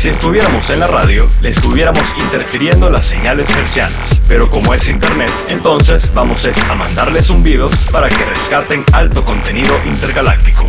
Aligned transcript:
Si 0.00 0.08
estuviéramos 0.08 0.70
en 0.70 0.80
la 0.80 0.86
radio, 0.86 1.26
le 1.42 1.50
estuviéramos 1.50 2.02
interfiriendo 2.16 2.88
las 2.88 3.04
señales 3.04 3.54
hercianas. 3.54 4.18
Pero 4.26 4.48
como 4.48 4.72
es 4.72 4.88
internet, 4.88 5.28
entonces 5.46 6.14
vamos 6.14 6.42
a 6.46 6.74
mandarles 6.74 7.26
zumbidos 7.26 7.70
para 7.92 8.08
que 8.08 8.24
rescaten 8.24 8.82
alto 8.94 9.22
contenido 9.22 9.74
intergaláctico. 9.84 10.64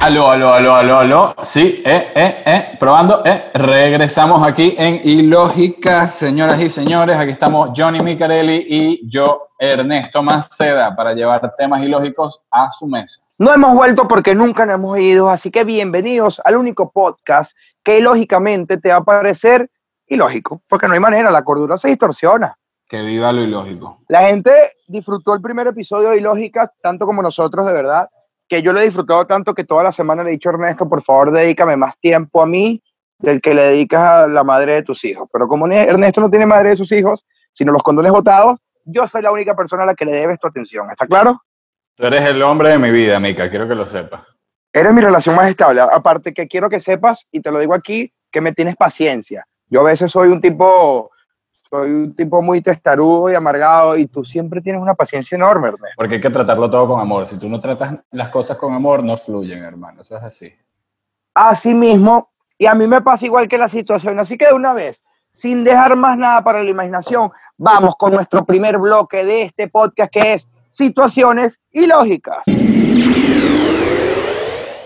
Aló, 0.00 0.28
aló, 0.28 0.54
aló, 0.54 0.74
aló, 0.74 0.98
aló. 0.98 1.34
Sí, 1.40 1.80
eh, 1.86 2.10
eh, 2.12 2.42
eh, 2.44 2.76
probando, 2.80 3.22
eh. 3.24 3.44
Regresamos 3.54 4.44
aquí 4.44 4.74
en 4.76 5.02
Ilógica, 5.04 6.08
señoras 6.08 6.60
y 6.60 6.68
señores. 6.68 7.16
Aquí 7.16 7.30
estamos 7.30 7.70
Johnny 7.76 8.00
Micarelli 8.00 8.66
y 8.68 9.08
yo, 9.08 9.50
Ernesto 9.56 10.20
Maceda, 10.20 10.96
para 10.96 11.14
llevar 11.14 11.54
temas 11.56 11.80
ilógicos 11.84 12.40
a 12.50 12.72
su 12.72 12.88
mesa. 12.88 13.20
No 13.38 13.54
hemos 13.54 13.72
vuelto 13.72 14.08
porque 14.08 14.34
nunca 14.34 14.66
nos 14.66 14.74
hemos 14.74 14.98
ido, 14.98 15.30
así 15.30 15.52
que 15.52 15.62
bienvenidos 15.62 16.42
al 16.44 16.56
único 16.56 16.90
podcast 16.90 17.52
que 17.88 18.02
lógicamente 18.02 18.76
te 18.76 18.90
va 18.90 18.96
a 18.96 19.02
parecer 19.02 19.70
ilógico, 20.06 20.60
porque 20.68 20.86
no 20.86 20.92
hay 20.92 21.00
manera, 21.00 21.30
la 21.30 21.42
cordura 21.42 21.78
se 21.78 21.88
distorsiona. 21.88 22.54
Que 22.86 23.00
viva 23.00 23.32
lo 23.32 23.40
ilógico. 23.40 24.00
La 24.08 24.28
gente 24.28 24.52
disfrutó 24.86 25.32
el 25.32 25.40
primer 25.40 25.68
episodio 25.68 26.10
de 26.10 26.18
Ilógicas 26.18 26.70
tanto 26.82 27.06
como 27.06 27.22
nosotros, 27.22 27.64
de 27.64 27.72
verdad 27.72 28.10
que 28.46 28.60
yo 28.60 28.74
lo 28.74 28.80
he 28.80 28.84
disfrutado 28.84 29.26
tanto 29.26 29.54
que 29.54 29.64
toda 29.64 29.82
la 29.82 29.92
semana 29.92 30.22
le 30.22 30.28
he 30.28 30.32
dicho 30.32 30.50
a 30.50 30.52
Ernesto, 30.52 30.86
por 30.86 31.02
favor, 31.02 31.32
dedícame 31.32 31.78
más 31.78 31.98
tiempo 31.98 32.42
a 32.42 32.46
mí 32.46 32.82
del 33.20 33.40
que 33.40 33.54
le 33.54 33.62
dedicas 33.62 34.02
a 34.02 34.28
la 34.28 34.44
madre 34.44 34.74
de 34.74 34.82
tus 34.82 35.02
hijos. 35.06 35.26
Pero 35.32 35.48
como 35.48 35.66
Ernesto 35.66 36.20
no 36.20 36.28
tiene 36.28 36.44
madre 36.44 36.70
de 36.70 36.76
sus 36.76 36.92
hijos, 36.92 37.24
sino 37.52 37.72
los 37.72 37.82
condones 37.82 38.12
votados, 38.12 38.58
yo 38.84 39.08
soy 39.08 39.22
la 39.22 39.32
única 39.32 39.56
persona 39.56 39.84
a 39.84 39.86
la 39.86 39.94
que 39.94 40.04
le 40.04 40.12
debes 40.12 40.38
tu 40.38 40.46
atención. 40.46 40.90
¿Está 40.90 41.06
claro? 41.06 41.40
Tú 41.94 42.04
eres 42.04 42.22
el 42.26 42.42
hombre 42.42 42.68
de 42.68 42.78
mi 42.78 42.90
vida, 42.90 43.18
Mica, 43.18 43.48
quiero 43.48 43.66
que 43.66 43.74
lo 43.74 43.86
sepas. 43.86 44.20
Eres 44.72 44.92
mi 44.92 45.00
relación 45.00 45.34
más 45.34 45.48
estable. 45.48 45.80
Aparte 45.80 46.34
que 46.34 46.46
quiero 46.46 46.68
que 46.68 46.80
sepas, 46.80 47.26
y 47.32 47.40
te 47.40 47.50
lo 47.50 47.58
digo 47.58 47.74
aquí, 47.74 48.12
que 48.30 48.40
me 48.40 48.52
tienes 48.52 48.76
paciencia. 48.76 49.46
Yo 49.68 49.80
a 49.80 49.84
veces 49.84 50.12
soy 50.12 50.28
un 50.28 50.40
tipo 50.40 51.10
soy 51.70 51.90
un 51.90 52.16
tipo 52.16 52.40
muy 52.40 52.62
testarudo 52.62 53.30
y 53.30 53.34
amargado 53.34 53.96
y 53.96 54.06
tú 54.06 54.24
siempre 54.24 54.60
tienes 54.62 54.80
una 54.80 54.94
paciencia 54.94 55.36
enorme, 55.36 55.68
Ernesto. 55.68 55.94
Porque 55.96 56.14
hay 56.14 56.20
que 56.20 56.30
tratarlo 56.30 56.70
todo 56.70 56.88
con 56.88 57.00
amor. 57.00 57.26
Si 57.26 57.38
tú 57.38 57.48
no 57.48 57.60
tratas 57.60 57.96
las 58.10 58.30
cosas 58.30 58.56
con 58.56 58.72
amor, 58.72 59.04
no 59.04 59.16
fluyen, 59.16 59.62
hermano. 59.62 60.00
Eso 60.00 60.16
es 60.16 60.22
así. 60.22 60.52
Así 61.34 61.74
mismo, 61.74 62.30
y 62.56 62.66
a 62.66 62.74
mí 62.74 62.86
me 62.86 63.02
pasa 63.02 63.26
igual 63.26 63.48
que 63.48 63.58
la 63.58 63.68
situación. 63.68 64.18
Así 64.18 64.38
que 64.38 64.46
de 64.46 64.54
una 64.54 64.72
vez, 64.72 65.04
sin 65.30 65.62
dejar 65.62 65.94
más 65.94 66.16
nada 66.16 66.42
para 66.42 66.62
la 66.62 66.70
imaginación, 66.70 67.30
vamos 67.58 67.94
con 67.96 68.12
nuestro 68.12 68.44
primer 68.44 68.78
bloque 68.78 69.24
de 69.24 69.42
este 69.42 69.68
podcast 69.68 70.10
que 70.10 70.34
es 70.34 70.48
situaciones 70.70 71.60
ilógicas. 71.70 72.38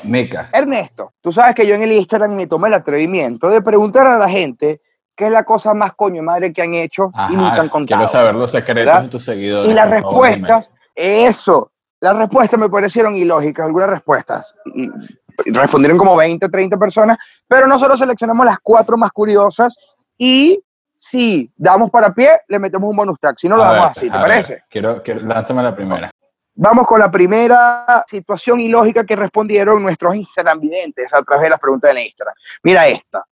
Mica. 0.04 0.48
Ernesto, 0.52 1.12
tú 1.20 1.32
sabes 1.32 1.54
que 1.54 1.66
yo 1.66 1.74
en 1.74 1.82
el 1.82 1.92
Instagram 1.92 2.34
me 2.34 2.46
tomé 2.46 2.68
el 2.68 2.74
atrevimiento 2.74 3.48
de 3.48 3.62
preguntar 3.62 4.06
a 4.06 4.18
la 4.18 4.28
gente 4.28 4.80
¿Qué 5.14 5.26
es 5.26 5.32
la 5.32 5.44
cosa 5.44 5.74
más 5.74 5.92
coño 5.94 6.22
madre 6.22 6.52
que 6.52 6.62
han 6.62 6.74
hecho 6.74 7.10
y 7.30 7.36
nunca 7.36 7.60
han 7.60 7.68
contado? 7.68 7.98
Quiero 7.98 8.08
saber 8.08 8.34
los 8.34 8.50
secretos 8.50 9.02
de 9.02 9.08
tus 9.08 9.24
seguidores. 9.24 9.70
Y 9.70 9.74
las 9.74 9.90
respuestas, 9.90 10.70
eso, 10.94 11.70
las 12.00 12.16
respuestas 12.16 12.58
me 12.58 12.70
parecieron 12.70 13.14
ilógicas, 13.14 13.66
algunas 13.66 13.90
respuestas. 13.90 14.54
respondieron 15.46 15.98
como 15.98 16.16
20, 16.16 16.48
30 16.48 16.76
personas, 16.78 17.18
pero 17.46 17.66
nosotros 17.66 17.98
seleccionamos 17.98 18.46
las 18.46 18.58
cuatro 18.62 18.96
más 18.96 19.10
curiosas 19.10 19.76
y 20.16 20.58
si 20.90 21.50
damos 21.56 21.90
para 21.90 22.14
pie, 22.14 22.40
le 22.48 22.58
metemos 22.58 22.88
un 22.88 22.96
bonus 22.96 23.18
track. 23.20 23.36
Si 23.38 23.48
no, 23.48 23.56
lo 23.56 23.64
damos 23.64 23.90
así, 23.90 24.08
¿te 24.08 24.18
parece? 24.18 24.62
quiero, 24.70 25.02
quiero, 25.02 25.20
lánzame 25.20 25.62
la 25.62 25.74
primera. 25.74 26.10
Vamos 26.54 26.86
con 26.86 27.00
la 27.00 27.10
primera 27.10 28.04
situación 28.06 28.60
ilógica 28.60 29.04
que 29.04 29.16
respondieron 29.16 29.82
nuestros 29.82 30.14
Instagram 30.14 30.60
videntes 30.60 31.06
a 31.12 31.22
través 31.22 31.44
de 31.44 31.50
las 31.50 31.58
preguntas 31.58 31.94
de 31.94 32.04
Instagram. 32.04 32.34
Mira 32.62 32.86
esta. 32.86 33.24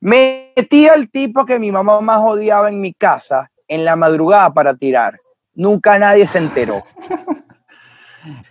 Metí 0.00 0.88
al 0.88 1.10
tipo 1.10 1.44
que 1.44 1.58
mi 1.58 1.72
mamá 1.72 2.00
más 2.00 2.20
odiaba 2.22 2.68
en 2.68 2.80
mi 2.80 2.94
casa 2.94 3.50
en 3.66 3.84
la 3.84 3.96
madrugada 3.96 4.52
para 4.52 4.74
tirar. 4.74 5.18
Nunca 5.54 5.98
nadie 5.98 6.26
se 6.26 6.38
enteró. 6.38 6.82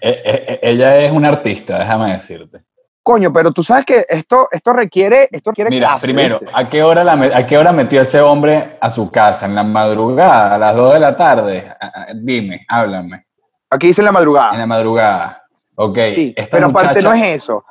Eh, 0.02 0.24
eh, 0.26 0.46
eh, 0.48 0.60
ella 0.64 0.98
es 0.98 1.12
una 1.12 1.28
artista, 1.28 1.78
déjame 1.78 2.14
decirte. 2.14 2.64
Coño, 3.04 3.32
pero 3.32 3.52
tú 3.52 3.62
sabes 3.62 3.86
que 3.86 4.04
esto, 4.10 4.48
esto 4.52 4.74
requiere, 4.74 5.30
esto 5.32 5.52
requiere 5.52 5.70
Mira, 5.70 5.96
primero, 6.00 6.40
¿a 6.52 6.68
qué, 6.68 6.82
hora 6.82 7.04
la, 7.04 7.14
¿a 7.14 7.46
qué 7.46 7.56
hora 7.56 7.72
metió 7.72 8.02
ese 8.02 8.20
hombre 8.20 8.80
a 8.82 8.90
su 8.90 9.12
casa? 9.12 9.46
¿En 9.46 9.54
la 9.54 9.64
madrugada? 9.64 10.56
¿A 10.56 10.58
las 10.58 10.76
2 10.76 10.94
de 10.96 11.00
la 11.00 11.16
tarde? 11.16 11.72
Dime, 12.16 12.66
háblame. 12.68 13.28
Aquí 13.70 13.88
dice 13.88 14.02
en 14.02 14.06
la 14.06 14.12
madrugada. 14.12 14.52
En 14.54 14.60
la 14.60 14.68
madrugada. 14.68 15.44
Ok. 15.76 15.98
Sí, 16.14 16.36
pero 16.52 16.68
aparte 16.68 17.02
no 17.02 17.14
es 17.14 17.44
eso 17.44 17.64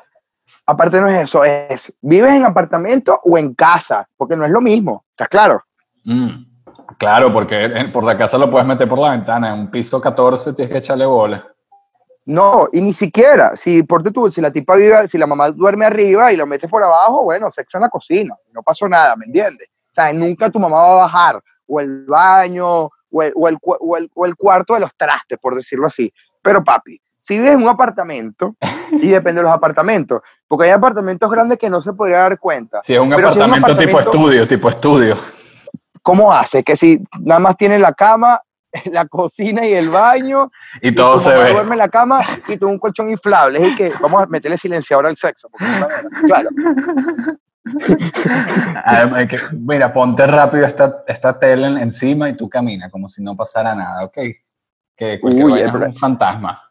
aparte 0.69 1.01
no 1.01 1.09
es 1.09 1.25
eso, 1.25 1.45
es, 1.45 1.93
¿vives 2.03 2.35
en 2.35 2.45
apartamento 2.45 3.19
o 3.25 3.39
en 3.39 3.55
casa? 3.55 4.07
Porque 4.19 4.37
no 4.37 4.45
es 4.45 4.51
lo 4.51 4.61
mismo, 4.61 5.03
¿estás 5.11 5.29
claro? 5.29 5.63
Mm, 6.05 6.45
claro, 6.99 7.33
porque 7.33 7.89
por 7.91 8.05
la 8.05 8.19
casa 8.19 8.37
lo 8.37 8.51
puedes 8.51 8.69
meter 8.69 8.87
por 8.87 8.99
la 8.99 9.13
ventana, 9.13 9.49
en 9.49 9.61
un 9.61 9.71
piso 9.71 9.99
14 9.99 10.53
tienes 10.53 10.71
que 10.71 10.79
echarle 10.79 11.07
bola. 11.07 11.47
No, 12.27 12.69
y 12.71 12.83
ni 12.83 12.93
siquiera, 12.93 13.57
si 13.57 13.83
por 13.83 14.03
tú, 14.13 14.31
si 14.31 14.43
la 14.43 14.53
tipa 14.53 14.77
vive, 14.77 15.09
si 15.09 15.17
la 15.17 15.27
mamá 15.27 15.51
duerme 15.51 15.87
arriba 15.87 16.31
y 16.31 16.37
lo 16.37 16.47
metes 16.47 16.69
por 16.69 16.83
abajo, 16.83 17.25
bueno, 17.25 17.51
sexo 17.51 17.79
en 17.79 17.83
la 17.85 17.89
cocina, 17.89 18.37
no 18.53 18.63
pasó 18.63 18.87
nada, 18.87 19.17
¿me 19.17 19.25
entiendes? 19.25 19.71
O 19.91 19.95
sea, 19.95 20.13
nunca 20.13 20.51
tu 20.51 20.59
mamá 20.59 20.77
va 20.77 20.93
a 20.93 21.07
bajar, 21.07 21.43
o 21.67 21.81
el 21.81 22.05
baño, 22.05 22.91
o 23.11 23.23
el, 23.23 23.33
o 23.35 23.97
el, 23.97 24.11
o 24.15 24.27
el 24.27 24.37
cuarto 24.37 24.75
de 24.75 24.81
los 24.81 24.95
trastes, 24.97 25.39
por 25.39 25.55
decirlo 25.55 25.87
así. 25.87 26.13
Pero 26.43 26.63
papi, 26.63 27.01
si 27.19 27.37
vives 27.37 27.53
en 27.53 27.63
un 27.63 27.69
apartamento, 27.69 28.57
y 28.93 29.09
depende 29.09 29.41
de 29.41 29.43
los 29.43 29.53
apartamentos, 29.53 30.23
porque 30.47 30.67
hay 30.67 30.71
apartamentos 30.71 31.31
grandes 31.31 31.59
que 31.59 31.69
no 31.69 31.81
se 31.81 31.93
podría 31.93 32.19
dar 32.19 32.39
cuenta. 32.39 32.83
Si 32.83 32.95
es 32.95 33.01
un, 33.01 33.13
apartamento, 33.13 33.77
tipo 33.77 34.01
estudio, 34.01 34.47
tipo 34.47 34.69
estudio. 34.69 35.19
¿Cómo 36.03 36.33
hace? 36.33 36.63
Que 36.63 36.77
si 36.77 37.03
nada 37.21 37.41
más 37.41 37.57
tiene 37.57 37.79
la 37.79 37.93
cama, 37.93 38.41
la 38.87 39.07
cocina 39.07 39.67
y 39.67 39.75
el 39.75 39.91
baño, 39.91 40.51
y, 40.81 40.95
todo 40.95 41.19
se 41.21 41.31
ve. 41.33 41.53
duerme 41.53 41.75
en 41.75 41.79
la 41.79 41.89
cama 41.89 42.21
y 42.47 42.57
tú 42.57 42.69
un 42.69 42.79
colchón 42.79 43.11
inflable. 43.11 43.67
Es 43.69 43.77
que 43.77 43.93
vamos 44.01 44.23
a 44.23 44.27
meterle 44.27 44.57
silenciador 44.57 45.07
al 45.07 45.17
sexo. 45.17 45.51
claro. 46.25 46.49
mira, 49.53 49.93
ponte 49.93 50.27
rápido 50.27 50.67
esta, 50.67 51.05
esta 51.07 51.39
tele 51.39 51.67
encima 51.81 52.29
y 52.29 52.37
tú 52.37 52.49
camina 52.49 52.91
como 52.91 53.09
si 53.09 53.23
no 53.23 53.37
pasara 53.37 53.75
nada, 53.75 54.05
¿ok? 54.05 54.19
Que 54.97 55.21
cualquier 55.21 55.45
Uy, 55.45 55.61
es 55.61 55.73
un 55.73 55.95
fantasma 55.95 56.69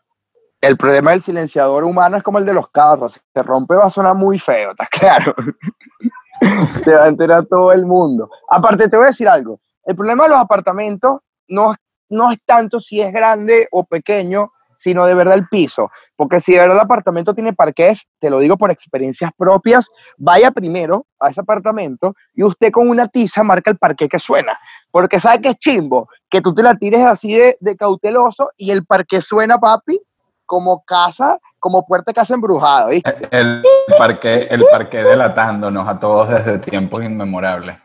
el 0.61 0.77
problema 0.77 1.11
del 1.11 1.21
silenciador 1.21 1.83
humano 1.83 2.17
es 2.17 2.23
como 2.23 2.39
el 2.39 2.45
de 2.45 2.53
los 2.53 2.69
carros. 2.69 3.13
Si 3.13 3.19
se 3.33 3.43
rompe 3.43 3.75
va 3.75 3.85
a 3.85 3.89
sonar 3.89 4.15
muy 4.15 4.39
feo, 4.39 4.71
¿está 4.71 4.87
claro? 4.87 5.35
se 6.83 6.95
va 6.95 7.05
a 7.05 7.07
enterar 7.07 7.45
todo 7.45 7.71
el 7.71 7.85
mundo. 7.85 8.29
Aparte, 8.49 8.87
te 8.87 8.97
voy 8.97 9.05
a 9.05 9.09
decir 9.09 9.27
algo. 9.27 9.59
El 9.83 9.95
problema 9.95 10.23
de 10.23 10.29
los 10.29 10.39
apartamentos 10.39 11.19
no, 11.47 11.75
no 12.09 12.31
es 12.31 12.39
tanto 12.45 12.79
si 12.79 13.01
es 13.01 13.13
grande 13.13 13.67
o 13.71 13.85
pequeño, 13.85 14.51
sino 14.77 15.05
de 15.05 15.13
verdad 15.13 15.35
el 15.35 15.47
piso. 15.47 15.89
Porque 16.15 16.39
si 16.39 16.53
de 16.53 16.59
verdad 16.59 16.77
el 16.77 16.81
apartamento 16.81 17.33
tiene 17.33 17.53
parqués, 17.53 18.07
te 18.19 18.29
lo 18.29 18.39
digo 18.39 18.57
por 18.57 18.71
experiencias 18.71 19.31
propias, 19.37 19.89
vaya 20.17 20.51
primero 20.51 21.05
a 21.19 21.29
ese 21.29 21.41
apartamento 21.41 22.15
y 22.33 22.43
usted 22.43 22.71
con 22.71 22.89
una 22.89 23.07
tiza 23.07 23.43
marca 23.43 23.71
el 23.71 23.77
parqué 23.77 24.07
que 24.07 24.19
suena. 24.19 24.57
Porque 24.91 25.19
sabe 25.19 25.41
que 25.41 25.49
es 25.49 25.57
chimbo, 25.57 26.07
que 26.29 26.41
tú 26.41 26.53
te 26.53 26.63
la 26.63 26.75
tires 26.75 27.01
así 27.01 27.33
de, 27.33 27.57
de 27.59 27.75
cauteloso 27.75 28.51
y 28.55 28.71
el 28.71 28.85
parqué 28.85 29.21
suena, 29.21 29.57
papi, 29.57 29.99
como 30.47 30.83
casa, 30.85 31.37
como 31.59 31.85
puerta 31.85 32.11
de 32.11 32.15
casa 32.15 32.33
embrujada, 32.33 32.87
¿viste? 32.87 33.15
El, 33.31 33.61
parque, 33.97 34.47
el 34.49 34.63
parque 34.71 35.03
delatándonos 35.03 35.87
a 35.87 35.99
todos 35.99 36.29
desde 36.29 36.57
tiempos 36.57 37.03
inmemorables. 37.03 37.77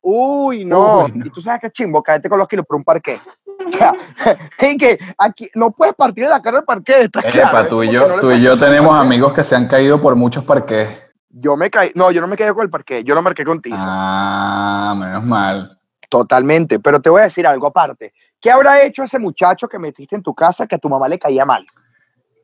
Uy, 0.00 0.64
no. 0.64 1.06
Y 1.08 1.30
tú 1.30 1.42
sabes 1.42 1.60
que 1.60 1.70
chimbo, 1.70 2.02
cállate 2.02 2.28
con 2.28 2.38
los 2.38 2.48
kilos 2.48 2.64
por 2.66 2.76
un 2.76 2.84
parque. 2.84 3.20
O 3.66 3.70
sea, 3.72 3.92
que 4.58 4.98
aquí 5.18 5.50
no 5.54 5.70
puedes 5.70 5.94
partir 5.94 6.24
de 6.24 6.30
la 6.30 6.42
cara 6.42 6.58
del 6.58 6.64
parque. 6.64 7.40
Epa, 7.40 7.68
tú 7.68 7.82
y 7.82 7.90
yo, 7.90 8.20
tú 8.20 8.30
y 8.30 8.40
yo 8.40 8.56
tenemos 8.56 8.94
amigos 8.94 9.32
que 9.32 9.44
se 9.44 9.56
han 9.56 9.68
caído 9.68 10.00
por 10.00 10.16
muchos 10.16 10.44
parques. 10.44 10.88
Yo 11.28 11.56
me 11.56 11.70
caí, 11.70 11.92
no, 11.94 12.10
yo 12.10 12.20
no 12.20 12.26
me 12.26 12.36
caí 12.36 12.52
con 12.52 12.64
el 12.64 12.70
parque, 12.70 13.04
yo 13.04 13.14
lo 13.14 13.22
marqué 13.22 13.44
contigo. 13.44 13.76
Ah, 13.78 14.94
menos 14.96 15.24
mal. 15.24 15.78
Totalmente, 16.08 16.80
pero 16.80 17.00
te 17.00 17.08
voy 17.08 17.20
a 17.20 17.24
decir 17.24 17.46
algo 17.46 17.68
aparte. 17.68 18.12
¿Qué 18.40 18.50
habrá 18.50 18.82
hecho 18.82 19.02
ese 19.02 19.18
muchacho 19.18 19.68
que 19.68 19.78
metiste 19.78 20.16
en 20.16 20.22
tu 20.22 20.34
casa 20.34 20.66
que 20.66 20.74
a 20.74 20.78
tu 20.78 20.88
mamá 20.88 21.06
le 21.06 21.18
caía 21.18 21.44
mal? 21.44 21.64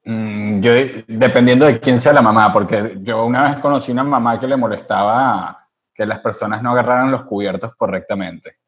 Mm, 0.05 0.61
yo, 0.61 0.73
dependiendo 1.09 1.67
de 1.67 1.81
quién 1.81 2.01
sea 2.01 2.13
la 2.13 2.23
mamá, 2.23 2.53
porque 2.53 2.99
yo 3.01 3.25
una 3.25 3.49
vez 3.49 3.59
conocí 3.59 3.91
una 3.91 4.05
mamá 4.05 4.39
que 4.39 4.47
le 4.47 4.57
molestaba 4.57 5.67
que 5.93 6.07
las 6.07 6.21
personas 6.21 6.63
no 6.63 6.71
agarraran 6.71 7.11
los 7.11 7.25
cubiertos 7.25 7.75
correctamente. 7.75 8.59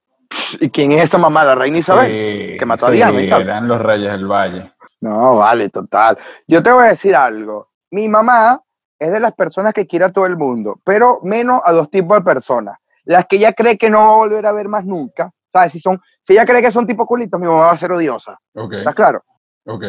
¿Y 0.60 0.70
quién 0.70 0.92
es 0.92 1.04
esa 1.04 1.18
mamá? 1.18 1.44
¿La 1.44 1.54
reina 1.54 1.78
Isabel? 1.78 2.56
que 2.58 2.66
mató 2.66 2.86
a 2.86 2.90
Diana. 2.90 3.20
eran 3.20 3.68
los 3.68 3.80
reyes 3.80 4.12
del 4.12 4.26
valle. 4.26 4.72
No, 5.00 5.36
vale, 5.36 5.68
total. 5.68 6.18
Yo 6.46 6.62
te 6.62 6.72
voy 6.72 6.86
a 6.86 6.88
decir 6.88 7.14
algo. 7.14 7.68
Mi 7.90 8.08
mamá 8.08 8.60
es 8.98 9.12
de 9.12 9.20
las 9.20 9.32
personas 9.34 9.72
que 9.72 9.86
quiere 9.86 10.06
a 10.06 10.12
todo 10.12 10.26
el 10.26 10.36
mundo, 10.36 10.80
pero 10.84 11.20
menos 11.22 11.60
a 11.64 11.72
dos 11.72 11.90
tipos 11.90 12.18
de 12.18 12.24
personas. 12.24 12.78
Las 13.04 13.26
que 13.26 13.36
ella 13.36 13.52
cree 13.52 13.78
que 13.78 13.88
no 13.88 13.98
va 13.98 14.12
a 14.12 14.16
volver 14.16 14.46
a 14.46 14.52
ver 14.52 14.68
más 14.68 14.84
nunca. 14.84 15.30
¿Sabes? 15.50 15.72
Si, 15.72 15.80
son, 15.80 16.00
si 16.20 16.34
ella 16.34 16.44
cree 16.44 16.60
que 16.60 16.70
son 16.70 16.86
tipo 16.86 17.06
culitos, 17.06 17.40
mi 17.40 17.46
mamá 17.46 17.60
va 17.60 17.70
a 17.70 17.78
ser 17.78 17.90
odiosa. 17.92 18.38
Okay. 18.54 18.80
¿Estás 18.80 18.94
claro? 18.94 19.24
Ok. 19.64 19.84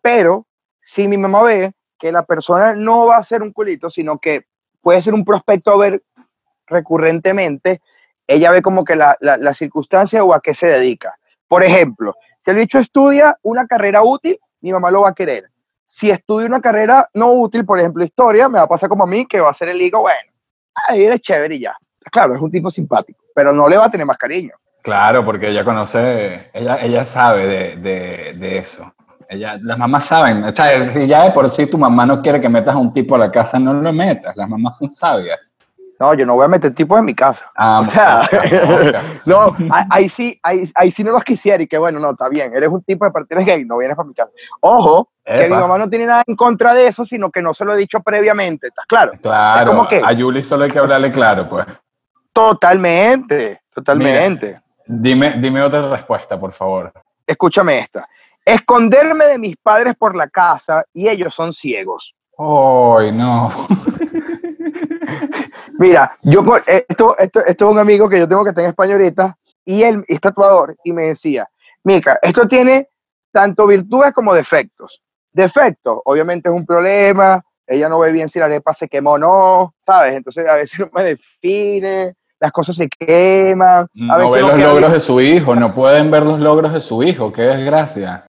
Pero 0.00 0.46
si 0.80 1.08
mi 1.08 1.16
mamá 1.16 1.42
ve 1.42 1.72
que 1.98 2.12
la 2.12 2.22
persona 2.24 2.74
no 2.74 3.06
va 3.06 3.16
a 3.16 3.24
ser 3.24 3.42
un 3.42 3.52
culito, 3.52 3.90
sino 3.90 4.18
que 4.18 4.46
puede 4.80 5.02
ser 5.02 5.14
un 5.14 5.24
prospecto 5.24 5.72
a 5.72 5.76
ver 5.76 6.02
recurrentemente, 6.66 7.82
ella 8.28 8.52
ve 8.52 8.62
como 8.62 8.84
que 8.84 8.94
la, 8.94 9.16
la, 9.20 9.36
la 9.38 9.54
circunstancia 9.54 10.22
o 10.22 10.32
a 10.32 10.40
qué 10.40 10.54
se 10.54 10.66
dedica. 10.66 11.18
Por 11.48 11.64
ejemplo, 11.64 12.14
si 12.44 12.50
el 12.50 12.58
bicho 12.58 12.78
estudia 12.78 13.36
una 13.42 13.66
carrera 13.66 14.02
útil, 14.02 14.38
mi 14.60 14.70
mamá 14.70 14.90
lo 14.90 15.02
va 15.02 15.08
a 15.10 15.14
querer. 15.14 15.50
Si 15.86 16.10
estudia 16.10 16.46
una 16.46 16.60
carrera 16.60 17.08
no 17.14 17.32
útil, 17.32 17.64
por 17.64 17.80
ejemplo, 17.80 18.04
historia, 18.04 18.48
me 18.48 18.58
va 18.58 18.64
a 18.64 18.68
pasar 18.68 18.88
como 18.88 19.04
a 19.04 19.06
mí, 19.06 19.26
que 19.26 19.40
va 19.40 19.50
a 19.50 19.54
ser 19.54 19.70
el 19.70 19.80
higo, 19.80 20.02
bueno, 20.02 20.30
ahí 20.88 21.04
es 21.04 21.20
chévere 21.20 21.54
y 21.54 21.60
ya. 21.60 21.74
Claro, 22.12 22.34
es 22.34 22.40
un 22.40 22.50
tipo 22.50 22.70
simpático, 22.70 23.24
pero 23.34 23.52
no 23.52 23.68
le 23.68 23.78
va 23.78 23.86
a 23.86 23.90
tener 23.90 24.06
más 24.06 24.18
cariño. 24.18 24.52
Claro, 24.82 25.24
porque 25.24 25.48
ella 25.48 25.64
conoce, 25.64 26.50
ella, 26.52 26.78
ella 26.82 27.04
sabe 27.04 27.46
de, 27.46 27.76
de, 27.76 28.34
de 28.34 28.58
eso. 28.58 28.92
Ella, 29.30 29.58
las 29.62 29.78
mamás 29.78 30.06
saben, 30.06 30.44
o 30.44 30.54
sea, 30.54 30.82
si 30.86 31.06
ya 31.06 31.24
de 31.24 31.32
por 31.32 31.50
sí 31.50 31.66
tu 31.66 31.76
mamá 31.76 32.06
no 32.06 32.22
quiere 32.22 32.40
que 32.40 32.48
metas 32.48 32.74
a 32.74 32.78
un 32.78 32.92
tipo 32.92 33.14
a 33.14 33.18
la 33.18 33.30
casa, 33.30 33.58
no 33.58 33.74
lo 33.74 33.92
metas, 33.92 34.34
las 34.36 34.48
mamás 34.48 34.78
son 34.78 34.88
sabias. 34.88 35.38
No, 36.00 36.14
yo 36.14 36.24
no 36.24 36.34
voy 36.36 36.44
a 36.44 36.48
meter 36.48 36.72
tipos 36.74 36.98
en 36.98 37.04
mi 37.06 37.14
casa. 37.14 37.44
Ah, 37.56 37.80
o 37.82 37.86
sea, 37.86 38.28
mosca, 38.68 39.02
no, 39.26 39.56
ahí, 39.90 40.08
sí, 40.08 40.38
ahí, 40.42 40.70
ahí 40.74 40.90
sí 40.90 41.02
no 41.02 41.10
los 41.12 41.24
quisiera 41.24 41.62
y 41.62 41.66
que 41.66 41.76
bueno, 41.78 41.98
no, 41.98 42.10
está 42.12 42.28
bien, 42.28 42.54
eres 42.54 42.68
un 42.68 42.82
tipo 42.84 43.04
de 43.04 43.10
partida 43.10 43.40
gay, 43.40 43.64
no 43.64 43.78
vienes 43.78 43.96
para 43.96 44.06
mi 44.08 44.14
casa. 44.14 44.30
Ojo, 44.60 45.10
que 45.24 45.48
mi 45.48 45.56
mamá 45.56 45.76
no 45.78 45.88
tiene 45.90 46.06
nada 46.06 46.22
en 46.26 46.36
contra 46.36 46.72
de 46.72 46.86
eso, 46.86 47.04
sino 47.04 47.30
que 47.30 47.42
no 47.42 47.52
se 47.52 47.64
lo 47.64 47.74
he 47.74 47.76
dicho 47.76 48.00
previamente, 48.00 48.68
¿estás 48.68 48.86
claro? 48.86 49.12
Claro, 49.20 49.70
como 49.72 49.88
que- 49.88 50.00
a 50.04 50.16
Julie 50.16 50.42
solo 50.44 50.64
hay 50.64 50.70
que 50.70 50.78
hablarle 50.78 51.10
claro, 51.10 51.48
pues. 51.48 51.66
Totalmente, 52.32 53.62
totalmente. 53.74 54.60
Dime, 54.86 55.34
dime 55.38 55.62
otra 55.62 55.88
respuesta, 55.90 56.38
por 56.38 56.52
favor. 56.52 56.92
Escúchame 57.26 57.80
esta. 57.80 58.08
Esconderme 58.44 59.26
de 59.26 59.38
mis 59.38 59.56
padres 59.56 59.94
por 59.96 60.16
la 60.16 60.28
casa 60.28 60.84
y 60.94 61.08
ellos 61.08 61.34
son 61.34 61.52
ciegos. 61.52 62.14
Ay, 62.38 63.12
no. 63.12 63.50
Mira, 65.78 66.16
yo 66.22 66.42
esto, 66.66 67.16
esto, 67.18 67.44
esto 67.46 67.64
es 67.66 67.70
un 67.70 67.78
amigo 67.78 68.08
que 68.08 68.18
yo 68.18 68.28
tengo 68.28 68.42
que 68.44 68.50
está 68.50 68.62
en 68.62 68.70
España 68.70 68.94
ahorita 68.94 69.36
y 69.64 69.82
él 69.82 70.04
es 70.08 70.20
tatuador 70.20 70.76
y 70.84 70.92
me 70.92 71.04
decía, 71.04 71.48
Mica, 71.84 72.18
esto 72.20 72.46
tiene 72.46 72.88
tanto 73.32 73.66
virtudes 73.66 74.12
como 74.12 74.34
defectos. 74.34 75.00
Defectos, 75.32 76.00
obviamente 76.04 76.48
es 76.48 76.54
un 76.54 76.66
problema, 76.66 77.42
ella 77.66 77.88
no 77.88 78.00
ve 78.00 78.10
bien 78.12 78.28
si 78.28 78.38
la 78.38 78.46
arepa 78.46 78.74
se 78.74 78.88
quemó 78.88 79.12
o 79.12 79.18
no, 79.18 79.74
¿sabes? 79.80 80.14
Entonces 80.14 80.48
a 80.48 80.54
veces 80.56 80.78
no 80.80 80.88
me 80.92 81.04
define, 81.04 82.14
las 82.40 82.50
cosas 82.52 82.74
se 82.76 82.88
queman. 82.88 83.84
A 83.84 83.88
No 83.94 84.18
veces 84.18 84.32
ve 84.34 84.40
no 84.40 84.48
los 84.48 84.58
logros 84.58 84.80
bien. 84.80 84.92
de 84.94 85.00
su 85.00 85.20
hijo, 85.20 85.54
no 85.54 85.74
pueden 85.74 86.10
ver 86.10 86.24
los 86.26 86.40
logros 86.40 86.72
de 86.72 86.80
su 86.80 87.02
hijo, 87.04 87.32
qué 87.32 87.42
desgracia. 87.42 88.24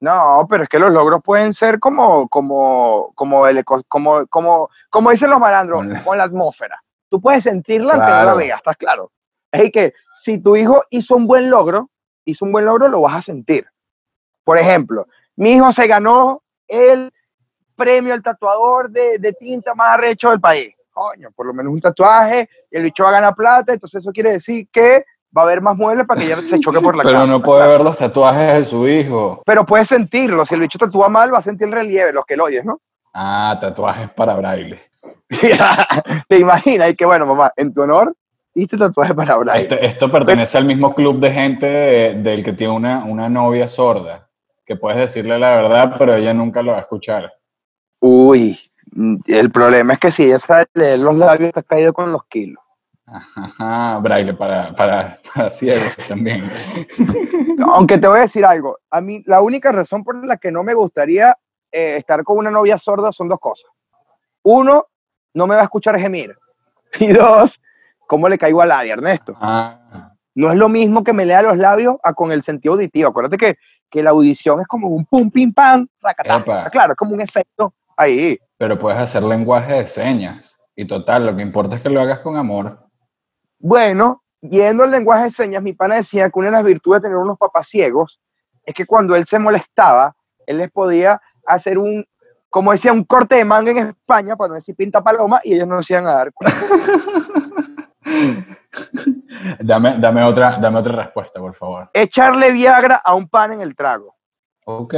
No, 0.00 0.46
pero 0.50 0.64
es 0.64 0.68
que 0.68 0.78
los 0.78 0.92
logros 0.92 1.22
pueden 1.24 1.54
ser 1.54 1.80
como, 1.80 2.28
como, 2.28 3.10
como, 3.14 3.46
el, 3.46 3.64
como, 3.64 4.26
como, 4.26 4.68
como 4.90 5.10
dicen 5.10 5.30
los 5.30 5.40
malandros, 5.40 5.78
Con 5.78 5.92
la- 5.92 6.04
con 6.04 6.18
la 6.18 6.24
atmósfera. 6.24 6.82
Tú 7.14 7.20
puedes 7.20 7.44
sentirla 7.44 7.92
aunque 7.94 8.10
no 8.10 8.16
la 8.16 8.22
Claro. 8.24 8.36
veas, 8.38 8.58
¿estás 8.58 8.76
claro? 8.76 9.12
Es 9.52 9.70
que 9.70 9.94
si 10.20 10.38
tu 10.38 10.56
hijo 10.56 10.82
hizo 10.90 11.14
un 11.14 11.28
buen 11.28 11.48
logro, 11.48 11.88
hizo 12.24 12.44
un 12.44 12.50
buen 12.50 12.64
logro, 12.64 12.88
lo 12.88 13.02
vas 13.02 13.14
a 13.18 13.22
sentir. 13.22 13.64
Por 14.42 14.58
ejemplo, 14.58 15.06
mi 15.36 15.52
hijo 15.52 15.70
se 15.70 15.86
ganó 15.86 16.42
el 16.66 17.12
premio 17.76 18.14
al 18.14 18.20
tatuador 18.24 18.90
de, 18.90 19.18
de 19.20 19.32
tinta 19.32 19.76
más 19.76 19.90
arrecho 19.90 20.30
del 20.30 20.40
país. 20.40 20.74
Coño, 20.92 21.30
por 21.36 21.46
lo 21.46 21.54
menos 21.54 21.72
un 21.72 21.80
tatuaje, 21.80 22.48
y 22.68 22.76
el 22.78 22.82
bicho 22.82 23.04
va 23.04 23.10
a 23.10 23.12
ganar 23.12 23.36
plata, 23.36 23.72
entonces 23.72 24.02
eso 24.02 24.10
quiere 24.10 24.32
decir 24.32 24.66
que 24.72 25.04
va 25.36 25.42
a 25.42 25.44
haber 25.44 25.60
más 25.62 25.76
muebles 25.76 26.04
para 26.08 26.18
que 26.20 26.26
ella 26.26 26.42
se 26.42 26.58
choque 26.58 26.80
por 26.80 26.96
la 26.96 27.02
Pero 27.04 27.14
casa. 27.18 27.26
no 27.30 27.36
¿estás 27.36 27.46
puede 27.46 27.58
claro? 27.60 27.72
ver 27.74 27.80
los 27.82 27.96
tatuajes 27.96 28.54
de 28.54 28.64
su 28.64 28.88
hijo. 28.88 29.40
Pero 29.46 29.64
puedes 29.64 29.86
sentirlo. 29.86 30.44
Si 30.44 30.56
el 30.56 30.62
bicho 30.62 30.80
tatúa 30.80 31.08
mal, 31.08 31.32
va 31.32 31.38
a 31.38 31.42
sentir 31.42 31.68
el 31.68 31.72
relieve, 31.74 32.12
los 32.12 32.24
que 32.26 32.36
lo 32.36 32.46
oyes, 32.46 32.64
¿no? 32.64 32.80
Ah, 33.12 33.56
tatuajes 33.60 34.10
para 34.10 34.34
braille. 34.34 34.80
Te 36.28 36.38
imaginas, 36.38 36.90
y 36.90 36.94
que 36.96 37.04
bueno, 37.04 37.26
mamá, 37.26 37.52
en 37.56 37.72
tu 37.72 37.82
honor, 37.82 38.14
hice 38.54 38.76
tatuaje 38.76 39.14
para 39.14 39.36
Brian. 39.36 39.56
Esto, 39.58 39.74
esto 39.76 40.10
pertenece 40.10 40.58
al 40.58 40.64
mismo 40.64 40.94
club 40.94 41.20
de 41.20 41.30
gente 41.32 41.66
de- 41.66 42.14
del 42.14 42.44
que 42.44 42.52
tiene 42.52 42.72
una, 42.74 43.04
una 43.04 43.28
novia 43.28 43.68
sorda, 43.68 44.28
que 44.64 44.76
puedes 44.76 44.98
decirle 44.98 45.38
la 45.38 45.56
verdad, 45.56 45.94
pero 45.98 46.14
ella 46.14 46.32
nunca 46.34 46.62
lo 46.62 46.72
va 46.72 46.78
a 46.78 46.82
escuchar. 46.82 47.32
Uy, 48.00 48.58
el 49.26 49.50
problema 49.50 49.94
es 49.94 49.98
que 49.98 50.10
si 50.12 50.24
ella 50.24 50.38
sabe 50.38 50.66
leer 50.74 50.98
los 51.00 51.16
labios, 51.16 51.48
está 51.48 51.62
caído 51.62 51.92
con 51.92 52.12
los 52.12 52.24
kilos. 52.26 52.62
Ajá, 53.06 53.98
braille 53.98 54.32
para, 54.34 54.74
para, 54.74 55.18
para 55.34 55.50
ciegos 55.50 55.92
también. 56.08 56.50
Aunque 57.66 57.98
te 57.98 58.06
voy 58.06 58.18
a 58.18 58.22
decir 58.22 58.44
algo, 58.44 58.78
a 58.90 59.00
mí 59.00 59.22
la 59.26 59.40
única 59.42 59.72
razón 59.72 60.02
por 60.04 60.24
la 60.26 60.36
que 60.38 60.50
no 60.50 60.62
me 60.62 60.74
gustaría 60.74 61.36
eh, 61.70 61.96
estar 61.98 62.24
con 62.24 62.38
una 62.38 62.50
novia 62.50 62.78
sorda 62.78 63.12
son 63.12 63.28
dos 63.28 63.38
cosas. 63.40 63.70
Uno, 64.42 64.86
no 65.34 65.46
me 65.46 65.54
va 65.54 65.62
a 65.62 65.64
escuchar 65.64 65.98
gemir. 65.98 66.36
Y 67.00 67.12
dos, 67.12 67.60
¿cómo 68.06 68.28
le 68.28 68.38
caigo 68.38 68.62
al 68.62 68.68
labio, 68.68 68.92
Ernesto? 68.94 69.36
Ah, 69.40 70.12
No 70.36 70.52
es 70.52 70.56
lo 70.56 70.68
mismo 70.68 71.02
que 71.02 71.12
me 71.12 71.26
lea 71.26 71.42
los 71.42 71.58
labios 71.58 71.96
a 72.04 72.14
con 72.14 72.30
el 72.30 72.42
sentido 72.44 72.74
auditivo. 72.74 73.08
Acuérdate 73.08 73.36
que, 73.36 73.56
que 73.90 74.02
la 74.02 74.10
audición 74.10 74.60
es 74.60 74.66
como 74.68 74.88
un 74.88 75.04
pum, 75.04 75.28
pim, 75.30 75.52
pam, 75.52 75.88
racatá. 76.00 76.36
Epa. 76.36 76.70
Claro, 76.70 76.92
es 76.92 76.96
como 76.96 77.14
un 77.14 77.20
efecto 77.20 77.74
ahí. 77.96 78.38
pero 78.58 78.78
puedes 78.78 78.98
hacer 78.98 79.22
lenguaje 79.24 79.74
de 79.74 79.86
señas. 79.88 80.56
Y 80.76 80.86
total, 80.86 81.26
lo 81.26 81.34
que 81.36 81.42
importa 81.42 81.76
es 81.76 81.82
que 81.82 81.90
lo 81.90 82.00
hagas 82.00 82.20
con 82.20 82.36
amor. 82.36 82.78
Bueno, 83.58 84.22
yendo 84.40 84.84
al 84.84 84.90
lenguaje 84.90 85.24
de 85.24 85.30
señas, 85.32 85.62
mi 85.62 85.72
pana 85.72 85.96
decía 85.96 86.30
que 86.30 86.38
una 86.38 86.48
de 86.48 86.52
las 86.52 86.64
virtudes 86.64 87.02
de 87.02 87.08
tener 87.08 87.18
unos 87.18 87.38
papás 87.38 87.68
ciegos 87.68 88.20
es 88.64 88.74
que 88.74 88.86
cuando 88.86 89.14
él 89.16 89.26
se 89.26 89.38
molestaba, 89.38 90.14
él 90.46 90.58
les 90.58 90.70
podía 90.70 91.20
hacer 91.46 91.78
un, 91.78 92.04
como 92.54 92.70
decía, 92.70 92.92
un 92.92 93.02
corte 93.02 93.34
de 93.34 93.44
manga 93.44 93.72
en 93.72 93.78
España, 93.78 94.36
para 94.36 94.50
no 94.50 94.54
decir 94.54 94.76
pinta 94.76 95.02
paloma, 95.02 95.40
y 95.42 95.54
ellos 95.54 95.66
no 95.66 95.82
se 95.82 95.94
iban 95.94 96.06
a 96.06 96.12
dar 96.12 96.32
cuenta. 96.32 96.56
Dame, 99.58 99.96
dame, 99.98 100.22
otra, 100.22 100.58
dame 100.58 100.78
otra 100.78 100.94
respuesta, 101.04 101.40
por 101.40 101.56
favor. 101.56 101.90
Echarle 101.92 102.52
Viagra 102.52 103.02
a 103.04 103.14
un 103.14 103.28
pan 103.28 103.54
en 103.54 103.60
el 103.60 103.74
trago. 103.74 104.14
Ok, 104.66 104.94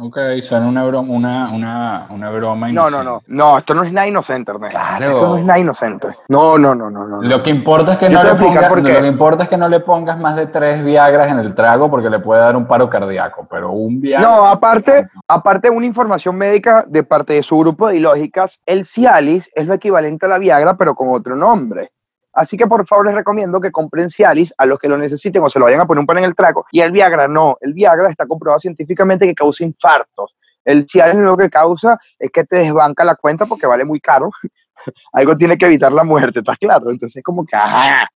ok, 0.00 0.18
suena 0.42 0.66
una 0.66 0.84
broma, 0.84 1.12
una, 1.12 1.50
una, 1.52 2.08
una 2.10 2.30
broma 2.30 2.72
No, 2.72 2.90
no, 2.90 3.04
no, 3.04 3.22
no, 3.28 3.58
esto 3.58 3.72
no 3.72 3.84
es 3.84 3.92
nada 3.92 4.08
inocente, 4.08 4.50
Ernesto. 4.50 4.76
Claro. 4.76 5.06
Esto 5.06 5.28
no 5.28 5.36
es 5.36 5.44
nada 5.44 5.58
inocente. 5.60 6.08
No, 6.28 6.58
no, 6.58 6.74
no, 6.74 6.90
no. 6.90 7.22
Lo 7.22 7.40
que 7.44 7.50
importa 7.50 7.92
es 7.92 7.98
que 7.98 8.10
Yo 8.10 8.20
no 8.20 8.24
le 8.24 8.34
pongas, 8.34 8.68
lo 8.68 8.82
que 8.82 9.06
importa 9.06 9.44
es 9.44 9.48
que 9.48 9.56
no 9.56 9.68
le 9.68 9.78
pongas 9.78 10.18
más 10.18 10.34
de 10.34 10.48
tres 10.48 10.84
Viagras 10.84 11.30
en 11.30 11.38
el 11.38 11.54
trago 11.54 11.88
porque 11.88 12.10
le 12.10 12.18
puede 12.18 12.40
dar 12.40 12.56
un 12.56 12.66
paro 12.66 12.90
cardíaco, 12.90 13.46
pero 13.48 13.70
un 13.70 14.00
Viagra. 14.00 14.28
No, 14.28 14.44
aparte, 14.44 15.06
aparte 15.28 15.70
una 15.70 15.86
información 15.86 16.34
médica 16.34 16.84
de 16.88 17.04
parte 17.04 17.34
de 17.34 17.44
su 17.44 17.56
grupo 17.56 17.86
de 17.86 17.98
ilógicas, 17.98 18.60
el 18.66 18.84
Cialis 18.84 19.48
es 19.54 19.68
lo 19.68 19.74
equivalente 19.74 20.26
a 20.26 20.30
la 20.30 20.38
Viagra, 20.38 20.76
pero 20.76 20.96
con 20.96 21.10
otro 21.10 21.36
nombre. 21.36 21.92
Así 22.38 22.56
que 22.56 22.68
por 22.68 22.86
favor 22.86 23.06
les 23.06 23.16
recomiendo 23.16 23.60
que 23.60 23.72
compren 23.72 24.08
Cialis 24.08 24.54
a 24.56 24.64
los 24.64 24.78
que 24.78 24.86
lo 24.86 24.96
necesiten 24.96 25.42
o 25.42 25.50
se 25.50 25.58
lo 25.58 25.64
vayan 25.64 25.80
a 25.80 25.86
poner 25.86 25.98
un 25.98 26.06
pan 26.06 26.18
en 26.18 26.24
el 26.24 26.36
trago. 26.36 26.64
Y 26.70 26.80
el 26.80 26.92
Viagra 26.92 27.26
no. 27.26 27.58
El 27.60 27.74
Viagra 27.74 28.08
está 28.08 28.28
comprobado 28.28 28.60
científicamente 28.60 29.26
que 29.26 29.34
causa 29.34 29.64
infartos. 29.64 30.36
El 30.64 30.86
Cialis 30.88 31.16
lo 31.16 31.36
que 31.36 31.50
causa 31.50 31.98
es 32.16 32.30
que 32.30 32.44
te 32.44 32.58
desbanca 32.58 33.02
la 33.02 33.16
cuenta 33.16 33.44
porque 33.44 33.66
vale 33.66 33.84
muy 33.84 33.98
caro. 33.98 34.30
Algo 35.14 35.36
tiene 35.36 35.58
que 35.58 35.66
evitar 35.66 35.90
la 35.90 36.04
muerte, 36.04 36.38
¿estás 36.38 36.58
claro? 36.58 36.90
Entonces 36.90 37.24
como 37.24 37.44
que, 37.44 37.56
ajá. 37.56 38.08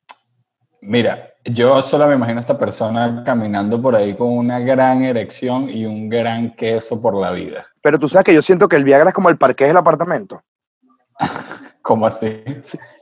Mira, 0.82 1.30
yo 1.44 1.82
solo 1.82 2.06
me 2.06 2.14
imagino 2.14 2.38
a 2.38 2.42
esta 2.42 2.56
persona 2.56 3.24
caminando 3.26 3.82
por 3.82 3.96
ahí 3.96 4.14
con 4.14 4.38
una 4.38 4.60
gran 4.60 5.02
erección 5.02 5.68
y 5.68 5.84
un 5.84 6.08
gran 6.08 6.54
queso 6.54 7.02
por 7.02 7.16
la 7.16 7.32
vida. 7.32 7.66
Pero 7.82 7.98
tú 7.98 8.08
sabes 8.08 8.24
que 8.26 8.34
yo 8.34 8.42
siento 8.42 8.68
que 8.68 8.76
el 8.76 8.84
Viagra 8.84 9.08
es 9.08 9.14
como 9.14 9.30
el 9.30 9.36
parqué 9.36 9.64
del 9.64 9.78
apartamento. 9.78 10.40
¿Cómo 11.82 12.06
así? 12.06 12.42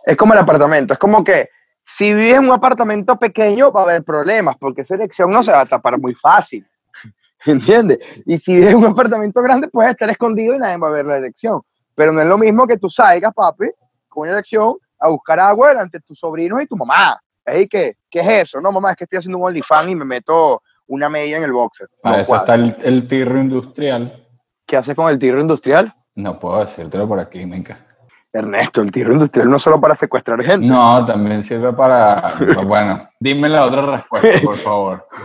Es 0.04 0.16
como 0.16 0.32
el 0.32 0.38
apartamento, 0.40 0.94
es 0.94 0.98
como 0.98 1.22
que 1.22 1.48
si 1.86 2.14
vives 2.14 2.38
en 2.38 2.44
un 2.44 2.52
apartamento 2.52 3.18
pequeño 3.18 3.72
va 3.72 3.80
a 3.80 3.84
haber 3.84 4.04
problemas, 4.04 4.56
porque 4.58 4.82
esa 4.82 4.94
erección 4.94 5.30
no 5.30 5.42
se 5.42 5.52
va 5.52 5.60
a 5.60 5.66
tapar 5.66 5.98
muy 5.98 6.14
fácil. 6.14 6.66
¿Entiendes? 7.46 7.98
Y 8.26 8.38
si 8.38 8.54
vives 8.54 8.70
en 8.70 8.76
un 8.76 8.86
apartamento 8.86 9.42
grande, 9.42 9.68
puedes 9.68 9.90
estar 9.90 10.08
escondido 10.08 10.54
y 10.54 10.58
nadie 10.58 10.78
va 10.78 10.88
a 10.88 10.92
ver 10.92 11.06
la 11.06 11.16
erección. 11.16 11.60
Pero 11.94 12.12
no 12.12 12.20
es 12.20 12.28
lo 12.28 12.38
mismo 12.38 12.66
que 12.66 12.78
tú 12.78 12.88
salgas, 12.88 13.32
papi, 13.34 13.70
con 14.08 14.22
una 14.22 14.32
erección 14.32 14.74
a 14.98 15.08
buscar 15.08 15.40
agua 15.40 15.70
delante 15.70 15.98
de 15.98 16.02
tus 16.02 16.18
sobrinos 16.18 16.62
y 16.62 16.66
tu 16.66 16.76
mamá. 16.76 17.20
Ey, 17.44 17.66
¿qué? 17.66 17.96
¿Qué 18.10 18.20
es 18.20 18.28
eso? 18.44 18.60
No, 18.60 18.70
mamá, 18.70 18.90
es 18.92 18.96
que 18.96 19.04
estoy 19.04 19.18
haciendo 19.18 19.38
un 19.38 19.44
OnlyFans 19.44 19.88
y 19.88 19.94
me 19.94 20.04
meto 20.04 20.62
una 20.86 21.08
media 21.08 21.38
en 21.38 21.42
el 21.44 21.52
boxer. 21.52 21.88
Para 22.02 22.16
No 22.16 22.22
eso 22.22 22.28
cuadra. 22.30 22.54
está 22.66 22.86
el, 22.86 22.94
el 22.94 23.08
tirro 23.08 23.40
industrial. 23.40 24.26
¿Qué 24.66 24.76
haces 24.76 24.94
con 24.94 25.08
el 25.08 25.18
tiro 25.18 25.40
industrial? 25.40 25.94
No 26.14 26.38
puedo 26.38 26.60
decírtelo 26.60 27.08
por 27.08 27.18
aquí, 27.18 27.44
Mica. 27.46 27.86
Ernesto, 28.32 28.80
el 28.80 28.92
tiro 28.92 29.12
industrial 29.12 29.50
no 29.50 29.58
solo 29.58 29.80
para 29.80 29.94
secuestrar 29.94 30.42
gente. 30.42 30.66
No, 30.66 31.04
también 31.04 31.42
sirve 31.42 31.72
para... 31.72 32.34
Bueno, 32.64 33.08
dime 33.18 33.48
la 33.48 33.64
otra 33.64 33.82
respuesta, 33.82 34.40
por 34.42 34.56
favor. 34.56 35.08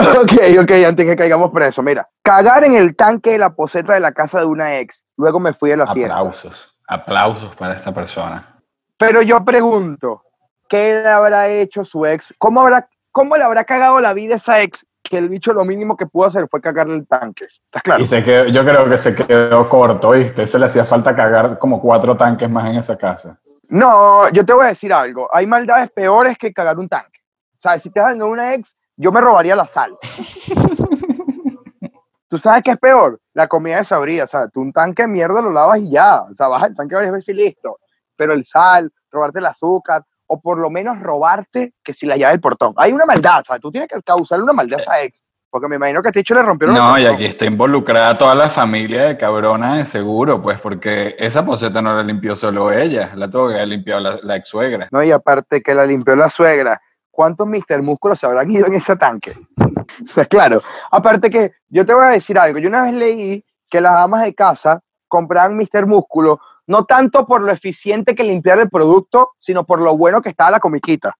Ok, 0.00 0.32
ok, 0.58 0.70
antes 0.86 1.04
que 1.04 1.14
caigamos 1.14 1.50
preso, 1.50 1.82
mira. 1.82 2.08
Cagar 2.22 2.64
en 2.64 2.72
el 2.72 2.96
tanque 2.96 3.32
de 3.32 3.38
la 3.38 3.50
poseta 3.50 3.92
de 3.92 4.00
la 4.00 4.12
casa 4.12 4.40
de 4.40 4.46
una 4.46 4.78
ex. 4.78 5.04
Luego 5.18 5.38
me 5.38 5.52
fui 5.52 5.72
a 5.72 5.76
la 5.76 5.92
fiesta. 5.92 6.14
Aplausos. 6.14 6.74
Aplausos 6.88 7.54
para 7.56 7.74
esta 7.76 7.92
persona. 7.92 8.62
Pero 8.96 9.20
yo 9.20 9.44
pregunto, 9.44 10.22
¿qué 10.70 11.02
le 11.02 11.08
habrá 11.08 11.48
hecho 11.48 11.84
su 11.84 12.06
ex? 12.06 12.34
¿Cómo, 12.38 12.62
habrá, 12.62 12.88
¿Cómo 13.12 13.36
le 13.36 13.44
habrá 13.44 13.64
cagado 13.64 14.00
la 14.00 14.14
vida 14.14 14.34
a 14.34 14.36
esa 14.38 14.62
ex 14.62 14.86
que 15.10 15.18
el 15.18 15.28
bicho 15.28 15.52
lo 15.52 15.64
mínimo 15.64 15.96
que 15.96 16.06
pudo 16.06 16.28
hacer 16.28 16.46
fue 16.48 16.60
cagarle 16.60 16.94
el 16.94 17.06
tanque. 17.06 17.44
¿Estás 17.44 17.82
claro? 17.82 18.00
Y 18.00 18.06
se 18.06 18.22
quedó, 18.22 18.46
yo 18.46 18.64
creo 18.64 18.88
que 18.88 18.96
se 18.96 19.12
quedó 19.12 19.68
corto, 19.68 20.12
¿viste? 20.12 20.46
Se 20.46 20.56
le 20.56 20.66
hacía 20.66 20.84
falta 20.84 21.16
cagar 21.16 21.58
como 21.58 21.82
cuatro 21.82 22.16
tanques 22.16 22.48
más 22.48 22.70
en 22.70 22.76
esa 22.76 22.96
casa. 22.96 23.36
No, 23.68 24.30
yo 24.30 24.46
te 24.46 24.52
voy 24.52 24.66
a 24.66 24.68
decir 24.68 24.92
algo. 24.92 25.28
Hay 25.32 25.48
maldades 25.48 25.90
peores 25.90 26.38
que 26.38 26.52
cagar 26.52 26.78
un 26.78 26.88
tanque. 26.88 27.18
O 27.54 27.60
sea, 27.60 27.76
si 27.80 27.90
te 27.90 28.00
vas 28.00 28.14
una 28.14 28.54
ex, 28.54 28.76
yo 28.96 29.10
me 29.10 29.20
robaría 29.20 29.56
la 29.56 29.66
sal. 29.66 29.98
¿Tú 32.28 32.38
sabes 32.38 32.62
qué 32.62 32.70
es 32.70 32.78
peor? 32.78 33.20
La 33.34 33.48
comida 33.48 33.78
de 33.78 33.84
sabría. 33.84 34.24
O 34.24 34.28
sea, 34.28 34.46
tú 34.46 34.60
un 34.60 34.72
tanque 34.72 35.02
de 35.02 35.08
mierda 35.08 35.42
lo 35.42 35.50
lavas 35.50 35.80
y 35.80 35.90
ya. 35.90 36.22
O 36.22 36.34
sea, 36.36 36.46
baja 36.46 36.66
el 36.66 36.76
tanque 36.76 36.94
varias 36.94 37.12
veces 37.12 37.34
y 37.34 37.36
listo. 37.36 37.80
Pero 38.14 38.32
el 38.32 38.44
sal, 38.44 38.92
robarte 39.10 39.40
el 39.40 39.46
azúcar, 39.46 40.04
o 40.32 40.40
por 40.40 40.58
lo 40.58 40.70
menos 40.70 41.00
robarte 41.00 41.74
que 41.82 41.92
si 41.92 42.06
la 42.06 42.16
llave 42.16 42.34
del 42.34 42.40
portón. 42.40 42.72
Hay 42.76 42.92
una 42.92 43.04
maldad, 43.04 43.42
tú 43.60 43.72
tienes 43.72 43.88
que 43.88 44.00
causarle 44.00 44.44
una 44.44 44.52
maldad 44.52 44.78
a 44.78 44.82
esa 44.82 45.02
ex. 45.02 45.24
Porque 45.50 45.66
me 45.66 45.74
imagino 45.74 46.00
que 46.00 46.10
a 46.10 46.12
Ticho 46.12 46.34
le 46.34 46.42
rompieron 46.42 46.76
No, 46.76 46.96
y 46.96 47.04
aquí 47.04 47.24
está 47.24 47.44
involucrada 47.46 48.16
toda 48.16 48.36
la 48.36 48.48
familia 48.48 49.06
de 49.06 49.18
cabrona 49.18 49.78
de 49.78 49.84
seguro, 49.84 50.40
pues, 50.40 50.60
porque 50.60 51.16
esa 51.18 51.44
poseta 51.44 51.82
no 51.82 51.92
la 51.92 52.04
limpió 52.04 52.36
solo 52.36 52.70
ella, 52.70 53.10
la 53.16 53.28
tuvo 53.28 53.48
que 53.48 53.66
limpiar 53.66 54.00
la, 54.00 54.20
la 54.22 54.36
ex 54.36 54.46
suegra. 54.46 54.88
No, 54.92 55.02
y 55.02 55.10
aparte 55.10 55.60
que 55.60 55.74
la 55.74 55.84
limpió 55.84 56.14
la 56.14 56.30
suegra, 56.30 56.80
¿cuántos 57.10 57.48
Mr. 57.48 57.82
Músculos 57.82 58.20
se 58.20 58.26
habrán 58.26 58.48
ido 58.52 58.68
en 58.68 58.74
ese 58.74 58.94
tanque? 58.94 59.32
o 59.56 60.12
sea, 60.14 60.26
claro. 60.26 60.62
Aparte 60.92 61.28
que 61.28 61.54
yo 61.68 61.84
te 61.84 61.92
voy 61.92 62.04
a 62.04 62.10
decir 62.10 62.38
algo, 62.38 62.60
yo 62.60 62.68
una 62.68 62.84
vez 62.84 62.94
leí 62.94 63.44
que 63.68 63.80
las 63.80 63.96
amas 63.96 64.22
de 64.22 64.32
casa 64.32 64.80
compraban 65.08 65.56
Mr. 65.56 65.86
Músculo 65.86 66.38
no 66.70 66.84
tanto 66.84 67.26
por 67.26 67.40
lo 67.40 67.50
eficiente 67.50 68.14
que 68.14 68.22
limpiar 68.22 68.60
el 68.60 68.70
producto, 68.70 69.32
sino 69.38 69.66
por 69.66 69.80
lo 69.80 69.96
bueno 69.96 70.22
que 70.22 70.28
estaba 70.28 70.52
la 70.52 70.60
comiquita. 70.60 71.16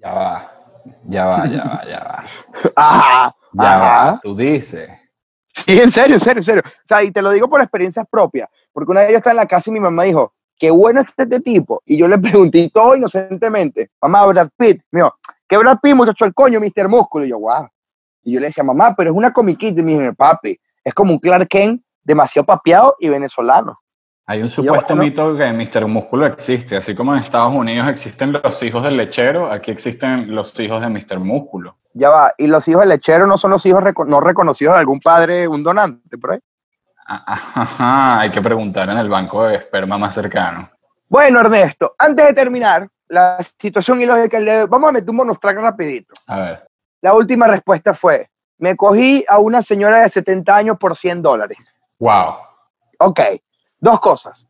Ya 0.00 0.12
va, 0.12 0.52
ya 1.04 1.24
va, 1.24 1.46
ya 1.46 1.62
va, 1.64 1.84
ya 1.84 1.98
va. 2.00 2.24
Ajá, 2.74 3.36
Ya 3.52 3.76
ajá. 3.76 4.12
va, 4.12 4.20
tú 4.20 4.34
dices. 4.34 4.90
Sí, 5.52 5.78
en 5.78 5.92
serio, 5.92 6.16
en 6.16 6.20
serio, 6.20 6.40
en 6.40 6.44
serio. 6.44 6.62
O 6.66 6.88
sea, 6.88 7.04
y 7.04 7.12
te 7.12 7.22
lo 7.22 7.30
digo 7.30 7.48
por 7.48 7.60
experiencias 7.60 8.06
propias, 8.10 8.48
porque 8.72 8.90
una 8.90 9.02
vez 9.02 9.12
yo 9.12 9.16
estaba 9.18 9.32
en 9.34 9.36
la 9.36 9.46
casa 9.46 9.70
y 9.70 9.72
mi 9.74 9.78
mamá 9.78 10.02
dijo, 10.02 10.34
qué 10.58 10.72
bueno 10.72 11.00
es 11.00 11.06
este 11.16 11.38
tipo. 11.40 11.80
Y 11.86 11.96
yo 11.96 12.08
le 12.08 12.18
pregunté 12.18 12.68
todo 12.74 12.96
inocentemente, 12.96 13.90
mamá, 14.02 14.26
Brad 14.26 14.48
Pitt. 14.56 14.82
Me 14.90 14.98
dijo, 14.98 15.14
¿qué 15.46 15.58
Brad 15.58 15.78
Pitt, 15.80 15.94
muchacho, 15.94 16.24
el 16.24 16.34
coño, 16.34 16.58
Mr. 16.58 16.88
Músculo? 16.88 17.24
Y 17.24 17.28
yo, 17.28 17.38
wow. 17.38 17.68
Y 18.24 18.32
yo 18.32 18.40
le 18.40 18.46
decía, 18.46 18.64
mamá, 18.64 18.96
pero 18.96 19.10
es 19.12 19.16
una 19.16 19.32
comiquita. 19.32 19.80
Y 19.80 19.84
me 19.84 19.96
dijo, 19.96 20.14
papi, 20.14 20.58
es 20.82 20.92
como 20.92 21.12
un 21.12 21.20
Clark 21.20 21.46
Kent 21.46 21.82
demasiado 22.02 22.44
papeado 22.46 22.96
y 22.98 23.08
venezolano. 23.08 23.78
Hay 24.30 24.42
un 24.42 24.50
supuesto 24.50 24.94
bueno. 24.94 25.02
mito 25.04 25.36
que 25.36 25.50
Mr. 25.52 25.86
Músculo 25.86 26.26
existe, 26.26 26.76
así 26.76 26.94
como 26.94 27.14
en 27.16 27.22
Estados 27.22 27.54
Unidos 27.56 27.88
existen 27.88 28.32
los 28.32 28.62
hijos 28.62 28.82
del 28.84 28.96
lechero, 28.98 29.50
aquí 29.50 29.70
existen 29.70 30.34
los 30.34 30.58
hijos 30.60 30.82
de 30.82 30.88
Mr. 30.90 31.18
Músculo. 31.18 31.76
Ya 31.94 32.10
va, 32.10 32.34
y 32.36 32.46
los 32.46 32.68
hijos 32.68 32.80
del 32.82 32.90
lechero 32.90 33.26
no 33.26 33.38
son 33.38 33.52
los 33.52 33.64
hijos 33.64 33.82
reco- 33.82 34.06
no 34.06 34.20
reconocidos 34.20 34.74
de 34.74 34.80
algún 34.80 35.00
padre, 35.00 35.48
un 35.48 35.62
donante, 35.62 36.18
por 36.18 36.32
ahí. 36.32 36.38
Ah, 37.06 37.24
Ajá, 37.26 38.20
hay 38.20 38.30
que 38.30 38.42
preguntar 38.42 38.90
en 38.90 38.98
el 38.98 39.08
banco 39.08 39.44
de 39.44 39.56
esperma 39.56 39.96
más 39.96 40.14
cercano. 40.14 40.68
Bueno, 41.08 41.40
Ernesto, 41.40 41.94
antes 41.98 42.26
de 42.26 42.34
terminar, 42.34 42.86
la 43.08 43.38
situación 43.42 43.98
ilógica, 44.02 44.38
vamos 44.68 44.90
a 44.90 44.92
meter 44.92 45.08
un 45.08 45.16
bonus 45.16 45.40
track 45.40 45.56
rapidito. 45.56 46.12
A 46.26 46.38
ver, 46.38 46.68
La 47.00 47.14
última 47.14 47.46
respuesta 47.46 47.94
fue, 47.94 48.28
me 48.58 48.76
cogí 48.76 49.24
a 49.26 49.38
una 49.38 49.62
señora 49.62 50.00
de 50.02 50.10
70 50.10 50.54
años 50.54 50.76
por 50.78 50.94
100 50.94 51.22
dólares. 51.22 51.72
wow. 51.98 52.34
Ok, 52.98 53.20
dos 53.80 54.00
cosas. 54.00 54.46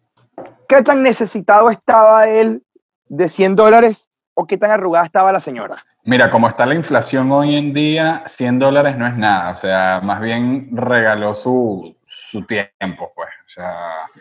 ¿Qué 0.69 0.83
tan 0.83 1.03
necesitado 1.03 1.71
estaba 1.71 2.29
él 2.29 2.63
de 3.09 3.29
100 3.29 3.57
dólares 3.57 4.09
o 4.35 4.47
qué 4.47 4.57
tan 4.59 4.71
arrugada 4.71 5.07
estaba 5.07 5.33
la 5.33 5.41
señora? 5.41 5.77
Mira, 6.05 6.31
como 6.31 6.49
está 6.49 6.65
la 6.65 6.75
inflación 6.75 7.31
hoy 7.33 7.57
en 7.57 7.75
día, 7.75 8.23
100 8.27 8.59
dólares 8.59 8.97
no 8.97 9.07
es 9.07 9.17
nada. 9.17 9.51
O 9.51 9.55
sea, 9.57 10.01
más 10.03 10.21
bien 10.21 10.69
regaló 10.73 11.35
su, 11.35 11.97
su 12.05 12.47
tiempo, 12.47 13.13
pues. 13.15 13.29
O 13.47 13.49
sea, 13.51 13.75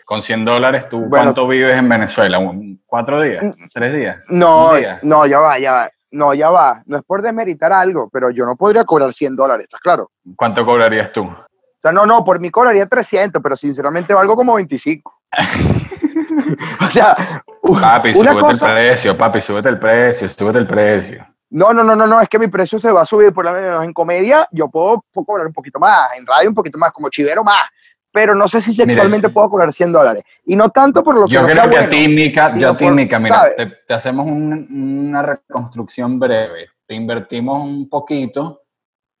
con 0.04 0.20
100 0.20 0.44
dólares, 0.44 0.88
¿tú 0.88 0.98
Bueno. 0.98 1.24
cuánto 1.26 1.48
vives 1.48 1.78
en 1.78 1.88
Venezuela? 1.88 2.38
¿Un- 2.38 2.82
¿Cuatro 2.84 3.20
días? 3.22 3.42
¿Tres 3.72 3.94
días? 3.94 4.18
No, 4.28 4.72
no, 5.02 5.26
ya 5.26 5.38
va, 5.38 5.58
ya 5.58 5.72
va. 5.72 5.90
No, 6.10 6.32
ya 6.34 6.50
va. 6.50 6.82
No 6.86 6.96
es 6.96 7.02
por 7.04 7.20
desmeritar 7.22 7.70
algo, 7.72 8.08
pero 8.10 8.30
yo 8.30 8.44
no 8.46 8.56
podría 8.56 8.84
cobrar 8.84 9.12
100 9.12 9.36
dólares, 9.36 9.64
¿estás 9.64 9.80
claro? 9.80 10.10
¿Cuánto 10.36 10.64
cobrarías 10.66 11.12
tú? 11.12 11.30
O 11.78 11.80
sea, 11.80 11.92
no, 11.92 12.04
no, 12.06 12.24
por 12.24 12.40
mí 12.40 12.50
cobraría 12.50 12.86
300, 12.86 13.40
pero 13.40 13.56
sinceramente 13.56 14.12
valgo 14.12 14.34
como 14.34 14.54
25. 14.54 15.14
o 16.86 16.90
sea, 16.90 17.42
Papi, 17.62 18.10
una 18.16 18.32
súbete 18.32 18.40
cosa... 18.40 18.66
el 18.68 18.74
precio, 18.74 19.16
papi, 19.16 19.40
súbete 19.40 19.68
el 19.68 19.78
precio, 19.78 20.28
súbete 20.28 20.58
el 20.58 20.66
precio. 20.66 21.26
No, 21.50 21.72
no, 21.72 21.82
no, 21.84 21.94
no, 21.96 22.06
no, 22.06 22.20
es 22.20 22.28
que 22.28 22.38
mi 22.38 22.48
precio 22.48 22.78
se 22.78 22.90
va 22.90 23.02
a 23.02 23.06
subir, 23.06 23.32
por 23.32 23.44
lo 23.44 23.52
menos 23.52 23.84
en 23.84 23.92
comedia 23.92 24.46
yo 24.52 24.68
puedo, 24.68 25.04
puedo 25.12 25.24
cobrar 25.24 25.46
un 25.46 25.52
poquito 25.52 25.78
más, 25.78 26.08
en 26.18 26.26
radio 26.26 26.48
un 26.48 26.54
poquito 26.54 26.78
más, 26.78 26.92
como 26.92 27.08
chivero 27.08 27.42
más, 27.44 27.66
pero 28.12 28.34
no 28.34 28.48
sé 28.48 28.60
si 28.60 28.72
sexualmente 28.74 29.28
puedo 29.30 29.48
cobrar 29.48 29.72
100 29.72 29.92
dólares. 29.92 30.22
Y 30.44 30.56
no 30.56 30.70
tanto 30.70 31.02
por 31.04 31.14
lo 31.18 31.26
que 31.26 31.32
Yo 31.32 31.40
no 31.42 31.46
creo 31.46 31.60
sea 31.62 31.70
que 31.70 31.76
a 31.76 31.80
bueno, 31.82 31.90
ti, 31.90 32.08
Mica, 32.08 32.56
yo 32.58 32.70
a 32.70 32.76
ti, 32.76 32.84
por- 32.84 32.94
Mica, 32.94 33.18
mira, 33.18 33.44
te, 33.56 33.66
te 33.86 33.94
hacemos 33.94 34.26
un- 34.26 35.06
una 35.08 35.22
reconstrucción 35.22 36.18
breve. 36.18 36.68
Te 36.86 36.94
invertimos 36.94 37.62
un 37.62 37.88
poquito, 37.88 38.62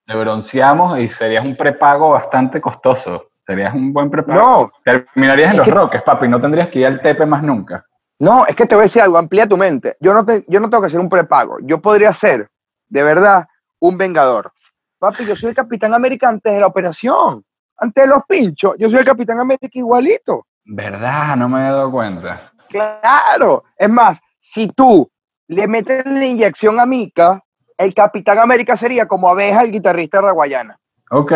te 0.08 0.16
bronceamos 0.16 0.98
y 0.98 1.08
serías 1.10 1.44
un 1.44 1.54
prepago 1.54 2.08
bastante 2.10 2.62
costoso. 2.62 3.26
Serías 3.46 3.74
un 3.74 3.92
buen 3.92 4.10
prepago. 4.10 4.38
No, 4.40 4.72
Terminarías 4.82 5.50
en 5.50 5.56
los 5.58 5.66
que- 5.66 5.70
roques, 5.74 6.02
papi, 6.02 6.26
no 6.28 6.40
tendrías 6.40 6.68
que 6.68 6.78
ir 6.80 6.86
al 6.86 7.00
tepe 7.02 7.26
más 7.26 7.42
nunca. 7.42 7.84
no, 8.20 8.46
es 8.46 8.56
que 8.56 8.64
te 8.66 8.74
voy 8.74 8.82
a 8.82 8.86
decir 8.86 9.02
algo, 9.02 9.16
amplía 9.18 9.46
tu 9.46 9.56
mente. 9.58 9.96
Yo 10.00 10.12
no, 10.14 10.24
te- 10.24 10.44
yo 10.48 10.58
no 10.60 10.68
tengo 10.70 10.82
que 10.82 10.88
ser 10.90 10.98
un 10.98 11.08
prepago, 11.10 11.58
yo 11.62 11.80
podría 11.80 12.12
ser, 12.14 12.48
de 12.88 13.02
verdad, 13.02 13.46
un 13.80 13.96
vengador. 13.98 14.50
Papi, 14.98 15.24
yo 15.26 15.36
soy 15.36 15.50
el 15.50 15.54
Capitán 15.54 15.92
América 15.94 16.28
antes 16.28 16.52
de 16.54 16.58
la 16.60 16.66
operación, 16.66 17.44
antes 17.76 18.02
de 18.04 18.08
los 18.08 18.22
pinchos, 18.26 18.74
yo 18.78 18.88
soy 18.90 18.98
el 19.00 19.04
Capitán 19.04 19.38
América 19.38 19.68
igualito. 19.72 20.46
¿Verdad? 20.64 21.36
No 21.36 21.48
me 21.50 21.60
he 21.60 21.64
dado 21.64 21.90
cuenta. 21.92 22.50
Claro. 22.68 23.64
Es 23.76 23.88
más, 23.90 24.18
si 24.40 24.68
tú 24.68 25.08
le 25.48 25.68
metes 25.68 26.04
la 26.04 26.24
inyección 26.26 26.80
a 26.80 26.86
Mika, 26.86 27.40
el 27.78 27.94
Capitán 27.94 28.38
América 28.38 28.76
sería 28.76 29.06
como 29.08 29.28
abeja 29.30 29.62
el 29.62 29.72
guitarrista 29.72 30.18
de 30.20 30.26
la 30.26 30.32
Guayana. 30.32 30.78
Ok. 31.10 31.32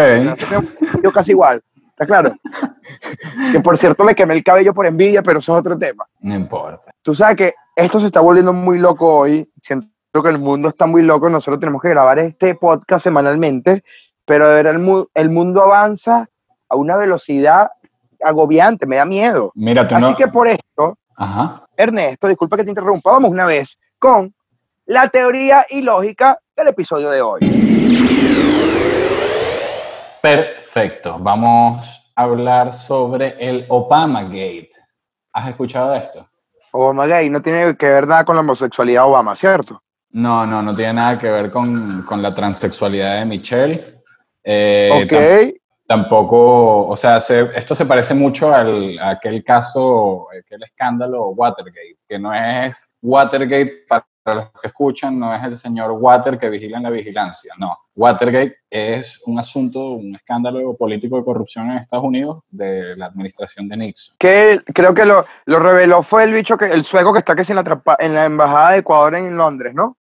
Yo 1.03 1.13
casi 1.13 1.33
igual. 1.33 1.63
¿Está 1.91 2.07
claro? 2.07 2.35
que 3.53 3.61
por 3.61 3.79
cierto 3.79 4.05
me 4.05 4.15
quemé 4.15 4.35
el 4.35 4.43
cabello 4.45 4.75
por 4.75 4.87
envidia, 4.87 5.23
pero 5.23 5.39
eso 5.39 5.55
es 5.55 5.61
otro 5.61 5.79
tema. 5.79 6.05
No 6.21 6.35
importa. 6.35 6.91
Tú 7.03 7.15
sabes 7.15 7.37
que 7.37 7.55
esto 7.77 8.01
se 8.01 8.07
está 8.07 8.21
volviendo 8.21 8.53
muy 8.53 8.79
loco 8.79 9.19
hoy. 9.19 9.49
Siento 9.59 9.89
que 10.23 10.29
el 10.29 10.39
mundo 10.39 10.69
está 10.69 10.87
muy 10.87 11.03
loco. 11.03 11.29
Nosotros 11.31 11.61
tenemos 11.61 11.81
que 11.81 11.91
grabar 11.91 12.19
este 12.19 12.55
podcast 12.55 13.05
semanalmente, 13.05 13.83
pero 14.25 14.49
de 14.49 14.55
verdad 14.57 14.73
el, 14.75 14.79
mu- 14.81 15.07
el 15.15 15.31
mundo 15.31 15.63
avanza 15.63 16.29
a 16.69 16.77
una 16.77 16.97
velocidad 16.97 17.71
agobiante. 18.23 18.87
Me 18.87 18.97
da 18.97 19.05
miedo. 19.05 19.53
Mira, 19.55 19.87
tú 19.87 19.95
Así 19.95 20.05
no... 20.11 20.17
que 20.17 20.29
por 20.29 20.49
esto, 20.49 20.99
Ajá. 21.17 21.65
Ernesto, 21.77 22.27
disculpa 22.29 22.57
que 22.57 22.65
te 22.65 22.71
interrumpa, 22.71 23.13
vamos 23.13 23.31
una 23.31 23.47
vez 23.47 23.79
con 23.99 24.35
la 24.87 25.09
teoría 25.09 25.67
y 25.71 25.81
lógica 25.83 26.39
del 26.57 26.69
episodio 26.69 27.11
de 27.11 27.23
hoy. 27.23 27.41
Perfecto. 30.21 31.17
Vamos 31.19 32.13
a 32.15 32.23
hablar 32.23 32.73
sobre 32.73 33.37
el 33.39 33.67
Obama 33.69 34.23
Gate. 34.25 34.71
¿Has 35.33 35.49
escuchado 35.49 35.93
de 35.93 35.99
esto? 35.99 36.29
Obama 36.75 37.07
gay 37.07 37.29
no 37.29 37.43
tiene 37.43 37.77
que 37.77 37.87
ver 37.87 38.07
nada 38.07 38.25
con 38.25 38.35
la 38.37 38.41
homosexualidad 38.41 39.03
de 39.03 39.09
Obama, 39.09 39.37
¿cierto? 39.37 39.83
No, 40.11 40.47
no, 40.47 40.63
no 40.63 40.75
tiene 40.75 40.95
nada 40.95 41.19
que 41.19 41.29
ver 41.31 41.51
con, 41.51 42.03
con 42.03 42.23
la 42.23 42.35
transexualidad 42.35 43.19
de 43.19 43.25
Michelle. 43.27 43.95
Eh, 44.43 44.91
ok. 45.05 45.13
tam- 45.13 45.55
tampoco, 45.87 46.87
o 46.89 46.97
sea, 46.97 47.21
se- 47.21 47.51
esto 47.55 47.75
se 47.75 47.85
parece 47.87 48.15
mucho 48.15 48.53
al, 48.55 48.99
a 48.99 49.11
aquel 49.11 49.45
caso, 49.45 50.29
aquel 50.31 50.63
escándalo 50.63 51.29
Watergate, 51.31 51.99
que 52.09 52.19
no 52.19 52.33
es 52.35 52.95
Watergate 53.03 53.85
para 53.89 54.07
los 54.25 54.51
que 54.61 54.69
escuchan, 54.69 55.19
no 55.19 55.35
es 55.35 55.43
el 55.43 55.59
señor 55.59 55.91
Water 55.93 56.39
que 56.39 56.49
vigila 56.49 56.77
en 56.77 56.85
la 56.85 56.91
vigilancia, 56.91 57.55
no. 57.59 57.77
Watergate 57.95 58.57
es 58.71 59.21
un 59.27 59.39
asunto, 59.39 59.93
un 59.93 60.15
escándalo 60.15 60.75
político 60.77 61.17
de 61.17 61.25
corrupción 61.25 61.71
en 61.71 61.79
Estados 61.79 62.05
Unidos 62.05 62.41
de 62.49 62.97
la 62.97 63.07
administración 63.07 63.69
de 63.69 63.77
Nixon. 63.77 64.17
Que 64.19 64.61
creo 64.73 64.95
que 64.95 65.05
lo, 65.05 65.27
lo 65.47 65.59
reveló 65.59 66.03
fue 66.03 66.25
el 66.25 66.33
bicho 66.33 66.57
que 66.57 66.67
el 66.67 66.85
sueco 66.85 67.13
que 67.13 67.19
está 67.19 67.35
que 67.35 67.43
en 67.43 67.57
la, 67.57 67.83
en 67.99 68.15
la 68.15 68.25
embajada 68.25 68.71
de 68.71 68.79
Ecuador 68.79 69.15
en 69.15 69.37
Londres, 69.37 69.75
¿no? 69.75 69.99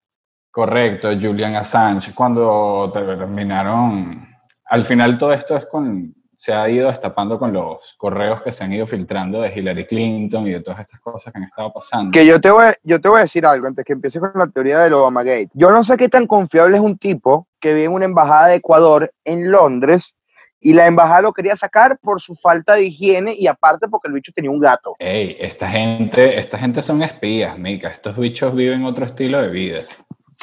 Correcto, 0.50 1.08
Julian 1.20 1.56
Assange, 1.56 2.14
cuando 2.14 2.90
terminaron, 2.92 4.28
al 4.66 4.82
final 4.84 5.18
todo 5.18 5.32
esto 5.32 5.56
es 5.56 5.66
con, 5.66 6.14
se 6.42 6.52
ha 6.52 6.68
ido 6.68 6.88
destapando 6.88 7.38
con 7.38 7.52
los 7.52 7.94
correos 7.96 8.42
que 8.42 8.50
se 8.50 8.64
han 8.64 8.72
ido 8.72 8.84
filtrando 8.84 9.40
de 9.40 9.56
Hillary 9.56 9.86
Clinton 9.86 10.44
y 10.48 10.50
de 10.50 10.60
todas 10.60 10.80
estas 10.80 10.98
cosas 10.98 11.32
que 11.32 11.38
han 11.38 11.44
estado 11.44 11.72
pasando. 11.72 12.10
Que 12.10 12.26
yo 12.26 12.40
te 12.40 12.50
voy, 12.50 12.66
yo 12.82 13.00
te 13.00 13.08
voy 13.08 13.20
a 13.20 13.22
decir 13.22 13.46
algo 13.46 13.68
antes 13.68 13.84
que 13.84 13.92
empieces 13.92 14.20
con 14.20 14.32
la 14.34 14.48
teoría 14.48 14.80
del 14.80 14.94
Obama 14.94 15.22
Gate. 15.22 15.50
Yo 15.54 15.70
no 15.70 15.84
sé 15.84 15.96
qué 15.96 16.08
tan 16.08 16.26
confiable 16.26 16.78
es 16.78 16.82
un 16.82 16.98
tipo 16.98 17.46
que 17.60 17.72
vive 17.74 17.84
en 17.84 17.92
una 17.92 18.06
embajada 18.06 18.48
de 18.48 18.56
Ecuador 18.56 19.12
en 19.24 19.52
Londres 19.52 20.16
y 20.58 20.72
la 20.72 20.86
embajada 20.86 21.22
lo 21.22 21.32
quería 21.32 21.56
sacar 21.56 21.98
por 21.98 22.20
su 22.20 22.36
falta 22.36 22.74
de 22.74 22.84
higiene 22.86 23.34
y 23.36 23.48
aparte 23.48 23.88
porque 23.88 24.08
el 24.08 24.14
bicho 24.14 24.32
tenía 24.32 24.50
un 24.50 24.60
gato. 24.60 24.94
Ey, 24.98 25.36
esta 25.38 25.68
gente, 25.68 26.38
esta 26.38 26.56
gente 26.56 26.82
son 26.82 27.02
espías, 27.02 27.58
mica, 27.58 27.88
estos 27.88 28.16
bichos 28.16 28.54
viven 28.54 28.84
otro 28.84 29.04
estilo 29.04 29.42
de 29.42 29.48
vida. 29.48 29.82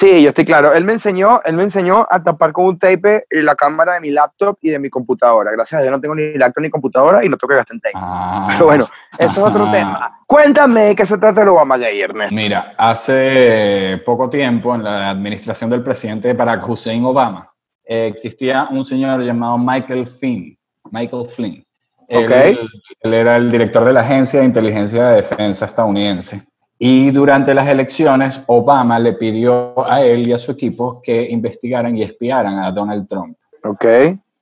Sí, 0.00 0.22
yo 0.22 0.30
estoy 0.30 0.46
claro. 0.46 0.72
Él 0.72 0.86
me 0.86 0.94
enseñó, 0.94 1.42
él 1.44 1.56
me 1.56 1.62
enseñó 1.62 2.06
a 2.08 2.22
tapar 2.22 2.54
con 2.54 2.64
un 2.64 2.78
tape 2.78 3.26
la 3.28 3.54
cámara 3.54 3.92
de 3.92 4.00
mi 4.00 4.08
laptop 4.08 4.56
y 4.62 4.70
de 4.70 4.78
mi 4.78 4.88
computadora. 4.88 5.52
Gracias 5.52 5.78
a 5.78 5.82
Dios 5.82 5.92
no 5.92 6.00
tengo 6.00 6.14
ni 6.14 6.38
laptop 6.38 6.62
ni 6.62 6.70
computadora 6.70 7.22
y 7.22 7.28
no 7.28 7.36
tengo 7.36 7.50
que 7.50 7.56
gastar 7.56 7.74
en 7.74 7.80
tape. 7.80 7.92
Ah. 7.96 8.46
Pero 8.50 8.64
bueno, 8.64 8.88
eso 9.18 9.30
es 9.30 9.52
otro 9.52 9.70
tema. 9.70 10.22
Cuéntame 10.26 10.80
de 10.84 10.96
qué 10.96 11.04
se 11.04 11.18
trata 11.18 11.42
el 11.42 11.50
Obama 11.50 11.76
Gay, 11.76 12.00
Ernest. 12.00 12.32
Mira, 12.32 12.74
hace 12.78 14.00
poco 14.06 14.30
tiempo 14.30 14.74
en 14.74 14.84
la 14.84 15.10
administración 15.10 15.68
del 15.68 15.82
presidente 15.82 16.32
Barack 16.32 16.66
Hussein 16.66 17.04
Obama 17.04 17.52
eh, 17.84 18.06
existía 18.06 18.68
un 18.70 18.86
señor 18.86 19.20
llamado 19.20 19.58
Michael 19.58 20.06
Flynn. 20.06 20.56
Michael 20.90 21.28
Flynn. 21.28 21.62
Él 22.08 23.14
era 23.14 23.36
el 23.36 23.52
director 23.52 23.84
de 23.84 23.92
la 23.92 24.00
Agencia 24.00 24.40
de 24.40 24.46
Inteligencia 24.46 25.10
de 25.10 25.16
Defensa 25.16 25.66
estadounidense. 25.66 26.40
Y 26.82 27.10
durante 27.10 27.52
las 27.52 27.68
elecciones, 27.68 28.42
Obama 28.46 28.98
le 28.98 29.12
pidió 29.12 29.74
a 29.86 30.00
él 30.00 30.26
y 30.26 30.32
a 30.32 30.38
su 30.38 30.52
equipo 30.52 31.02
que 31.02 31.28
investigaran 31.30 31.94
y 31.94 32.02
espiaran 32.02 32.58
a 32.58 32.72
Donald 32.72 33.06
Trump. 33.06 33.36
Ok. 33.62 33.84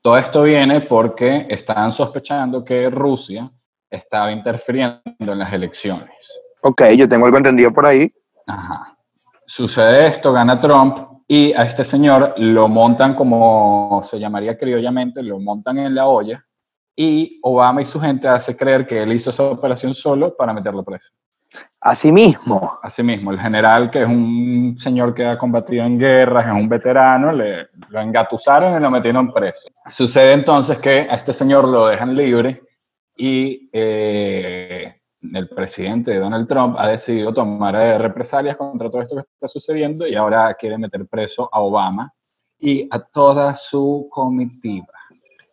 Todo 0.01 0.17
esto 0.17 0.45
viene 0.45 0.81
porque 0.83 1.47
estaban 1.49 1.91
sospechando 1.91 2.65
que 2.65 2.89
Rusia 2.91 3.51
estaba 3.91 4.31
interfiriendo 4.31 5.03
en 5.19 5.37
las 5.37 5.53
elecciones. 5.53 6.41
Ok, 6.63 6.83
yo 6.97 7.09
tengo 7.09 7.27
algo 7.27 7.39
entendido 7.39 7.73
por 7.73 7.85
ahí. 7.85 8.09
Ajá. 8.47 8.97
Sucede 9.45 10.07
esto, 10.07 10.33
gana 10.33 10.61
Trump 10.61 10.97
y 11.27 11.53
a 11.55 11.65
este 11.65 11.83
señor 11.83 12.35
lo 12.37 12.69
montan 12.69 13.17
como 13.17 14.01
se 14.05 14.21
llamaría 14.21 14.57
criollamente, 14.57 15.25
lo 15.25 15.41
montan 15.41 15.79
en 15.79 15.93
la 15.93 16.07
olla 16.07 16.47
y 16.95 17.41
Obama 17.43 17.83
y 17.83 17.85
su 17.85 17.99
gente 18.01 18.29
hace 18.29 18.57
creer 18.57 18.87
que 18.87 19.03
él 19.03 19.13
hizo 19.13 19.31
esa 19.31 19.43
operación 19.43 19.93
solo 19.93 20.37
para 20.37 20.53
meterlo 20.53 20.85
preso. 20.85 21.13
Así 21.81 22.11
mismo. 22.11 22.79
Asimismo, 22.83 23.31
el 23.31 23.39
general, 23.39 23.91
que 23.91 24.03
es 24.03 24.09
un 24.09 24.75
señor 24.77 25.15
que 25.15 25.27
ha 25.27 25.39
combatido 25.39 25.85
en 25.85 25.99
guerras, 25.99 26.47
es 26.47 26.53
un 26.53 26.69
veterano, 26.69 27.31
le, 27.33 27.69
lo 27.89 28.01
engatusaron 28.01 28.77
y 28.77 28.81
lo 28.81 28.91
metieron 28.91 29.33
preso. 29.33 29.69
Sucede 29.87 30.33
entonces 30.33 30.79
que 30.79 31.09
a 31.09 31.15
este 31.15 31.33
señor 31.33 31.69
lo 31.69 31.87
dejan 31.87 32.17
libre 32.17 32.63
y 33.17 33.71
eh, 33.73 35.01
el 35.21 35.49
presidente 35.49 36.17
Donald 36.17 36.49
Trump 36.49 36.77
ha 36.79 36.89
decidido 36.89 37.33
tomar 37.33 37.77
eh, 37.77 37.99
represalias 37.99 38.57
contra 38.57 38.91
todo 38.91 39.03
esto 39.03 39.15
que 39.17 39.23
está 39.23 39.47
sucediendo 39.47 40.07
y 40.07 40.17
ahora 40.17 40.53
quiere 40.55 40.79
meter 40.79 41.07
preso 41.07 41.49
a 41.53 41.61
Obama 41.61 42.13
y 42.59 42.89
a 42.91 42.99
toda 42.99 43.55
su 43.55 44.09
comitiva. 44.11 44.87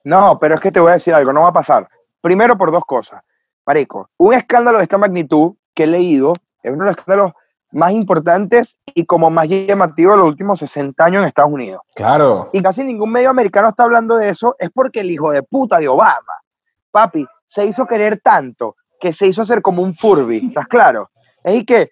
No, 0.03 0.38
pero 0.39 0.55
es 0.55 0.62
que 0.62 0.71
te 0.71 0.79
voy 0.79 0.91
a 0.91 0.95
decir 0.95 1.13
algo, 1.13 1.31
no 1.33 1.41
va 1.41 1.50
a 1.50 1.53
pasar. 1.53 1.88
Primero 2.19 2.57
por 2.57 2.71
dos 2.71 2.83
cosas. 2.85 3.21
Marico, 3.65 4.09
un 4.17 4.33
escándalo 4.33 4.77
de 4.77 4.83
esta 4.83 4.97
magnitud 4.97 5.53
que 5.75 5.84
he 5.84 5.88
leído 5.88 6.34
es 6.63 6.72
uno 6.74 6.86
de 6.86 6.91
los 6.91 6.98
escándalos 6.98 7.34
más 7.72 7.91
importantes 7.91 8.77
y 8.86 9.05
como 9.05 9.29
más 9.29 9.48
llamativo 9.50 10.12
de 10.12 10.17
los 10.17 10.27
últimos 10.27 10.60
60 10.60 11.03
años 11.03 11.22
en 11.22 11.27
Estados 11.27 11.51
Unidos. 11.51 11.82
Claro, 11.94 12.50
Y 12.53 12.63
casi 12.63 12.84
ningún 12.84 13.12
medio 13.12 13.29
americano 13.29 13.70
está 13.70 13.84
hablando 13.84 14.15
de 14.15 14.29
eso, 14.29 14.55
es 14.58 14.70
porque 14.74 15.01
el 15.01 15.12
hijo 15.12 15.32
de 15.32 15.44
puta 15.44 15.77
de 15.79 15.88
Obama, 15.88 16.41
papi, 16.89 17.27
se 17.48 17.65
hizo 17.65 17.86
querer 17.86 18.22
tanto 18.22 18.77
que 19.00 19.12
se 19.13 19.27
hizo 19.27 19.41
hacer 19.41 19.62
como 19.62 19.84
un 19.84 19.94
Furby, 19.96 20.48
¿estás 20.48 20.67
claro? 20.67 21.12
Es 21.44 21.55
y 21.55 21.65
que, 21.65 21.91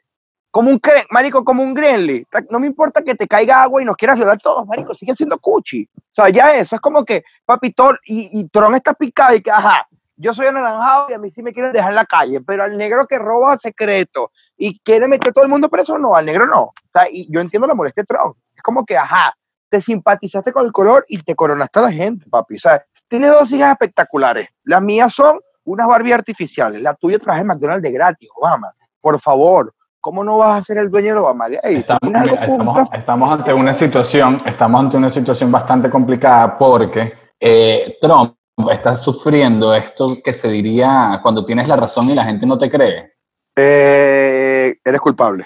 como 0.49 0.69
un, 0.69 0.79
marico, 1.09 1.43
como 1.43 1.63
un 1.63 1.73
Grenly, 1.73 2.25
no 2.49 2.59
me 2.59 2.67
importa 2.67 3.03
que 3.03 3.15
te 3.15 3.27
caiga 3.27 3.61
agua 3.61 3.81
y 3.81 3.85
nos 3.85 3.97
quieras 3.97 4.15
violar 4.15 4.39
todos, 4.39 4.65
marico, 4.65 4.95
sigue 4.95 5.13
siendo 5.13 5.37
cuchi. 5.37 5.87
O 5.95 6.01
sea, 6.09 6.29
ya 6.29 6.55
eso, 6.55 6.75
es 6.75 6.81
como 6.81 7.03
que, 7.03 7.23
papi, 7.45 7.73
Thor, 7.73 7.99
y, 8.05 8.39
y 8.39 8.47
Tron 8.47 8.75
está 8.75 8.93
picado 8.93 9.35
y 9.35 9.43
que, 9.43 9.51
ajá, 9.51 9.85
yo 10.15 10.33
soy 10.33 10.47
anaranjado 10.47 11.07
y 11.09 11.13
a 11.13 11.17
mí 11.17 11.31
sí 11.31 11.41
me 11.41 11.53
quieren 11.53 11.73
dejar 11.73 11.89
en 11.89 11.95
la 11.95 12.05
calle, 12.05 12.41
pero 12.41 12.63
al 12.63 12.77
negro 12.77 13.07
que 13.07 13.17
roba 13.17 13.57
secreto 13.57 14.31
y 14.57 14.79
quiere 14.79 15.07
meter 15.07 15.29
a 15.29 15.33
todo 15.33 15.43
el 15.43 15.49
mundo 15.49 15.69
preso, 15.69 15.97
no, 15.97 16.15
al 16.15 16.25
negro 16.25 16.45
no. 16.45 16.61
O 16.63 16.73
sea, 16.91 17.07
y 17.09 17.31
yo 17.31 17.41
entiendo 17.41 17.67
la 17.67 17.75
molestia 17.75 18.03
de 18.03 18.07
Tron. 18.07 18.33
Es 18.55 18.61
como 18.61 18.85
que, 18.85 18.97
ajá, 18.97 19.33
te 19.69 19.81
simpatizaste 19.81 20.53
con 20.53 20.65
el 20.65 20.71
color 20.71 21.05
y 21.07 21.21
te 21.21 21.35
coronaste 21.35 21.79
a 21.79 21.83
la 21.83 21.91
gente, 21.91 22.25
papi. 22.29 22.55
O 22.55 22.59
sea, 22.59 22.83
tiene 23.07 23.27
dos 23.27 23.51
hijas 23.51 23.71
espectaculares. 23.71 24.49
Las 24.63 24.81
mías 24.81 25.13
son 25.13 25.39
unas 25.65 25.87
Barbie 25.87 26.13
artificiales. 26.13 26.81
La 26.81 26.93
tuya 26.93 27.19
traje 27.19 27.43
McDonald's 27.43 27.83
de 27.83 27.91
gratis, 27.91 28.29
Obama. 28.35 28.73
Por 29.01 29.19
favor, 29.19 29.73
¿cómo 29.99 30.23
no 30.23 30.37
vas 30.37 30.61
a 30.61 30.63
ser 30.63 30.77
el 30.77 30.89
dueño 30.89 31.13
de 31.13 31.19
Obama? 31.19 31.47
Tienes 31.47 31.85
mira, 32.03 32.89
estamos 32.93 33.31
ante 33.31 33.53
una 33.53 33.73
situación, 33.73 34.41
estamos 34.45 34.81
ante 34.81 34.97
una 34.97 35.09
situación 35.09 35.51
bastante 35.51 35.89
complicada 35.89 36.57
porque 36.57 37.13
eh, 37.39 37.97
Trump 37.99 38.35
está 38.71 38.95
sufriendo 38.95 39.73
esto 39.73 40.17
que 40.23 40.33
se 40.33 40.49
diría 40.49 41.19
cuando 41.21 41.43
tienes 41.45 41.67
la 41.67 41.75
razón 41.75 42.09
y 42.09 42.15
la 42.15 42.23
gente 42.23 42.45
no 42.45 42.57
te 42.57 42.69
cree, 42.69 43.13
Eh, 43.55 44.75
eres 44.83 45.01
culpable. 45.01 45.45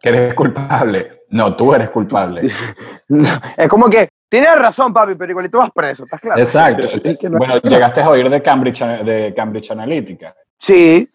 que 0.00 0.08
eres 0.10 0.34
culpable. 0.34 1.22
No, 1.30 1.54
tú 1.56 1.74
eres 1.74 1.90
culpable. 1.90 2.50
es 3.56 3.68
como 3.68 3.88
que 3.88 4.08
tienes 4.28 4.56
razón, 4.58 4.92
papi, 4.92 5.14
pero 5.14 5.30
igualito 5.32 5.58
vas 5.58 5.70
preso, 5.74 6.04
¿estás 6.04 6.20
claro? 6.20 6.38
Exacto. 6.40 6.88
Bueno, 7.30 7.56
llegaste 7.58 8.00
a 8.02 8.10
oír 8.10 8.28
de 8.28 8.42
Cambridge, 8.42 8.80
de 9.04 9.32
Cambridge 9.34 9.70
Analytica. 9.70 10.34
Sí, 10.58 11.08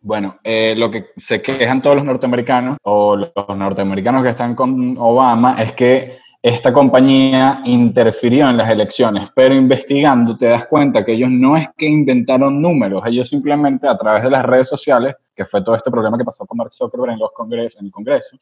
Bueno, 0.00 0.38
eh, 0.44 0.74
lo 0.76 0.90
que 0.90 1.06
se 1.16 1.42
quejan 1.42 1.82
todos 1.82 1.96
los 1.96 2.04
norteamericanos 2.04 2.76
o 2.82 3.16
los 3.16 3.32
norteamericanos 3.56 4.22
que 4.22 4.28
están 4.30 4.54
con 4.54 4.96
Obama 4.98 5.56
es 5.62 5.72
que 5.72 6.18
esta 6.46 6.72
compañía 6.72 7.60
interfirió 7.64 8.48
en 8.48 8.58
las 8.58 8.70
elecciones, 8.70 9.30
pero 9.34 9.52
investigando 9.52 10.36
te 10.38 10.46
das 10.46 10.66
cuenta 10.66 11.04
que 11.04 11.14
ellos 11.14 11.28
no 11.28 11.56
es 11.56 11.68
que 11.76 11.86
inventaron 11.86 12.62
números, 12.62 13.02
ellos 13.04 13.28
simplemente 13.28 13.88
a 13.88 13.98
través 13.98 14.22
de 14.22 14.30
las 14.30 14.44
redes 14.44 14.68
sociales, 14.68 15.16
que 15.34 15.44
fue 15.44 15.64
todo 15.64 15.74
este 15.74 15.90
problema 15.90 16.16
que 16.16 16.24
pasó 16.24 16.46
con 16.46 16.56
Mark 16.58 16.72
Zuckerberg 16.72 17.14
en, 17.14 17.18
los 17.18 17.32
congres 17.32 17.76
en 17.80 17.86
el 17.86 17.90
Congreso, 17.90 18.36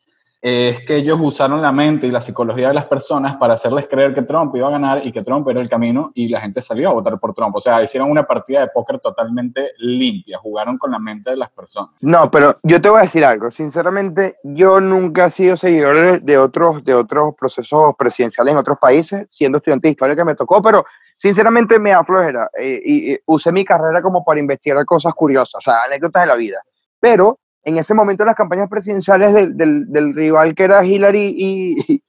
es 0.46 0.80
que 0.80 0.96
ellos 0.96 1.18
usaron 1.22 1.62
la 1.62 1.72
mente 1.72 2.06
y 2.06 2.10
la 2.10 2.20
psicología 2.20 2.68
de 2.68 2.74
las 2.74 2.84
personas 2.84 3.36
para 3.36 3.54
hacerles 3.54 3.88
creer 3.88 4.12
que 4.12 4.20
Trump 4.20 4.54
iba 4.54 4.68
a 4.68 4.72
ganar 4.72 5.00
y 5.02 5.10
que 5.10 5.22
Trump 5.22 5.48
era 5.48 5.58
el 5.58 5.70
camino 5.70 6.12
y 6.14 6.28
la 6.28 6.38
gente 6.38 6.60
salió 6.60 6.90
a 6.90 6.92
votar 6.92 7.18
por 7.18 7.32
Trump. 7.32 7.56
O 7.56 7.62
sea, 7.62 7.82
hicieron 7.82 8.10
una 8.10 8.26
partida 8.26 8.60
de 8.60 8.68
póker 8.68 8.98
totalmente 8.98 9.70
limpia, 9.78 10.36
jugaron 10.36 10.76
con 10.76 10.90
la 10.90 10.98
mente 10.98 11.30
de 11.30 11.36
las 11.36 11.48
personas. 11.48 11.92
No, 12.02 12.30
pero 12.30 12.58
yo 12.62 12.78
te 12.78 12.90
voy 12.90 12.98
a 12.98 13.04
decir 13.04 13.24
algo. 13.24 13.50
Sinceramente, 13.50 14.36
yo 14.44 14.82
nunca 14.82 15.24
he 15.24 15.30
sido 15.30 15.56
seguidor 15.56 16.20
de, 16.20 16.36
otros, 16.36 16.84
de 16.84 16.92
otros 16.92 17.34
procesos 17.40 17.94
presidenciales 17.96 18.52
en 18.52 18.58
otros 18.58 18.76
países, 18.78 19.26
siendo 19.30 19.56
estudiante 19.56 19.88
de 19.88 19.92
historia 19.92 20.14
que 20.14 20.26
me 20.26 20.34
tocó, 20.34 20.60
pero 20.60 20.84
sinceramente 21.16 21.78
me 21.78 21.92
da 21.92 22.04
flojera. 22.04 22.50
eh, 22.60 22.82
y, 22.84 23.18
usé 23.24 23.50
mi 23.50 23.64
carrera 23.64 24.02
como 24.02 24.22
para 24.22 24.40
investigar 24.40 24.84
cosas 24.84 25.14
curiosas, 25.14 25.66
o 25.66 25.70
anécdotas 25.70 26.24
de 26.24 26.26
la 26.26 26.34
vida. 26.36 26.58
Pero 27.00 27.38
en 27.64 27.78
ese 27.78 27.94
momento, 27.94 28.22
en 28.22 28.28
las 28.28 28.36
campañas 28.36 28.68
presidenciales 28.68 29.32
del, 29.32 29.56
del, 29.56 29.86
del 29.90 30.14
rival 30.14 30.54
que 30.54 30.64
era 30.64 30.84
Hillary 30.84 31.34
y, 31.36 32.02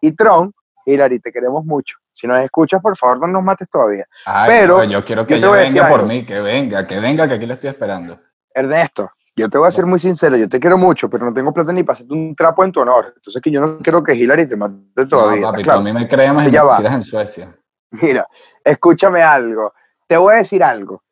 y, 0.00 0.12
Trump, 0.12 0.54
Hillary, 0.86 1.20
te 1.20 1.32
queremos 1.32 1.64
mucho. 1.64 1.96
Si 2.12 2.26
nos 2.26 2.38
escuchas, 2.38 2.80
por 2.80 2.96
favor, 2.96 3.20
no 3.20 3.26
nos 3.26 3.42
mates 3.42 3.68
todavía. 3.70 4.06
Ay, 4.24 4.50
Pero 4.50 4.78
no, 4.78 4.84
yo 4.84 5.04
quiero 5.04 5.26
que 5.26 5.40
yo 5.40 5.52
te 5.52 5.58
a 5.58 5.62
venga 5.64 5.88
por 5.88 6.00
algo. 6.00 6.12
mí, 6.12 6.24
que 6.24 6.40
venga, 6.40 6.86
que 6.86 6.98
venga, 7.00 7.28
que 7.28 7.34
aquí 7.34 7.46
la 7.46 7.54
estoy 7.54 7.70
esperando. 7.70 8.18
Ernesto, 8.54 9.10
yo 9.36 9.48
te 9.48 9.58
voy 9.58 9.68
a 9.68 9.72
ser 9.72 9.86
muy 9.86 9.98
sincero, 9.98 10.36
yo 10.36 10.48
te 10.48 10.60
quiero 10.60 10.76
mucho, 10.76 11.08
pero 11.08 11.24
no 11.24 11.32
tengo 11.32 11.52
plata 11.52 11.72
ni 11.72 11.82
para 11.82 11.94
hacerte 11.94 12.12
un 12.12 12.34
trapo 12.34 12.64
en 12.64 12.72
tu 12.72 12.80
honor. 12.80 13.12
Entonces 13.16 13.40
que 13.42 13.50
yo 13.50 13.60
no 13.60 13.78
quiero 13.78 14.02
que 14.02 14.14
Hillary 14.14 14.48
te 14.48 14.56
mate 14.56 15.06
todavía. 15.08 15.40
no, 15.42 15.50
papi, 15.52 15.62
claro. 15.62 15.80
a 15.80 15.82
mí 15.82 15.92
me 15.92 16.02
y 16.02 16.08
Ya 16.50 16.64
me 16.64 16.76
tiras 16.76 16.94
en 16.94 17.02
Suecia. 17.04 17.56
Mira, 18.02 18.26
escúchame 18.64 19.22
algo. 19.22 19.72
Te 20.06 20.16
voy 20.16 20.34
a 20.34 20.38
decir 20.38 20.62
algo. 20.62 21.02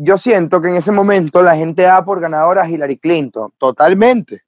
Yo 0.00 0.16
siento 0.16 0.62
que 0.62 0.68
en 0.68 0.76
ese 0.76 0.92
momento 0.92 1.42
la 1.42 1.56
gente 1.56 1.82
da 1.82 2.04
por 2.04 2.20
ganadora 2.20 2.62
a 2.62 2.68
Hillary 2.70 2.98
Clinton, 2.98 3.52
totalmente. 3.58 4.42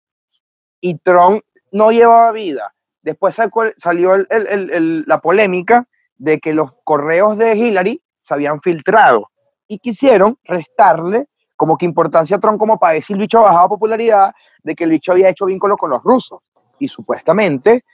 Y 0.81 0.97
Trump 0.99 1.43
no 1.73 1.91
llevaba 1.91 2.31
vida. 2.31 2.73
Después 3.03 3.37
salió 3.79 4.13
la 4.29 5.19
polémica 5.21 5.89
de 6.17 6.39
que 6.39 6.55
los 6.55 6.71
correos 6.85 7.37
de 7.37 7.57
Hillary 7.57 8.01
se 8.23 8.35
habían 8.35 8.61
filtrado 8.61 9.29
y 9.67 9.81
quisieron 9.81 10.39
restarle 10.45 11.27
como 11.57 11.77
que 11.77 11.85
importancia 11.85 12.37
a 12.37 12.41
Trump 12.41 12.59
como 12.59 12.79
para 12.79 12.95
decir 12.95 13.17
el 13.17 13.23
bicho 13.23 13.43
bajaba 13.43 13.69
popularidad, 13.69 14.33
de 14.63 14.77
que 14.77 14.85
el 14.85 14.91
bicho 14.91 15.11
había 15.11 15.31
hecho 15.31 15.47
vínculo 15.47 15.77
con 15.77 15.91
los 15.91 16.03
rusos. 16.05 16.39
Y 16.79 16.87
supuestamente 16.87 17.85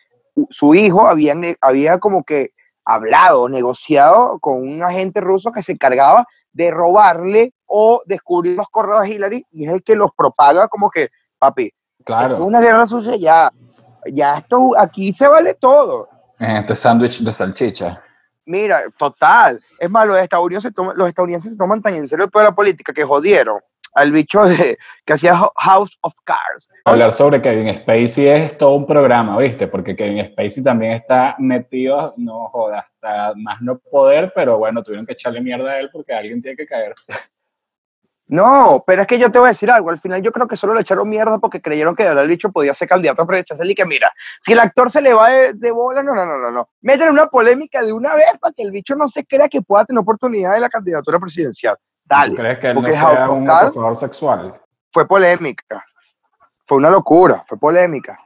su 0.51 0.75
hijo 0.75 1.07
había, 1.07 1.35
había 1.63 1.99
como 1.99 2.23
que 2.23 2.51
hablado, 2.85 3.49
negociado 3.49 4.39
con 4.41 4.61
un 4.61 4.83
agente 4.83 5.23
ruso 5.23 5.53
que 5.53 5.63
se 5.63 5.73
encargaba 5.73 6.27
de 6.57 6.71
robarle 6.71 7.53
o 7.67 8.01
descubrir 8.07 8.57
los 8.57 8.69
correos 8.71 9.03
de 9.03 9.11
Hillary 9.11 9.47
y 9.53 9.67
es 9.67 9.73
el 9.73 9.83
que 9.83 9.95
los 9.95 10.11
propaga 10.17 10.69
como 10.69 10.89
que, 10.91 11.11
papi, 11.39 11.67
es 11.67 12.05
Claro, 12.05 12.45
una 12.45 12.61
guerra 12.61 12.87
sucia 12.87 13.17
ya, 13.17 13.53
ya 14.11 14.39
esto, 14.39 14.71
aquí 14.79 15.13
se 15.13 15.27
vale 15.29 15.55
todo. 15.55 16.09
este 16.39 16.75
sándwich 16.75 17.21
de 17.23 17.33
salchicha. 17.33 18.03
Mira, 18.47 18.81
total. 18.97 19.61
Es 19.79 19.91
más, 19.91 20.07
los 20.07 20.17
estadounidenses, 20.19 20.71
se 20.71 20.75
toman- 20.75 20.95
los 20.95 21.09
estadounidenses 21.09 21.53
se 21.53 21.59
toman 21.59 21.83
tan 21.83 21.95
en 21.95 22.09
serio 22.09 22.25
el 22.27 22.31
de 22.33 22.43
la 22.45 22.53
política 22.55 22.93
que 22.95 23.05
jodieron 23.05 23.61
al 23.97 24.13
bicho 24.13 24.45
de, 24.45 24.79
que 25.05 25.13
hacía 25.15 25.41
Ho- 25.41 25.53
House 25.57 25.97
of 26.03 26.15
Cards. 26.25 26.69
Hablar 26.85 27.13
sobre 27.13 27.41
Kevin 27.41 27.75
Spacey 27.75 28.27
es 28.29 28.59
todo 28.59 28.75
un 28.75 28.87
programa, 28.87 29.37
¿viste? 29.39 29.67
Porque 29.67 29.97
Kevin 29.97 30.25
Spacey 30.27 30.63
también 30.63 30.93
está 30.93 31.35
metido, 31.39 32.15
no 32.19 32.49
joda, 32.49 32.81
hasta 32.81 33.33
más 33.37 33.61
no 33.63 33.79
poder, 33.79 34.33
pero 34.35 34.59
bueno, 34.59 34.83
tuvieron 34.83 35.07
que 35.07 35.15
echarle 35.15 35.41
mierda 35.41 35.71
a 35.73 35.81
él 35.81 35.89
porque 35.91 36.13
alguien 36.13 36.43
tiene 36.43 36.57
que 36.57 36.67
caer. 36.67 36.95
No, 38.29 38.83
pero 38.85 39.03
es 39.03 39.09
que 39.09 39.21
yo 39.21 39.31
te 39.31 39.39
voy 39.39 39.47
a 39.47 39.51
decir 39.51 39.71
algo. 39.71 39.89
Al 39.89 40.01
final 40.01 40.21
yo 40.21 40.33
creo 40.33 40.49
que 40.49 40.57
solo 40.57 40.75
le 40.75 40.81
echaron 40.81 41.09
mierda 41.09 41.39
porque 41.39 41.63
creyeron 41.63 41.95
que 41.95 42.05
el 42.05 42.29
bicho 42.29 42.51
podía 42.51 42.75
ser 42.75 42.89
candidato 42.89 43.23
a 43.23 43.27
presidencial 43.27 43.71
y 43.71 43.75
que 43.77 43.87
mira, 43.87 44.13
si 44.41 44.53
el 44.53 44.59
actor 44.59 44.91
se 44.91 45.01
le 45.01 45.15
va 45.15 45.31
de, 45.31 45.71
bola, 45.71 46.03
no, 46.03 46.13
no, 46.13 46.27
no, 46.27 46.37
no, 46.37 46.51
no. 46.51 46.69
Métele 46.81 47.11
una 47.13 47.29
polémica 47.29 47.83
de 47.85 47.93
una 47.93 48.15
vez 48.17 48.27
para 48.41 48.53
que 48.53 48.65
el 48.65 48.73
bicho 48.73 48.97
no 48.97 49.07
se 49.09 49.25
crea 49.25 49.49
que 49.49 49.63
pueda 49.63 49.85
tener 49.85 50.01
oportunidad 50.01 50.55
de 50.55 50.61
la 50.61 50.69
candidatura 50.69 51.21
presidencial. 51.21 51.77
Dale. 52.07 52.31
¿Tú 52.31 52.37
crees 52.37 52.59
que 52.59 52.69
él 52.69 52.81
no 52.81 52.93
sea 52.93 53.31
un 53.31 53.51
acosador 53.51 53.97
sexual? 53.97 54.55
Fue 54.93 55.07
polémica. 55.07 55.85
Fue 56.67 56.79
una 56.79 56.91
locura, 56.91 57.45
fue 57.49 57.59
polémica. 57.59 58.19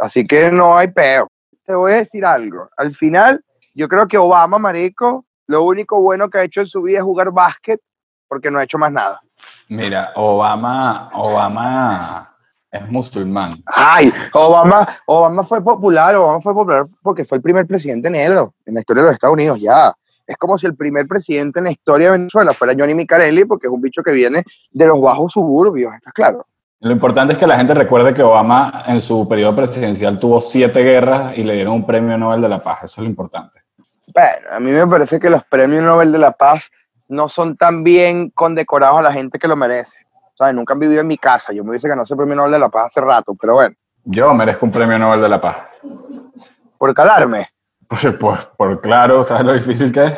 Así 0.00 0.26
que 0.26 0.50
no 0.50 0.76
hay 0.76 0.88
peo. 0.88 1.28
Te 1.64 1.74
voy 1.74 1.92
a 1.92 1.96
decir 1.96 2.24
algo. 2.24 2.68
Al 2.76 2.94
final, 2.94 3.42
yo 3.74 3.88
creo 3.88 4.06
que 4.06 4.18
Obama, 4.18 4.58
marico, 4.58 5.24
lo 5.46 5.62
único 5.62 6.00
bueno 6.00 6.28
que 6.30 6.38
ha 6.38 6.44
hecho 6.44 6.60
en 6.60 6.66
su 6.66 6.82
vida 6.82 6.98
es 6.98 7.04
jugar 7.04 7.30
básquet 7.30 7.80
porque 8.28 8.50
no 8.50 8.58
ha 8.58 8.64
hecho 8.64 8.78
más 8.78 8.92
nada. 8.92 9.20
Mira, 9.68 10.12
Obama, 10.14 11.10
Obama 11.14 12.36
es 12.70 12.88
musulmán. 12.88 13.62
Ay, 13.66 14.12
Obama, 14.32 15.00
Obama 15.06 15.44
fue 15.44 15.62
popular, 15.62 16.14
Obama 16.14 16.40
fue 16.40 16.54
popular 16.54 16.86
porque 17.02 17.24
fue 17.24 17.38
el 17.38 17.42
primer 17.42 17.66
presidente 17.66 18.08
negro 18.08 18.54
en 18.64 18.74
la 18.74 18.80
historia 18.80 19.02
de 19.02 19.08
los 19.08 19.14
Estados 19.14 19.34
Unidos, 19.34 19.58
ya. 19.60 19.92
Es 20.30 20.36
como 20.36 20.56
si 20.56 20.64
el 20.64 20.76
primer 20.76 21.08
presidente 21.08 21.58
en 21.58 21.64
la 21.64 21.72
historia 21.72 22.06
de 22.06 22.18
Venezuela 22.18 22.52
fuera 22.52 22.72
Johnny 22.78 22.94
Micarelli, 22.94 23.46
porque 23.46 23.66
es 23.66 23.72
un 23.72 23.80
bicho 23.80 24.00
que 24.00 24.12
viene 24.12 24.44
de 24.70 24.86
los 24.86 25.00
bajos 25.00 25.32
suburbios, 25.32 25.92
¿está 25.92 26.12
claro? 26.12 26.46
Lo 26.78 26.92
importante 26.92 27.32
es 27.32 27.38
que 27.40 27.48
la 27.48 27.56
gente 27.56 27.74
recuerde 27.74 28.14
que 28.14 28.22
Obama 28.22 28.84
en 28.86 29.00
su 29.00 29.26
periodo 29.26 29.56
presidencial 29.56 30.20
tuvo 30.20 30.40
siete 30.40 30.84
guerras 30.84 31.36
y 31.36 31.42
le 31.42 31.54
dieron 31.54 31.74
un 31.74 31.84
premio 31.84 32.16
Nobel 32.16 32.40
de 32.40 32.48
la 32.48 32.60
Paz. 32.60 32.84
Eso 32.84 33.00
es 33.00 33.04
lo 33.06 33.10
importante. 33.10 33.58
Bueno, 34.14 34.46
a 34.52 34.60
mí 34.60 34.70
me 34.70 34.86
parece 34.86 35.18
que 35.18 35.28
los 35.28 35.42
premios 35.42 35.82
Nobel 35.82 36.12
de 36.12 36.18
la 36.18 36.30
Paz 36.30 36.70
no 37.08 37.28
son 37.28 37.56
tan 37.56 37.82
bien 37.82 38.30
condecorados 38.30 39.00
a 39.00 39.02
la 39.02 39.12
gente 39.12 39.36
que 39.36 39.48
lo 39.48 39.56
merece. 39.56 39.96
¿Sabes? 40.38 40.54
Nunca 40.54 40.74
han 40.74 40.78
vivido 40.78 41.00
en 41.00 41.08
mi 41.08 41.18
casa. 41.18 41.52
Yo 41.52 41.64
me 41.64 41.70
hubiese 41.70 41.88
ganado 41.88 42.04
ese 42.04 42.14
premio 42.14 42.36
Nobel 42.36 42.52
de 42.52 42.60
la 42.60 42.68
Paz 42.68 42.86
hace 42.86 43.00
rato, 43.00 43.34
pero 43.34 43.54
bueno. 43.54 43.74
Yo 44.04 44.32
merezco 44.32 44.64
un 44.64 44.70
premio 44.70 44.96
Nobel 44.96 45.20
de 45.20 45.28
la 45.28 45.40
Paz. 45.40 45.56
¿Por 46.78 46.94
calarme? 46.94 47.48
Pues, 47.90 48.06
pues 48.20 48.38
por 48.56 48.80
claro, 48.80 49.24
¿sabes 49.24 49.44
lo 49.44 49.52
difícil 49.52 49.90
que 49.90 50.04
es? 50.04 50.12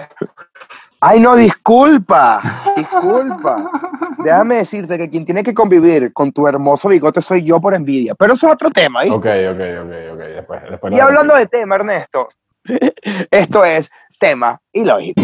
Ay, 1.00 1.20
no, 1.20 1.34
disculpa, 1.34 2.42
disculpa. 2.76 3.70
Déjame 4.18 4.56
decirte 4.56 4.98
que 4.98 5.08
quien 5.08 5.24
tiene 5.24 5.42
que 5.42 5.54
convivir 5.54 6.12
con 6.12 6.30
tu 6.32 6.46
hermoso 6.46 6.90
bigote 6.90 7.22
soy 7.22 7.42
yo 7.42 7.62
por 7.62 7.74
envidia. 7.74 8.14
Pero 8.14 8.34
eso 8.34 8.46
es 8.46 8.52
otro 8.52 8.70
tema, 8.70 9.04
¿eh? 9.04 9.10
Ok, 9.10 9.24
ok, 9.24 9.60
ok, 9.84 10.12
ok. 10.12 10.18
Después, 10.18 10.62
después 10.68 10.92
y 10.92 11.00
hablando 11.00 11.34
de 11.34 11.46
tema, 11.46 11.76
Ernesto, 11.76 12.28
esto 13.30 13.64
es 13.64 13.90
tema 14.20 14.60
ilógico. 14.74 15.22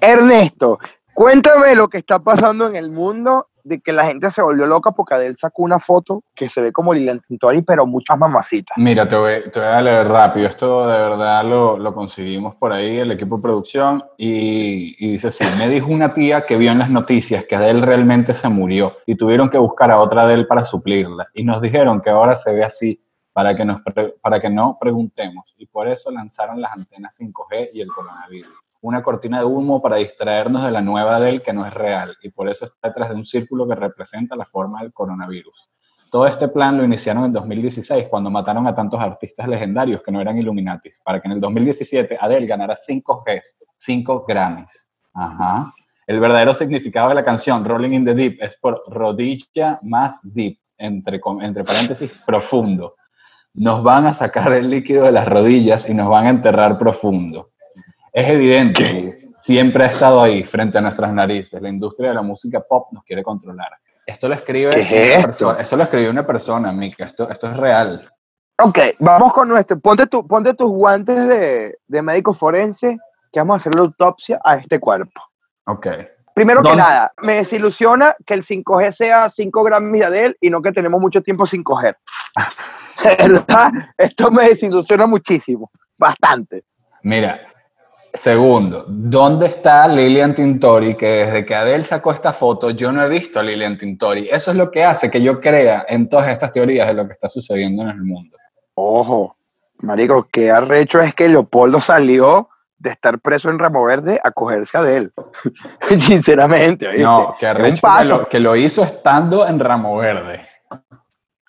Ernesto, 0.00 0.78
cuéntame 1.12 1.74
lo 1.74 1.88
que 1.88 1.98
está 1.98 2.20
pasando 2.20 2.66
en 2.66 2.74
el 2.74 2.90
mundo 2.90 3.48
de 3.66 3.80
que 3.80 3.92
la 3.92 4.06
gente 4.06 4.30
se 4.30 4.42
volvió 4.42 4.64
loca 4.64 4.92
porque 4.92 5.14
Adele 5.14 5.34
sacó 5.36 5.64
una 5.64 5.80
foto 5.80 6.22
que 6.36 6.48
se 6.48 6.62
ve 6.62 6.70
como 6.70 6.94
Lilian 6.94 7.20
Tintori, 7.26 7.62
pero 7.62 7.84
muchas 7.84 8.16
mamacitas. 8.16 8.76
Mira, 8.78 9.08
te 9.08 9.16
voy, 9.16 9.50
te 9.52 9.58
voy 9.58 9.68
a 9.68 9.82
leer 9.82 10.06
rápido. 10.06 10.48
Esto 10.48 10.86
de 10.86 10.96
verdad 10.96 11.44
lo, 11.44 11.76
lo, 11.76 11.92
conseguimos 11.92 12.54
por 12.54 12.72
ahí, 12.72 12.98
el 12.98 13.10
equipo 13.10 13.36
de 13.36 13.42
producción, 13.42 14.04
y, 14.16 14.94
y 15.04 15.12
dice 15.12 15.28
así, 15.28 15.44
me 15.58 15.68
dijo 15.68 15.88
una 15.88 16.12
tía 16.12 16.46
que 16.46 16.56
vio 16.56 16.70
en 16.70 16.78
las 16.78 16.90
noticias 16.90 17.44
que 17.44 17.56
Adele 17.56 17.84
realmente 17.84 18.34
se 18.34 18.48
murió 18.48 18.98
y 19.04 19.16
tuvieron 19.16 19.50
que 19.50 19.58
buscar 19.58 19.90
a 19.90 19.98
otra 19.98 20.22
Adele 20.22 20.44
para 20.44 20.64
suplirla. 20.64 21.26
Y 21.34 21.42
nos 21.42 21.60
dijeron 21.60 22.00
que 22.00 22.10
ahora 22.10 22.36
se 22.36 22.54
ve 22.54 22.62
así 22.62 23.02
para 23.32 23.56
que, 23.56 23.64
nos 23.64 23.80
para 24.22 24.40
que 24.40 24.48
no 24.48 24.78
preguntemos. 24.80 25.56
Y 25.58 25.66
por 25.66 25.88
eso 25.88 26.12
lanzaron 26.12 26.60
las 26.60 26.70
antenas 26.70 27.18
5G 27.20 27.70
y 27.74 27.80
el 27.80 27.88
coronavirus 27.88 28.65
una 28.86 29.02
cortina 29.02 29.40
de 29.40 29.44
humo 29.44 29.82
para 29.82 29.96
distraernos 29.96 30.64
de 30.64 30.70
la 30.70 30.80
nueva 30.80 31.18
del 31.18 31.42
que 31.42 31.52
no 31.52 31.66
es 31.66 31.74
real 31.74 32.16
y 32.22 32.30
por 32.30 32.48
eso 32.48 32.66
está 32.66 32.88
detrás 32.88 33.08
de 33.08 33.16
un 33.16 33.26
círculo 33.26 33.66
que 33.66 33.74
representa 33.74 34.36
la 34.36 34.44
forma 34.44 34.80
del 34.80 34.92
coronavirus. 34.92 35.70
Todo 36.08 36.24
este 36.24 36.46
plan 36.46 36.78
lo 36.78 36.84
iniciaron 36.84 37.24
en 37.24 37.32
2016 37.32 38.06
cuando 38.08 38.30
mataron 38.30 38.64
a 38.68 38.74
tantos 38.76 39.00
artistas 39.00 39.48
legendarios 39.48 40.02
que 40.02 40.12
no 40.12 40.20
eran 40.20 40.38
Illuminatis, 40.38 41.00
para 41.04 41.20
que 41.20 41.26
en 41.26 41.32
el 41.32 41.40
2017 41.40 42.16
Adele 42.20 42.46
ganara 42.46 42.76
5 42.76 43.24
Gs, 43.26 43.56
5 43.76 44.24
Grammys. 44.26 44.88
Ajá. 45.12 45.74
El 46.06 46.20
verdadero 46.20 46.54
significado 46.54 47.08
de 47.08 47.16
la 47.16 47.24
canción 47.24 47.64
Rolling 47.64 47.90
in 47.90 48.04
the 48.04 48.14
Deep 48.14 48.38
es 48.40 48.56
por 48.58 48.84
rodilla 48.86 49.80
más 49.82 50.20
deep, 50.32 50.60
entre, 50.78 51.20
entre 51.40 51.64
paréntesis, 51.64 52.12
profundo. 52.24 52.94
Nos 53.54 53.82
van 53.82 54.06
a 54.06 54.14
sacar 54.14 54.52
el 54.52 54.70
líquido 54.70 55.04
de 55.04 55.12
las 55.12 55.26
rodillas 55.26 55.90
y 55.90 55.94
nos 55.94 56.08
van 56.08 56.26
a 56.26 56.30
enterrar 56.30 56.78
profundo. 56.78 57.50
Es 58.16 58.30
evidente, 58.30 59.28
siempre 59.40 59.84
ha 59.84 59.88
estado 59.88 60.22
ahí, 60.22 60.42
frente 60.42 60.78
a 60.78 60.80
nuestras 60.80 61.12
narices. 61.12 61.60
La 61.60 61.68
industria 61.68 62.08
de 62.08 62.14
la 62.14 62.22
música 62.22 62.62
pop 62.66 62.90
nos 62.92 63.04
quiere 63.04 63.22
controlar. 63.22 63.68
Esto 64.06 64.26
lo 64.26 64.34
escribe, 64.34 64.70
esto? 65.18 65.54
esto 65.58 65.76
lo 65.76 65.82
escribió 65.82 66.10
una 66.12 66.26
persona, 66.26 66.72
Mika. 66.72 67.04
Esto, 67.04 67.28
esto 67.28 67.50
es 67.50 67.56
real. 67.58 68.10
Ok, 68.58 68.78
vamos 69.00 69.34
con 69.34 69.50
nuestro. 69.50 69.78
Ponte, 69.78 70.06
tu, 70.06 70.26
ponte 70.26 70.54
tus 70.54 70.70
guantes 70.70 71.28
de, 71.28 71.76
de 71.86 72.00
médico 72.00 72.32
forense 72.32 72.96
que 73.30 73.40
vamos 73.40 73.56
a 73.56 73.58
hacer 73.58 73.74
la 73.74 73.82
autopsia 73.82 74.40
a 74.42 74.56
este 74.56 74.80
cuerpo. 74.80 75.20
Ok. 75.66 75.86
Primero 76.32 76.62
que 76.62 76.74
nada, 76.74 77.12
me 77.20 77.34
desilusiona 77.34 78.16
que 78.24 78.32
el 78.32 78.44
5G 78.44 78.92
sea 78.92 79.28
5 79.28 79.62
gramos 79.62 79.92
de 79.92 80.24
él 80.24 80.36
y 80.40 80.48
no 80.48 80.62
que 80.62 80.72
tenemos 80.72 80.98
mucho 81.02 81.20
tiempo 81.20 81.44
sin 81.44 81.62
coger. 81.62 81.98
¿Verdad? 83.04 83.72
Esto 83.98 84.30
me 84.30 84.48
desilusiona 84.48 85.06
muchísimo, 85.06 85.70
bastante. 85.98 86.64
Mira, 87.02 87.52
Segundo, 88.16 88.84
¿dónde 88.88 89.46
está 89.46 89.86
Lilian 89.86 90.34
Tintori? 90.34 90.96
Que 90.96 91.26
desde 91.26 91.44
que 91.44 91.54
Adele 91.54 91.84
sacó 91.84 92.12
esta 92.12 92.32
foto, 92.32 92.70
yo 92.70 92.90
no 92.90 93.04
he 93.04 93.08
visto 93.08 93.38
a 93.38 93.42
Lilian 93.42 93.76
Tintori. 93.76 94.28
Eso 94.30 94.50
es 94.50 94.56
lo 94.56 94.70
que 94.70 94.84
hace 94.84 95.10
que 95.10 95.22
yo 95.22 95.40
crea 95.40 95.84
en 95.88 96.08
todas 96.08 96.28
estas 96.28 96.50
teorías 96.50 96.88
de 96.88 96.94
lo 96.94 97.06
que 97.06 97.12
está 97.12 97.28
sucediendo 97.28 97.82
en 97.82 97.90
el 97.90 98.02
mundo. 98.02 98.36
Ojo, 98.74 99.36
marico, 99.78 100.26
qué 100.32 100.50
arrecho 100.50 101.00
es 101.00 101.14
que 101.14 101.28
Leopoldo 101.28 101.80
salió 101.80 102.48
de 102.78 102.90
estar 102.90 103.18
preso 103.20 103.50
en 103.50 103.58
Ramo 103.58 103.84
Verde 103.84 104.20
a 104.22 104.30
cogerse 104.30 104.76
a 104.76 104.80
Adele. 104.80 105.10
Sinceramente. 105.98 106.98
No, 106.98 107.36
qué 107.38 107.46
arrecho 107.46 107.82
que 107.82 108.08
lo, 108.08 108.28
que 108.28 108.40
lo 108.40 108.56
hizo 108.56 108.82
estando 108.82 109.46
en 109.46 109.60
Ramo 109.60 109.96
Verde. 109.98 110.48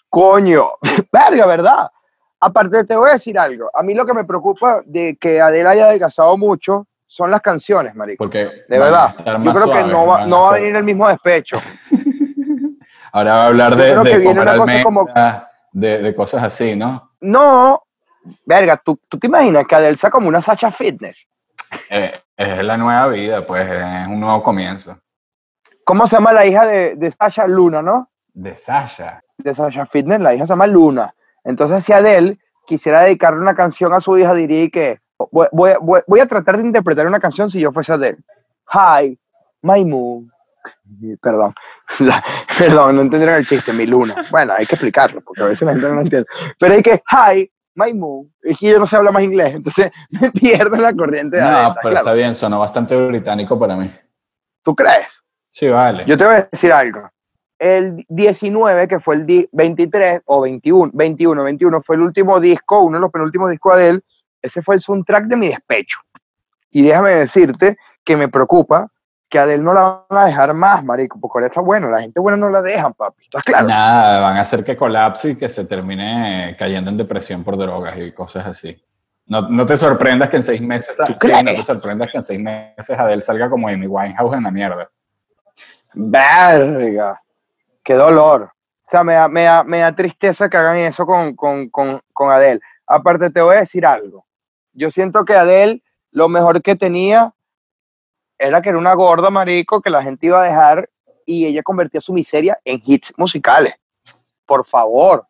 Coño, 0.10 0.66
verga, 1.12 1.46
¿verdad? 1.46 1.90
Aparte, 2.40 2.84
te 2.84 2.96
voy 2.96 3.10
a 3.10 3.14
decir 3.14 3.38
algo. 3.40 3.70
A 3.74 3.82
mí 3.84 3.94
lo 3.94 4.06
que 4.06 4.14
me 4.14 4.24
preocupa 4.24 4.82
de 4.86 5.18
que 5.20 5.42
Adele 5.42 5.70
haya 5.70 5.86
adelgazado 5.86 6.38
mucho 6.38 6.88
son 7.06 7.32
las 7.32 7.42
canciones, 7.42 7.96
marico. 7.96 8.24
Porque 8.24 8.64
de 8.68 8.80
verdad, 8.80 9.16
yo 9.44 9.54
creo 9.54 9.72
que 9.72 9.84
no 9.84 10.06
va, 10.06 10.26
no 10.26 10.42
va 10.42 10.50
a 10.50 10.54
venir 10.54 10.76
el 10.76 10.84
mismo 10.84 11.08
despecho. 11.08 11.58
Ahora 13.12 13.36
va 13.36 13.44
a 13.44 13.48
hablar 13.48 13.76
de, 13.76 13.96
de, 14.04 14.18
viene 14.18 14.42
una 14.42 14.58
cosa 14.58 14.84
como... 14.84 15.08
de, 15.72 16.02
de, 16.02 16.16
cosas 16.16 16.44
así, 16.44 16.76
¿no? 16.76 17.12
No, 17.22 17.82
verga, 18.46 18.78
¿tú, 18.78 19.00
tú 19.08 19.18
te 19.18 19.28
imaginas 19.28 19.66
que 19.66 19.76
Adele 19.76 19.98
sea 19.98 20.12
como 20.12 20.28
una 20.28 20.42
Sacha 20.42 20.70
Fitness? 20.70 21.26
Eh, 21.90 22.20
es 22.36 22.64
la 22.64 22.78
nueva 22.78 23.08
vida, 23.08 23.48
pues 23.48 23.68
es 23.68 24.08
un 24.08 24.20
nuevo 24.20 24.44
comienzo. 24.44 25.00
¿Cómo 25.84 26.06
se 26.06 26.18
llama 26.18 26.34
la 26.34 26.46
hija 26.46 26.68
de, 26.68 26.96
de 26.96 27.12
Sasha 27.12 27.48
Luna, 27.48 27.82
no? 27.82 28.10
De 28.34 28.54
Sasha. 28.54 29.22
De 29.38 29.54
Sasha 29.56 29.86
Fitness, 29.86 30.20
la 30.20 30.34
hija 30.36 30.46
se 30.46 30.52
llama 30.52 30.68
Luna. 30.68 31.14
Entonces, 31.48 31.86
si 31.86 31.94
Adele 31.94 32.38
quisiera 32.66 33.02
dedicarle 33.02 33.40
una 33.40 33.56
canción 33.56 33.94
a 33.94 34.02
su 34.02 34.18
hija, 34.18 34.34
diría 34.34 34.70
que 34.70 35.00
voy, 35.32 36.20
a 36.20 36.26
tratar 36.28 36.58
de 36.58 36.66
interpretar 36.66 37.08
una 37.08 37.22
canción 37.22 37.50
si 37.50 37.62
yo 37.62 37.72
fuese 37.72 37.94
Adele. 37.94 38.18
Hi, 38.74 39.18
my 39.62 39.86
moon. 39.86 40.30
Perdón, 41.22 41.56
perdón, 42.60 42.98
no 42.98 43.02
entendieron 43.02 43.36
el 43.36 43.48
chiste, 43.48 43.72
mi 43.72 43.86
luna. 43.86 44.28
Bueno, 44.30 44.54
hay 44.58 44.66
que 44.66 44.76
explicarlo, 44.76 45.22
porque 45.22 45.42
a 45.42 45.46
veces 45.46 45.66
la 45.66 45.72
gente 45.72 45.88
no 45.88 45.96
lo 45.96 46.02
entiende. 46.02 46.28
Pero 46.60 46.74
hay 46.74 46.84
que, 46.84 47.02
hi, 47.10 47.50
my 47.76 47.94
moon. 47.94 48.30
Es 48.42 48.58
que 48.58 48.68
yo 48.68 48.80
no 48.80 48.86
sé 48.86 48.98
hablar 48.98 49.14
más 49.14 49.24
inglés, 49.24 49.56
entonces 49.56 49.90
me 50.10 50.30
pierdo 50.32 50.76
la 50.76 50.94
corriente 50.94 51.38
de 51.38 51.44
No, 51.44 51.74
pero 51.82 51.96
está 51.96 52.12
bien, 52.12 52.36
sonó 52.36 52.60
bastante 52.60 52.98
británico 53.08 53.58
para 53.58 53.78
mí. 53.78 53.90
¿Tú 54.64 54.76
crees? 54.76 55.08
Sí, 55.50 55.70
vale. 55.70 56.04
Yo 56.06 56.18
te 56.18 56.26
voy 56.26 56.36
a 56.36 56.50
decir 56.52 56.74
algo 56.74 57.10
el 57.60 58.06
19, 58.10 58.88
que 58.88 59.00
fue 59.00 59.16
el 59.16 59.50
23 59.52 60.22
o 60.26 60.42
21, 60.42 60.92
21, 60.94 61.44
21, 61.44 61.82
fue 61.82 61.96
el 61.96 62.02
último 62.04 62.40
disco, 62.40 62.82
uno 62.82 62.98
de 62.98 63.02
los 63.02 63.12
penúltimos 63.12 63.52
discos 63.52 63.78
de 63.78 63.90
él, 63.90 64.04
ese 64.42 64.62
fue 64.62 64.76
el 64.76 64.82
soundtrack 64.82 65.26
de 65.26 65.36
mi 65.36 65.48
despecho. 65.50 66.00
Y 66.72 66.84
déjame 66.84 67.12
decirte 67.12 67.78
que 68.04 68.16
me 68.16 68.28
preocupa 68.28 68.88
que 69.30 69.40
a 69.40 69.44
Adele 69.44 69.64
no 69.64 69.74
la 69.74 70.06
van 70.10 70.24
a 70.24 70.26
dejar 70.26 70.54
más, 70.54 70.84
marico, 70.86 71.20
porque 71.20 71.38
ahora 71.38 71.48
está 71.48 71.62
bueno, 71.62 71.90
la 71.90 72.00
gente 72.00 72.20
buena 72.20 72.38
no 72.38 72.50
la 72.50 72.62
dejan, 72.62 72.94
papi, 72.94 73.24
¿estás 73.24 73.44
claro? 73.44 73.68
Nada, 73.68 74.22
van 74.22 74.38
a 74.38 74.42
hacer 74.42 74.64
que 74.64 74.78
colapse 74.78 75.32
y 75.32 75.36
que 75.36 75.50
se 75.50 75.66
termine 75.66 76.56
cayendo 76.58 76.90
en 76.90 76.98
depresión 76.98 77.44
por 77.44 77.58
drogas 77.58 77.98
y 77.98 78.12
cosas 78.14 78.48
así. 78.48 78.82
No, 79.26 79.50
no 79.50 79.66
te 79.66 79.76
sorprendas 79.76 80.30
que 80.30 80.38
en 80.38 80.44
seis 80.44 80.62
meses, 80.62 80.96
sí, 80.96 81.28
no 81.44 81.54
te 81.54 81.64
sorprendas 81.64 82.10
que 82.10 82.18
en 82.18 82.24
seis 82.24 82.40
meses 82.40 82.98
Adele 82.98 83.22
salga 83.22 83.50
como 83.50 83.68
Amy 83.68 83.88
Winehouse 83.88 84.38
en 84.38 84.44
la 84.44 84.52
mierda. 84.52 84.90
Verga. 85.94 87.22
Qué 87.88 87.94
dolor. 87.94 88.52
O 88.86 88.90
sea, 88.90 89.06
me 89.06 89.14
da, 89.14 89.30
me 89.30 89.46
da, 89.46 89.64
me 89.64 89.80
da 89.80 89.96
tristeza 89.96 90.50
que 90.50 90.58
hagan 90.58 90.76
eso 90.76 91.06
con, 91.06 91.38
con, 91.38 91.70
con, 91.70 92.02
con 92.12 92.30
Adele. 92.30 92.60
Aparte, 92.86 93.30
te 93.30 93.40
voy 93.40 93.56
a 93.56 93.60
decir 93.60 93.86
algo. 93.86 94.26
Yo 94.74 94.92
siento 94.92 95.24
que 95.24 95.34
Adele, 95.34 95.82
lo 96.12 96.28
mejor 96.28 96.62
que 96.62 96.76
tenía 96.76 97.34
era 98.38 98.62
que 98.62 98.68
era 98.68 98.78
una 98.78 98.94
gorda, 98.94 99.30
marico, 99.30 99.82
que 99.82 99.90
la 99.90 100.04
gente 100.04 100.26
iba 100.26 100.42
a 100.42 100.46
dejar 100.46 100.90
y 101.26 101.46
ella 101.46 101.64
convertía 101.64 102.02
su 102.02 102.12
miseria 102.12 102.58
en 102.66 102.82
hits 102.84 103.14
musicales. 103.16 103.76
Por 104.46 104.66
favor. 104.66 105.26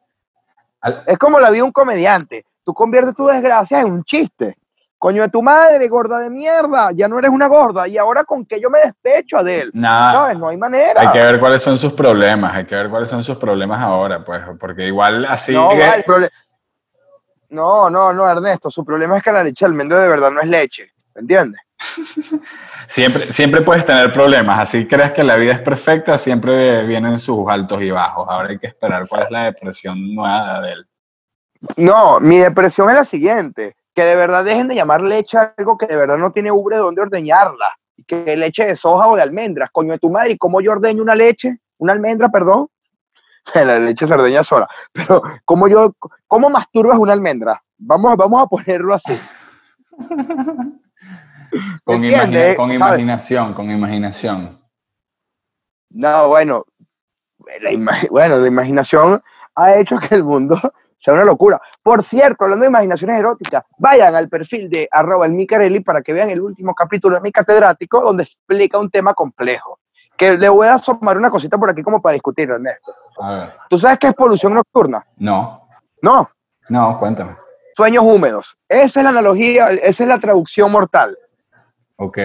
Es 1.05 1.19
como 1.19 1.39
la 1.39 1.51
vida 1.51 1.61
de 1.61 1.67
un 1.67 1.71
comediante. 1.71 2.43
Tú 2.63 2.73
conviertes 2.73 3.13
tu 3.13 3.27
desgracia 3.27 3.81
en 3.81 3.91
un 3.91 4.03
chiste. 4.03 4.57
Coño 4.99 5.21
de 5.21 5.29
tu 5.29 5.43
madre, 5.43 5.87
gorda 5.87 6.19
de 6.19 6.29
mierda. 6.29 6.91
Ya 6.91 7.07
no 7.07 7.19
eres 7.19 7.29
una 7.29 7.47
gorda. 7.47 7.87
Y 7.87 7.97
ahora 7.97 8.23
con 8.23 8.45
qué 8.45 8.59
yo 8.59 8.69
me 8.69 8.79
despecho 8.79 9.43
de 9.43 9.61
él. 9.61 9.71
Nada. 9.73 10.11
¿Sabes? 10.13 10.39
No 10.39 10.47
hay 10.49 10.57
manera. 10.57 11.01
Hay 11.01 11.11
que 11.11 11.19
ver 11.19 11.39
cuáles 11.39 11.61
son 11.61 11.77
sus 11.77 11.93
problemas, 11.93 12.53
hay 12.55 12.65
que 12.65 12.75
ver 12.75 12.89
cuáles 12.89 13.09
son 13.09 13.23
sus 13.23 13.37
problemas 13.37 13.79
ahora, 13.79 14.25
pues, 14.25 14.41
porque 14.59 14.87
igual 14.87 15.25
así 15.25 15.53
no, 15.53 15.69
que- 15.69 16.29
no, 17.49 17.89
no, 17.89 18.11
no, 18.11 18.29
Ernesto. 18.29 18.71
Su 18.71 18.83
problema 18.83 19.17
es 19.17 19.23
que 19.23 19.31
la 19.31 19.43
leche 19.43 19.65
de 19.65 19.69
almendra 19.69 19.99
de 19.99 20.09
verdad 20.09 20.31
no 20.31 20.41
es 20.41 20.47
leche. 20.47 20.91
¿Me 21.15 21.21
entiendes? 21.21 21.61
siempre, 22.87 23.31
siempre 23.31 23.61
puedes 23.61 23.85
tener 23.85 24.11
problemas, 24.11 24.59
así 24.59 24.87
crees 24.87 25.11
que 25.11 25.23
la 25.23 25.35
vida 25.35 25.53
es 25.53 25.59
perfecta, 25.59 26.17
siempre 26.17 26.83
vienen 26.85 27.19
sus 27.19 27.47
altos 27.47 27.81
y 27.81 27.91
bajos. 27.91 28.27
Ahora 28.29 28.49
hay 28.49 28.57
que 28.57 28.67
esperar 28.67 29.07
cuál 29.07 29.23
es 29.23 29.31
la 29.31 29.43
depresión 29.43 30.15
nueva 30.15 30.43
de 30.43 30.49
Adele. 30.49 30.83
No, 31.75 32.19
mi 32.19 32.39
depresión 32.39 32.89
es 32.89 32.95
la 32.95 33.05
siguiente, 33.05 33.75
que 33.97 34.05
de 34.05 34.15
verdad 34.15 34.45
dejen 34.45 34.67
de 34.67 34.75
llamar 34.75 35.01
leche 35.01 35.39
a 35.39 35.55
algo 35.57 35.75
que 35.75 35.87
de 35.87 35.97
verdad 35.97 36.17
no 36.19 36.31
tiene 36.31 36.51
ubre 36.51 36.77
donde 36.77 37.01
ordeñarla, 37.01 37.79
y 37.95 38.03
que 38.03 38.37
leche 38.37 38.63
de 38.63 38.75
soja 38.75 39.07
o 39.07 39.15
de 39.15 39.23
almendras, 39.23 39.71
coño 39.71 39.93
de 39.93 39.97
tu 39.97 40.11
madre, 40.11 40.33
¿y 40.33 40.37
cómo 40.37 40.61
yo 40.61 40.73
ordeño 40.73 41.01
una 41.01 41.15
leche? 41.15 41.57
Una 41.79 41.93
almendra, 41.93 42.29
perdón. 42.29 42.67
La 43.55 43.79
leche 43.79 44.05
se 44.05 44.13
ordeña 44.13 44.43
sola, 44.43 44.67
pero 44.93 45.23
¿cómo 45.45 45.67
yo, 45.67 45.95
cómo 46.27 46.47
masturbas 46.47 46.99
una 46.99 47.13
almendra? 47.13 47.59
Vamos, 47.79 48.15
vamos 48.17 48.43
a 48.43 48.45
ponerlo 48.45 48.93
así. 48.93 49.19
Con, 51.83 52.03
imaginación, 52.03 53.53
con 53.53 53.71
imaginación. 53.71 54.59
No, 55.89 56.27
bueno, 56.27 56.65
la 57.61 57.71
bueno, 58.11 58.37
la 58.37 58.47
imaginación 58.47 59.23
ha 59.55 59.75
hecho 59.75 59.97
que 59.97 60.13
el 60.13 60.25
mundo 60.25 60.59
sea 60.99 61.13
una 61.13 61.23
locura. 61.25 61.61
Por 61.83 62.03
cierto, 62.03 62.43
hablando 62.45 62.63
de 62.63 62.69
imaginaciones 62.69 63.19
eróticas, 63.19 63.63
vayan 63.77 64.15
al 64.15 64.29
perfil 64.29 64.69
de 64.69 64.87
arroba 64.91 65.25
el 65.25 65.33
Micarelli 65.33 65.79
para 65.81 66.01
que 66.01 66.13
vean 66.13 66.29
el 66.29 66.41
último 66.41 66.73
capítulo 66.73 67.15
de 67.15 67.21
mi 67.21 67.31
catedrático 67.31 68.01
donde 68.01 68.23
explica 68.23 68.77
un 68.79 68.89
tema 68.89 69.13
complejo. 69.13 69.79
Que 70.17 70.35
le 70.37 70.49
voy 70.49 70.67
a 70.67 70.73
asomar 70.75 71.15
una 71.17 71.29
cosita 71.29 71.57
por 71.59 71.69
aquí 71.69 71.83
como 71.83 72.01
para 72.01 72.13
discutir, 72.13 72.49
Ernesto. 72.49 72.91
A 73.21 73.33
ver. 73.33 73.53
¿Tú 73.69 73.77
sabes 73.77 73.99
qué 73.99 74.07
es 74.07 74.13
polución 74.15 74.53
nocturna? 74.55 75.03
No, 75.17 75.61
No, 76.01 76.29
no, 76.69 76.97
cuéntame. 76.99 77.35
sueños 77.75 78.03
húmedos. 78.03 78.57
Esa 78.67 78.99
es 78.99 79.03
la 79.03 79.09
analogía, 79.11 79.67
esa 79.69 80.03
es 80.03 80.09
la 80.09 80.19
traducción 80.19 80.71
mortal. 80.71 81.15
Ok. 81.97 82.17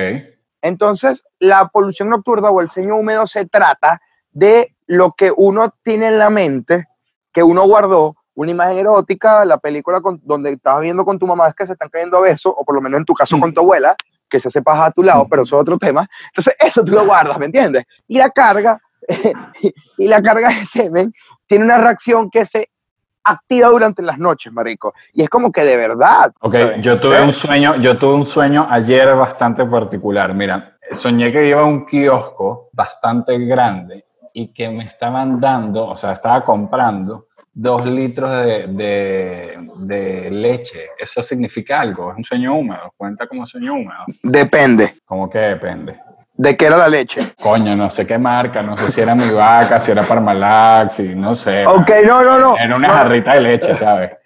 Entonces, 0.62 1.24
la 1.38 1.68
polución 1.68 2.08
nocturna 2.08 2.48
o 2.50 2.60
el 2.60 2.70
sueño 2.70 2.96
húmedo 2.96 3.26
se 3.26 3.46
trata 3.46 4.00
de 4.30 4.74
lo 4.86 5.12
que 5.12 5.32
uno 5.36 5.74
tiene 5.82 6.08
en 6.08 6.18
la 6.18 6.30
mente, 6.30 6.86
que 7.32 7.42
uno 7.42 7.66
guardó, 7.66 8.16
una 8.34 8.50
imagen 8.50 8.78
erótica, 8.78 9.44
la 9.44 9.58
película 9.58 10.00
con- 10.00 10.20
donde 10.24 10.52
estás 10.52 10.80
viendo 10.80 11.04
con 11.04 11.18
tu 11.18 11.26
mamá 11.26 11.48
es 11.48 11.54
que 11.54 11.66
se 11.66 11.72
están 11.72 11.88
cayendo 11.90 12.18
a 12.18 12.22
besos, 12.22 12.52
o 12.56 12.64
por 12.64 12.74
lo 12.74 12.80
menos 12.80 12.98
en 12.98 13.04
tu 13.04 13.14
caso 13.14 13.38
con 13.38 13.52
tu 13.52 13.60
abuela, 13.60 13.94
que 14.28 14.40
se 14.40 14.48
hace 14.48 14.62
paja 14.62 14.86
a 14.86 14.90
tu 14.90 15.02
lado, 15.02 15.26
pero 15.28 15.42
eso 15.42 15.56
es 15.56 15.60
otro 15.62 15.76
tema. 15.76 16.08
Entonces, 16.28 16.56
eso 16.58 16.82
tú 16.82 16.92
lo 16.92 17.04
guardas, 17.04 17.38
¿me 17.38 17.46
entiendes? 17.46 17.84
Y 18.08 18.16
la 18.16 18.30
carga, 18.30 18.80
y 19.98 20.06
la 20.08 20.22
carga 20.22 20.48
de 20.48 20.66
semen 20.66 21.12
tiene 21.46 21.64
una 21.64 21.78
reacción 21.78 22.30
que 22.30 22.46
se 22.46 22.68
activa 23.24 23.68
durante 23.68 24.02
las 24.02 24.18
noches, 24.18 24.52
marico. 24.52 24.94
Y 25.12 25.22
es 25.22 25.28
como 25.28 25.52
que 25.52 25.64
de 25.64 25.76
verdad. 25.76 26.32
Ok, 26.40 26.54
¿sabes? 26.54 26.84
yo 26.84 26.98
tuve 26.98 27.22
un 27.22 27.32
sueño, 27.32 27.76
yo 27.76 27.98
tuve 27.98 28.14
un 28.14 28.26
sueño 28.26 28.66
ayer 28.70 29.14
bastante 29.14 29.64
particular. 29.66 30.34
Mira, 30.34 30.76
soñé 30.92 31.30
que 31.30 31.46
iba 31.48 31.60
a 31.60 31.64
un 31.64 31.84
kiosco 31.84 32.70
bastante 32.72 33.38
grande 33.38 34.06
y 34.32 34.52
que 34.52 34.70
me 34.70 34.84
estaban 34.84 35.38
dando, 35.40 35.86
o 35.88 35.96
sea, 35.96 36.12
estaba 36.12 36.42
comprando 36.44 37.26
dos 37.54 37.86
litros 37.86 38.30
de, 38.30 38.66
de- 38.68 39.58
de 39.76 40.30
leche. 40.30 40.88
¿Eso 40.98 41.22
significa 41.22 41.80
algo? 41.80 42.12
¿Es 42.12 42.16
un 42.18 42.24
sueño 42.24 42.54
húmedo? 42.54 42.92
¿Cuenta 42.96 43.26
como 43.26 43.46
sueño 43.46 43.74
húmedo? 43.74 44.04
Depende 44.22 44.96
¿Cómo 45.04 45.28
que 45.28 45.38
depende? 45.38 45.96
de 46.34 46.56
qué 46.56 46.64
era 46.66 46.76
la 46.78 46.88
leche. 46.88 47.20
Coño, 47.40 47.76
no 47.76 47.90
sé 47.90 48.06
qué 48.06 48.16
marca, 48.18 48.62
no 48.62 48.76
sé 48.76 48.90
si 48.90 49.00
era 49.02 49.14
mi 49.14 49.30
vaca, 49.30 49.78
si 49.78 49.90
era 49.92 50.02
Parmalat, 50.08 50.90
si 50.90 51.14
no 51.14 51.34
sé. 51.34 51.66
Ok, 51.66 51.90
no, 52.06 52.22
no, 52.22 52.38
no. 52.38 52.56
Era 52.56 52.74
una 52.74 52.88
no. 52.88 52.94
jarrita 52.94 53.34
de 53.34 53.40
leche, 53.42 53.76
¿sabes? 53.76 54.16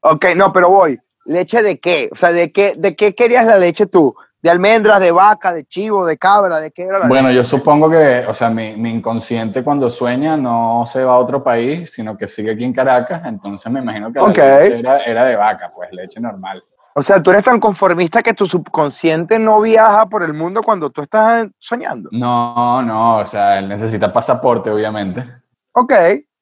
Ok, 0.00 0.26
no, 0.36 0.52
pero 0.52 0.70
voy. 0.70 0.98
¿Leche 1.26 1.62
de 1.62 1.80
qué? 1.80 2.08
O 2.12 2.16
sea, 2.16 2.30
¿de 2.32 2.52
qué, 2.52 2.74
de 2.76 2.94
qué 2.94 3.14
querías 3.14 3.46
la 3.46 3.58
leche 3.58 3.86
tú? 3.86 4.14
¿De 4.44 4.50
almendras, 4.50 5.00
de 5.00 5.10
vaca, 5.10 5.54
de 5.54 5.64
chivo, 5.64 6.04
de 6.04 6.18
cabra? 6.18 6.60
¿De 6.60 6.70
qué 6.70 6.82
era 6.82 6.98
la 6.98 7.08
Bueno, 7.08 7.30
yo 7.30 7.46
supongo 7.46 7.88
que, 7.88 8.26
o 8.28 8.34
sea, 8.34 8.50
mi, 8.50 8.76
mi 8.76 8.90
inconsciente 8.90 9.64
cuando 9.64 9.88
sueña 9.88 10.36
no 10.36 10.84
se 10.84 11.02
va 11.02 11.14
a 11.14 11.16
otro 11.16 11.42
país, 11.42 11.90
sino 11.90 12.14
que 12.14 12.28
sigue 12.28 12.50
aquí 12.52 12.62
en 12.62 12.74
Caracas, 12.74 13.22
entonces 13.24 13.72
me 13.72 13.80
imagino 13.80 14.12
que 14.12 14.18
la 14.18 14.24
Ok. 14.26 14.36
leche 14.36 14.80
era, 14.80 14.98
era 14.98 15.24
de 15.24 15.36
vaca, 15.36 15.72
pues 15.74 15.90
leche 15.92 16.20
normal. 16.20 16.62
O 16.94 17.02
sea, 17.02 17.22
tú 17.22 17.30
eres 17.30 17.42
tan 17.42 17.58
conformista 17.58 18.22
que 18.22 18.34
tu 18.34 18.44
subconsciente 18.44 19.38
no 19.38 19.62
viaja 19.62 20.04
por 20.10 20.22
el 20.22 20.34
mundo 20.34 20.62
cuando 20.62 20.90
tú 20.90 21.00
estás 21.00 21.48
soñando. 21.58 22.10
No, 22.12 22.82
no, 22.82 23.16
o 23.20 23.24
sea, 23.24 23.58
él 23.58 23.66
necesita 23.66 24.12
pasaporte, 24.12 24.68
obviamente. 24.70 25.24
Ok, 25.72 25.94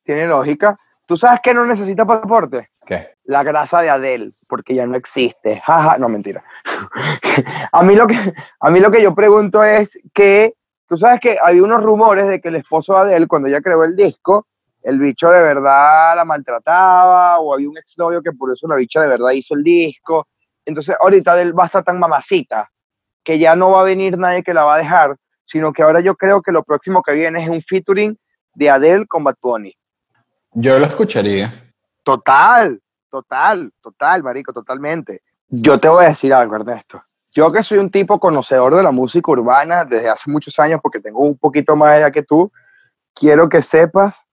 tiene 0.02 0.26
lógica. 0.26 0.76
¿Tú 1.06 1.16
sabes 1.16 1.38
que 1.40 1.54
no 1.54 1.64
necesita 1.64 2.04
pasaporte? 2.04 2.70
¿Qué? 2.84 3.10
La 3.26 3.44
grasa 3.44 3.80
de 3.80 3.90
Adele, 3.90 4.32
porque 4.48 4.74
ya 4.74 4.86
no 4.86 4.96
existe. 4.96 5.62
Jaja, 5.64 5.98
no, 5.98 6.08
mentira. 6.08 6.42
a, 7.72 7.82
mí 7.82 7.94
lo 7.94 8.06
que, 8.06 8.34
a 8.60 8.70
mí 8.70 8.80
lo 8.80 8.90
que 8.90 9.02
yo 9.02 9.14
pregunto 9.14 9.62
es 9.62 9.98
que, 10.14 10.54
tú 10.86 10.98
sabes 10.98 11.20
que 11.20 11.38
había 11.42 11.62
unos 11.62 11.82
rumores 11.82 12.28
de 12.28 12.40
que 12.40 12.48
el 12.48 12.56
esposo 12.56 12.92
de 12.94 13.00
Adele, 13.00 13.26
cuando 13.26 13.48
ella 13.48 13.60
creó 13.60 13.84
el 13.84 13.96
disco, 13.96 14.46
el 14.82 14.98
bicho 14.98 15.30
de 15.30 15.42
verdad 15.42 16.16
la 16.16 16.24
maltrataba, 16.24 17.38
o 17.38 17.54
había 17.54 17.68
un 17.68 17.78
exnovio 17.78 18.22
que 18.22 18.32
por 18.32 18.52
eso 18.52 18.66
la 18.68 18.76
bicha 18.76 19.00
de 19.00 19.08
verdad 19.08 19.30
hizo 19.30 19.54
el 19.54 19.62
disco. 19.62 20.28
Entonces, 20.64 20.96
ahorita 21.00 21.32
Adele 21.32 21.52
va 21.52 21.64
a 21.64 21.66
estar 21.66 21.84
tan 21.84 21.98
mamacita 21.98 22.68
que 23.24 23.38
ya 23.38 23.54
no 23.56 23.70
va 23.70 23.80
a 23.80 23.84
venir 23.84 24.18
nadie 24.18 24.42
que 24.42 24.54
la 24.54 24.64
va 24.64 24.74
a 24.74 24.78
dejar, 24.78 25.16
sino 25.44 25.72
que 25.72 25.82
ahora 25.82 26.00
yo 26.00 26.16
creo 26.16 26.42
que 26.42 26.52
lo 26.52 26.64
próximo 26.64 27.02
que 27.02 27.14
viene 27.14 27.42
es 27.42 27.48
un 27.48 27.62
featuring 27.62 28.18
de 28.54 28.70
Adele 28.70 29.06
con 29.06 29.24
Bad 29.24 29.36
Bunny. 29.40 29.74
Yo 30.54 30.78
lo 30.78 30.86
escucharía. 30.86 31.72
Total, 32.02 32.80
total, 33.10 33.72
total, 33.80 34.22
marico, 34.22 34.52
totalmente. 34.52 35.22
Yo 35.54 35.78
te 35.78 35.86
voy 35.86 36.06
a 36.06 36.08
decir 36.08 36.32
algo, 36.32 36.56
Ernesto. 36.56 37.04
Yo 37.30 37.52
que 37.52 37.62
soy 37.62 37.76
un 37.76 37.90
tipo 37.90 38.18
conocedor 38.18 38.74
de 38.74 38.82
la 38.82 38.90
música 38.90 39.32
urbana 39.32 39.84
desde 39.84 40.08
hace 40.08 40.30
muchos 40.30 40.58
años, 40.58 40.80
porque 40.82 40.98
tengo 40.98 41.20
un 41.20 41.36
poquito 41.36 41.76
más 41.76 41.98
edad 41.98 42.10
que 42.10 42.22
tú, 42.22 42.50
quiero 43.12 43.50
que 43.50 43.60
sepas, 43.60 44.24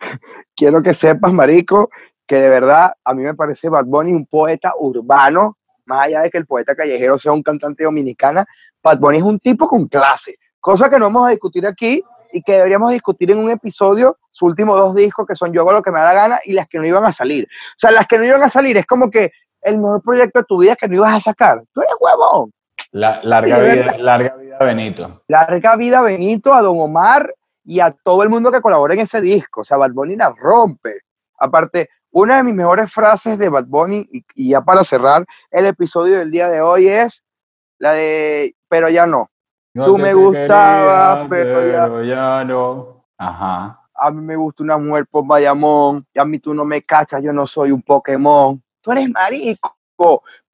quiero 0.56 0.82
que 0.82 0.94
sepas, 0.94 1.34
marico, 1.34 1.90
que 2.26 2.36
de 2.36 2.48
verdad 2.48 2.94
a 3.04 3.12
mí 3.12 3.24
me 3.24 3.34
parece 3.34 3.68
Bad 3.68 3.84
Bunny 3.84 4.12
un 4.12 4.24
poeta 4.24 4.72
urbano, 4.78 5.58
más 5.84 6.06
allá 6.06 6.22
de 6.22 6.30
que 6.30 6.38
el 6.38 6.46
poeta 6.46 6.74
callejero 6.74 7.18
sea 7.18 7.32
un 7.32 7.42
cantante 7.42 7.84
dominicana, 7.84 8.46
Bad 8.82 9.00
Bunny 9.00 9.18
es 9.18 9.24
un 9.24 9.40
tipo 9.40 9.68
con 9.68 9.86
clase, 9.86 10.38
cosa 10.60 10.88
que 10.88 10.98
no 10.98 11.04
vamos 11.06 11.26
a 11.26 11.32
discutir 11.32 11.66
aquí 11.66 12.02
y 12.32 12.42
que 12.42 12.52
deberíamos 12.52 12.90
discutir 12.92 13.30
en 13.32 13.38
un 13.38 13.50
episodio 13.50 14.16
sus 14.30 14.48
últimos 14.48 14.78
dos 14.78 14.94
discos 14.94 15.26
que 15.26 15.34
son 15.34 15.52
Yo 15.52 15.60
hago 15.60 15.72
lo 15.72 15.82
que 15.82 15.90
me 15.90 16.00
da 16.00 16.06
la 16.06 16.14
gana 16.14 16.40
y 16.42 16.54
las 16.54 16.68
que 16.68 16.78
no 16.78 16.86
iban 16.86 17.04
a 17.04 17.12
salir. 17.12 17.44
O 17.44 17.78
sea, 17.78 17.90
las 17.90 18.06
que 18.06 18.16
no 18.16 18.24
iban 18.24 18.42
a 18.42 18.48
salir 18.48 18.78
es 18.78 18.86
como 18.86 19.10
que 19.10 19.32
el 19.62 19.78
mejor 19.78 20.02
proyecto 20.02 20.38
de 20.40 20.44
tu 20.44 20.58
vida 20.58 20.76
que 20.76 20.88
no 20.88 20.96
ibas 20.96 21.14
a 21.14 21.20
sacar. 21.20 21.62
Tú 21.72 21.80
eres 21.80 21.94
huevón. 22.00 22.50
La, 22.92 23.20
larga, 23.22 23.58
vida, 23.58 23.98
larga 23.98 24.36
vida, 24.36 24.58
Benito. 24.60 25.22
Larga 25.28 25.76
vida 25.76 25.98
a 25.98 26.02
Benito, 26.02 26.54
a 26.54 26.62
Don 26.62 26.80
Omar 26.80 27.34
y 27.64 27.80
a 27.80 27.90
todo 27.90 28.22
el 28.22 28.28
mundo 28.30 28.50
que 28.50 28.60
colabora 28.62 28.94
en 28.94 29.00
ese 29.00 29.20
disco. 29.20 29.60
O 29.60 29.64
sea, 29.64 29.76
Bad 29.76 29.92
Bunny 29.92 30.16
la 30.16 30.32
rompe. 30.36 31.00
Aparte, 31.38 31.90
una 32.10 32.38
de 32.38 32.44
mis 32.44 32.54
mejores 32.54 32.90
frases 32.92 33.38
de 33.38 33.48
Bad 33.50 33.66
Bunny, 33.66 34.08
y, 34.10 34.24
y 34.34 34.50
ya 34.50 34.62
para 34.62 34.82
cerrar 34.84 35.26
el 35.50 35.66
episodio 35.66 36.18
del 36.18 36.30
día 36.30 36.48
de 36.48 36.60
hoy 36.62 36.88
es 36.88 37.22
la 37.78 37.92
de, 37.92 38.54
pero 38.68 38.88
ya 38.88 39.06
no. 39.06 39.28
Tú 39.74 39.98
me 39.98 40.14
gustabas, 40.14 41.26
pero 41.28 41.70
ya- 41.70 41.82
pero 41.84 42.04
ya 42.04 42.44
no. 42.44 43.04
Ajá. 43.18 43.80
A 43.94 44.10
mí 44.10 44.22
me 44.22 44.36
gusta 44.36 44.62
una 44.62 44.78
mujer 44.78 45.06
por 45.10 45.26
Bayamón, 45.26 46.06
y 46.14 46.18
a 46.18 46.24
mí 46.24 46.38
tú 46.38 46.54
no 46.54 46.64
me 46.64 46.82
cachas, 46.82 47.22
yo 47.22 47.32
no 47.32 47.46
soy 47.46 47.70
un 47.72 47.82
Pokémon. 47.82 48.62
Tú 48.88 48.92
eres 48.92 49.10
marico, 49.10 49.76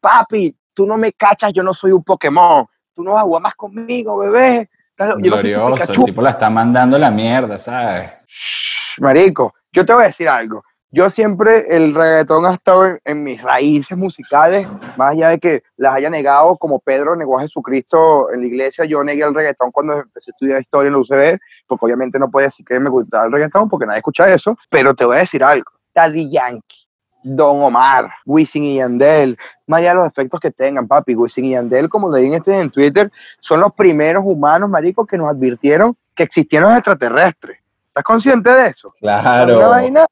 papi, 0.01 0.57
tú 0.75 0.85
no 0.87 0.97
me 0.97 1.13
cachas, 1.13 1.53
yo 1.53 1.63
no 1.63 1.73
soy 1.73 1.93
un 1.93 2.03
Pokémon. 2.03 2.67
Tú 2.93 3.05
no 3.05 3.13
vas 3.13 3.21
a 3.21 3.25
jugar 3.25 3.43
más 3.43 3.55
conmigo, 3.55 4.19
bebé. 4.19 4.69
Yo 4.99 5.05
no 5.05 5.13
soy 5.13 5.23
Glorioso, 5.23 5.69
el 5.69 5.75
Pikachu. 5.75 6.05
tipo 6.07 6.21
la 6.21 6.31
está 6.31 6.51
mandando 6.51 6.99
la 6.99 7.13
mierda, 7.13 7.61
¿sabes? 7.61 8.11
Shh, 8.27 9.01
Marico, 9.01 9.55
yo 9.73 9.87
te 9.87 9.95
voy 9.95 10.03
a 10.03 10.07
decir 10.09 10.29
algo. 10.29 10.65
Yo 10.91 11.11
siempre 11.11 11.65
el 11.69 11.95
reggaetón 11.95 12.45
ha 12.47 12.55
estado 12.55 12.87
en, 12.87 13.01
en 13.05 13.23
mis 13.23 13.41
raíces 13.41 13.97
musicales, 13.97 14.67
más 14.97 15.13
allá 15.13 15.29
de 15.29 15.39
que 15.39 15.63
las 15.77 15.95
haya 15.95 16.11
negado, 16.11 16.57
como 16.57 16.81
Pedro 16.81 17.15
negó 17.15 17.39
a 17.39 17.43
Jesucristo 17.43 18.33
en 18.33 18.41
la 18.41 18.47
iglesia, 18.49 18.85
yo 18.85 19.05
negué 19.05 19.23
el 19.23 19.35
reggaetón 19.35 19.71
cuando 19.71 19.93
empecé 19.93 20.33
a 20.33 20.35
estudiar 20.35 20.61
historia 20.61 20.89
en 20.89 20.95
la 20.95 20.99
UCB, 20.99 21.39
porque 21.69 21.85
obviamente 21.85 22.19
no 22.19 22.33
puedo 22.33 22.47
decir 22.47 22.67
que 22.67 22.81
me 22.81 22.91
gustaba 22.91 23.27
el 23.27 23.33
reggaetón, 23.33 23.69
porque 23.69 23.87
nadie 23.87 23.99
escucha 23.99 24.29
eso, 24.29 24.57
pero 24.71 24.93
te 24.93 25.05
voy 25.05 25.19
a 25.19 25.21
decir 25.21 25.45
algo. 25.45 25.71
Daddy 25.95 26.29
Yankee, 26.29 26.85
Don 27.25 27.63
Omar, 27.63 28.11
Wisin 28.27 28.65
y 28.65 28.77
Yandel, 28.77 29.37
más 29.67 29.79
allá 29.79 29.91
de 29.91 29.95
los 29.97 30.07
efectos 30.07 30.39
que 30.39 30.51
tengan, 30.51 30.87
papi, 30.87 31.17
Wisin 31.17 31.47
y 31.47 31.51
Yandel, 31.53 31.89
como 31.89 32.13
leí 32.13 32.27
en 32.27 32.35
este 32.35 32.61
en 32.61 32.71
Twitter, 32.71 33.11
son 33.41 33.61
los 33.61 33.73
primeros 33.73 34.23
humanos, 34.25 34.69
maricos, 34.69 35.07
que 35.07 35.17
nos 35.17 35.31
advirtieron 35.31 35.97
que 36.15 36.23
existían 36.23 36.65
los 36.65 36.73
extraterrestres. 36.73 37.59
¿Estás 37.89 38.05
consciente 38.05 38.51
de 38.51 38.69
eso? 38.69 38.93
Claro. 39.01 39.57
Una 39.57 39.69
vaina, 39.69 40.07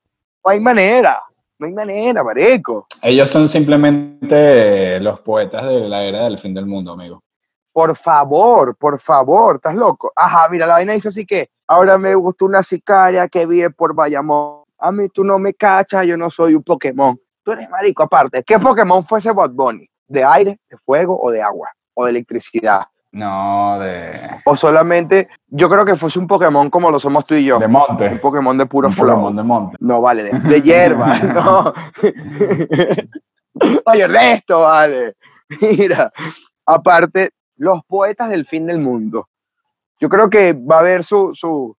no 0.44 0.50
hay 0.50 0.60
manera, 0.60 1.22
no 1.58 1.66
hay 1.66 1.72
manera, 1.72 2.24
marico. 2.24 2.86
Ellos 3.02 3.28
son 3.30 3.46
simplemente 3.46 4.98
los 5.00 5.20
poetas 5.20 5.64
de 5.66 5.88
la 5.88 6.02
era 6.02 6.24
del 6.24 6.38
fin 6.38 6.54
del 6.54 6.66
mundo, 6.66 6.92
amigo. 6.92 7.22
Por 7.72 7.96
favor, 7.96 8.76
por 8.76 8.98
favor, 8.98 9.56
¿estás 9.56 9.74
loco? 9.74 10.12
Ajá, 10.14 10.48
mira, 10.50 10.66
la 10.66 10.74
vaina 10.74 10.92
dice 10.92 11.08
así 11.08 11.24
que 11.24 11.50
ahora 11.66 11.96
me 11.98 12.14
gustó 12.14 12.44
una 12.44 12.62
sicaria 12.62 13.28
que 13.28 13.46
vive 13.46 13.70
por 13.70 13.94
Bayamón. 13.94 14.61
A 14.84 14.90
mí 14.90 15.08
tú 15.08 15.22
no 15.22 15.38
me 15.38 15.54
cachas, 15.54 16.04
yo 16.06 16.16
no 16.16 16.28
soy 16.28 16.54
un 16.54 16.62
Pokémon. 16.64 17.16
Tú 17.44 17.52
eres 17.52 17.70
marico 17.70 18.02
aparte. 18.02 18.42
¿Qué 18.42 18.58
Pokémon 18.58 19.06
fuese 19.06 19.30
Bad 19.30 19.50
Bunny? 19.50 19.88
¿De 20.08 20.24
aire, 20.24 20.58
de 20.68 20.76
fuego 20.78 21.18
o 21.20 21.30
de 21.30 21.40
agua? 21.40 21.70
¿O 21.94 22.04
de 22.04 22.10
electricidad? 22.10 22.82
No, 23.12 23.78
de, 23.78 24.40
O 24.44 24.56
solamente, 24.56 25.28
yo 25.46 25.68
creo 25.68 25.84
que 25.84 25.94
fuese 25.94 26.18
un 26.18 26.26
Pokémon 26.26 26.68
como 26.68 26.90
lo 26.90 26.98
somos 26.98 27.24
tú 27.26 27.34
y 27.34 27.44
yo. 27.44 27.58
de 27.60 27.66
Un 27.66 27.72
monte. 27.72 28.10
Pokémon 28.16 28.58
de 28.58 28.66
puro 28.66 28.88
Un 28.88 28.94
flow. 28.94 29.10
Pokémon 29.10 29.36
de 29.36 29.42
monte. 29.42 29.76
No, 29.78 30.00
vale, 30.00 30.24
de, 30.24 30.38
de 30.38 30.62
hierba, 30.62 31.18
no. 31.18 31.74
Oye, 33.86 34.02
Ernesto, 34.02 34.62
vale. 34.62 35.14
Mira, 35.60 36.10
aparte, 36.66 37.30
los 37.56 37.84
poetas 37.86 38.30
del 38.30 38.46
fin 38.46 38.66
del 38.66 38.78
mundo. 38.80 39.28
Yo 40.00 40.08
creo 40.08 40.28
que 40.28 40.54
va 40.54 40.76
a 40.76 40.80
haber 40.80 41.04
su, 41.04 41.30
su, 41.34 41.76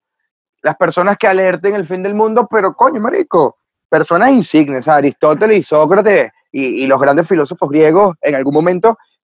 las 0.63 0.75
personas 0.77 1.17
que 1.17 1.27
alerten 1.27 1.75
el 1.75 1.85
fin 1.85 2.01
del 2.01 2.15
mundo, 2.15 2.47
pero 2.49 2.73
coño, 2.73 2.99
marico, 2.99 3.57
personas 3.89 4.31
insignes, 4.31 4.87
Aristóteles 4.87 5.57
y 5.57 5.63
Sócrates 5.63 6.31
y, 6.51 6.83
y 6.83 6.87
los 6.87 6.99
grandes 6.99 7.27
filósofos 7.27 7.69
griegos 7.69 8.15
en 8.21 8.33
algún 8.35 8.53
momento 8.53 8.97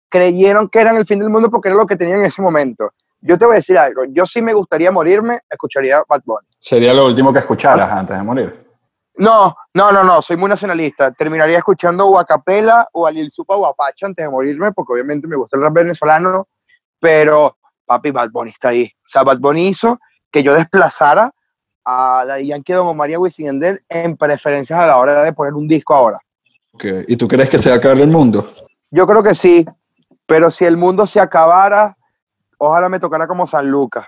creyeron 0.10 0.70
que 0.70 0.80
eran 0.80 0.98
el 0.98 1.08
fin 1.08 1.18
del 1.20 1.30
mundo 1.30 1.50
porque 1.50 1.70
era 1.70 1.78
lo 1.78 1.88
que 1.88 1.96
tenían 1.96 2.20
en 2.20 2.26
ese 2.26 2.42
momento. 2.42 2.92
Yo 3.22 3.38
te 3.38 3.46
voy 3.46 3.54
a 3.54 3.56
decir 3.56 3.78
algo, 3.78 4.04
yo 4.10 4.26
sí 4.26 4.42
me 4.42 4.54
gustaría 4.54 4.92
morirme, 4.92 5.40
escucharía 5.50 6.04
Bad 6.08 6.22
Bunny. 6.26 6.48
Sería 6.60 6.94
lo 6.94 7.06
último 7.06 7.32
que 7.32 7.40
escucharas 7.40 7.90
antes 7.90 8.18
de 8.18 8.24
morir. 8.24 8.64
No, 9.16 9.56
no, 9.74 9.92
no, 9.92 10.04
no, 10.04 10.22
soy 10.22 10.38
muy 10.38 10.50
nacionalista. 10.50 11.12
Terminaría 11.12 11.58
escuchando 11.60 12.06
o 12.06 12.20
a 12.20 12.26
Capela 12.26 12.88
o 12.92 13.08
a 13.08 13.12
Lil 13.12 13.32
Supa 13.32 13.56
o 13.56 13.66
a 13.66 13.74
Pacha 13.74 14.08
antes 14.08 14.26
de 14.26 14.30
morirme, 14.30 14.72
porque 14.74 14.94
obviamente 14.94 15.28
me 15.28 15.38
gusta 15.38 15.56
el 15.56 15.64
rap 15.64 15.74
venezolano, 15.74 16.48
pero 17.00 17.58
papi, 17.86 18.12
Bad 18.12 18.32
Bunny 18.32 18.52
está 18.52 18.70
ahí. 18.70 18.86
O 18.86 19.08
sea, 19.08 19.24
Bad 19.24 19.40
Bunny 19.40 19.70
hizo 19.70 20.00
que 20.34 20.44
yo 20.44 20.54
desplazara 20.54 21.32
a 21.86 22.26
Daddy 22.26 22.48
Yankee, 22.48 22.74
Don 22.74 22.88
Omar 22.88 23.10
y 23.10 23.14
a 23.14 23.20
Wisin 23.20 23.46
y 23.46 23.48
Yandel 23.48 23.84
en 23.88 24.18
preferencias 24.18 24.80
a 24.80 24.88
la 24.88 24.98
hora 24.98 25.24
de 25.24 25.32
poner 25.32 25.54
un 25.54 25.68
disco 25.68 25.94
ahora. 25.94 26.20
¿Y 27.08 27.16
tú 27.16 27.28
crees 27.28 27.50
que 27.50 27.60
se 27.60 27.70
va 27.70 27.76
a 27.76 27.78
acabar 27.78 28.00
el 28.00 28.10
mundo? 28.10 28.52
Yo 28.90 29.06
creo 29.06 29.22
que 29.22 29.36
sí, 29.36 29.64
pero 30.26 30.50
si 30.50 30.66
el 30.66 30.76
mundo 30.76 31.06
se 31.06 31.20
acabara, 31.20 31.96
ojalá 32.58 32.90
me 32.90 33.00
tocara 33.00 33.28
como 33.28 33.46
San 33.46 33.70
Lucas. 33.70 34.08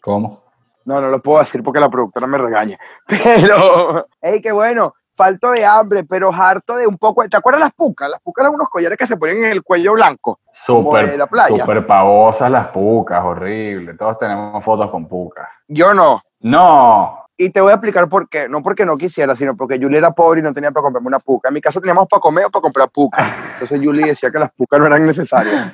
¿Cómo? 0.00 0.40
No, 0.86 1.00
no 1.00 1.08
lo 1.08 1.20
puedo 1.20 1.40
decir 1.40 1.62
porque 1.62 1.80
la 1.80 1.90
productora 1.90 2.26
me 2.26 2.38
regaña. 2.38 2.78
Pero, 3.06 4.08
hey, 4.20 4.40
qué 4.42 4.50
bueno. 4.50 4.94
Falto 5.22 5.52
de 5.52 5.64
hambre, 5.64 6.02
pero 6.02 6.32
harto 6.34 6.74
de 6.74 6.84
un 6.84 6.98
poco. 6.98 7.22
¿Te 7.28 7.36
acuerdas 7.36 7.60
las 7.60 7.72
pucas? 7.74 8.10
Las 8.10 8.20
pucas 8.20 8.42
eran 8.42 8.56
unos 8.56 8.68
collares 8.68 8.98
que 8.98 9.06
se 9.06 9.16
ponían 9.16 9.44
en 9.44 9.52
el 9.52 9.62
cuello 9.62 9.92
blanco. 9.92 10.40
Súper, 10.50 11.16
la 11.16 11.28
playa. 11.28 11.54
súper 11.54 11.86
pavosas 11.86 12.50
las 12.50 12.66
pucas, 12.70 13.24
horrible. 13.24 13.94
Todos 13.94 14.18
tenemos 14.18 14.64
fotos 14.64 14.90
con 14.90 15.06
pucas. 15.06 15.46
Yo 15.68 15.94
no. 15.94 16.20
No, 16.40 17.28
Y 17.36 17.50
te 17.50 17.60
voy 17.60 17.70
a 17.70 17.74
explicar 17.74 18.08
por 18.08 18.28
qué. 18.28 18.48
No 18.48 18.64
porque 18.64 18.84
no 18.84 18.98
quisiera, 18.98 19.36
sino 19.36 19.56
porque 19.56 19.78
Julie 19.80 19.98
era 19.98 20.10
pobre 20.10 20.40
y 20.40 20.42
no 20.42 20.52
tenía 20.52 20.72
para 20.72 20.82
comprarme 20.82 21.06
una 21.06 21.20
puca. 21.20 21.50
En 21.50 21.54
mi 21.54 21.60
casa 21.60 21.78
teníamos 21.80 22.08
para 22.08 22.20
comer 22.20 22.46
o 22.46 22.50
para 22.50 22.62
comprar 22.62 22.90
puca. 22.90 23.18
Entonces 23.52 23.80
Julie 23.80 24.06
decía 24.06 24.28
que 24.32 24.40
las 24.40 24.50
pucas 24.50 24.80
no 24.80 24.86
eran 24.88 25.06
necesarias. 25.06 25.72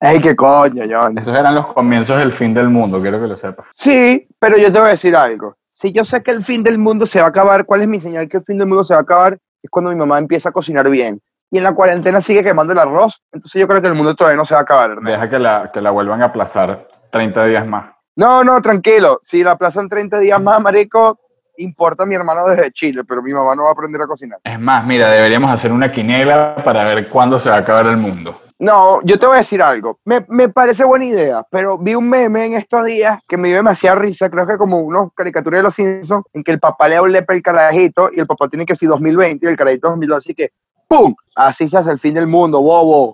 Ey, 0.00 0.20
qué 0.20 0.36
coño, 0.36 0.84
John. 0.86 1.16
esos 1.16 1.34
eran 1.34 1.54
los 1.54 1.72
comienzos 1.72 2.18
del 2.18 2.32
fin 2.32 2.52
del 2.52 2.68
mundo, 2.68 3.00
quiero 3.00 3.18
que 3.22 3.26
lo 3.26 3.36
sepas. 3.38 3.64
Sí, 3.74 4.28
pero 4.38 4.58
yo 4.58 4.70
te 4.70 4.78
voy 4.78 4.88
a 4.88 4.90
decir 4.90 5.16
algo. 5.16 5.56
Si 5.74 5.90
yo 5.92 6.04
sé 6.04 6.22
que 6.22 6.30
el 6.30 6.44
fin 6.44 6.62
del 6.62 6.78
mundo 6.78 7.04
se 7.04 7.18
va 7.18 7.26
a 7.26 7.28
acabar, 7.30 7.66
¿cuál 7.66 7.82
es 7.82 7.88
mi 7.88 8.00
señal 8.00 8.28
que 8.28 8.36
el 8.36 8.44
fin 8.44 8.58
del 8.58 8.68
mundo 8.68 8.84
se 8.84 8.94
va 8.94 9.00
a 9.00 9.02
acabar? 9.02 9.38
Es 9.60 9.68
cuando 9.68 9.90
mi 9.90 9.96
mamá 9.96 10.18
empieza 10.18 10.50
a 10.50 10.52
cocinar 10.52 10.88
bien. 10.88 11.20
Y 11.50 11.58
en 11.58 11.64
la 11.64 11.74
cuarentena 11.74 12.20
sigue 12.20 12.44
quemando 12.44 12.72
el 12.72 12.78
arroz. 12.78 13.20
Entonces 13.32 13.60
yo 13.60 13.66
creo 13.66 13.82
que 13.82 13.88
el 13.88 13.94
mundo 13.94 14.14
todavía 14.14 14.36
no 14.36 14.46
se 14.46 14.54
va 14.54 14.60
a 14.60 14.62
acabar, 14.62 14.92
Ernesto. 14.92 15.10
Deja 15.10 15.28
que 15.28 15.38
la, 15.40 15.70
que 15.74 15.80
la 15.80 15.90
vuelvan 15.90 16.22
a 16.22 16.26
aplazar 16.26 16.86
30 17.10 17.46
días 17.46 17.66
más. 17.66 17.92
No, 18.14 18.44
no, 18.44 18.62
tranquilo. 18.62 19.18
Si 19.22 19.42
la 19.42 19.52
aplazan 19.52 19.88
30 19.88 20.20
días 20.20 20.40
más, 20.40 20.60
marico, 20.60 21.18
importa 21.56 22.06
mi 22.06 22.14
hermano 22.14 22.46
desde 22.46 22.70
Chile, 22.70 23.02
pero 23.02 23.20
mi 23.20 23.32
mamá 23.32 23.56
no 23.56 23.64
va 23.64 23.70
a 23.70 23.72
aprender 23.72 24.00
a 24.00 24.06
cocinar. 24.06 24.38
Es 24.44 24.60
más, 24.60 24.86
mira, 24.86 25.10
deberíamos 25.10 25.50
hacer 25.50 25.72
una 25.72 25.90
quiniela 25.90 26.54
para 26.64 26.84
ver 26.84 27.08
cuándo 27.08 27.40
se 27.40 27.50
va 27.50 27.56
a 27.56 27.60
acabar 27.60 27.86
el 27.88 27.96
mundo. 27.96 28.38
No, 28.58 29.00
yo 29.02 29.18
te 29.18 29.26
voy 29.26 29.34
a 29.34 29.38
decir 29.38 29.60
algo. 29.60 29.98
Me, 30.04 30.24
me 30.28 30.48
parece 30.48 30.84
buena 30.84 31.04
idea, 31.04 31.44
pero 31.50 31.76
vi 31.76 31.94
un 31.94 32.08
meme 32.08 32.46
en 32.46 32.54
estos 32.54 32.84
días 32.84 33.20
que 33.28 33.36
me 33.36 33.48
dio 33.48 33.56
demasiada 33.56 33.96
risa, 33.96 34.30
creo 34.30 34.46
que 34.46 34.56
como 34.56 34.78
unos 34.78 35.12
caricaturas 35.14 35.58
de 35.58 35.62
los 35.64 35.74
Simpsons, 35.74 36.24
en 36.32 36.44
que 36.44 36.52
el 36.52 36.60
papá 36.60 36.88
le 36.88 37.00
lepe 37.08 37.34
al 37.34 37.42
carajito 37.42 38.10
y 38.14 38.20
el 38.20 38.26
papá 38.26 38.48
tiene 38.48 38.64
que 38.64 38.74
decir 38.74 38.88
2020 38.88 39.44
y 39.44 39.48
el 39.48 39.56
carajito 39.56 39.88
2002, 39.88 40.18
así 40.18 40.34
que 40.34 40.50
¡pum! 40.86 41.14
Así 41.34 41.68
se 41.68 41.78
hace 41.78 41.90
el 41.90 41.98
fin 41.98 42.14
del 42.14 42.26
mundo, 42.26 42.60
bobo. 42.60 43.12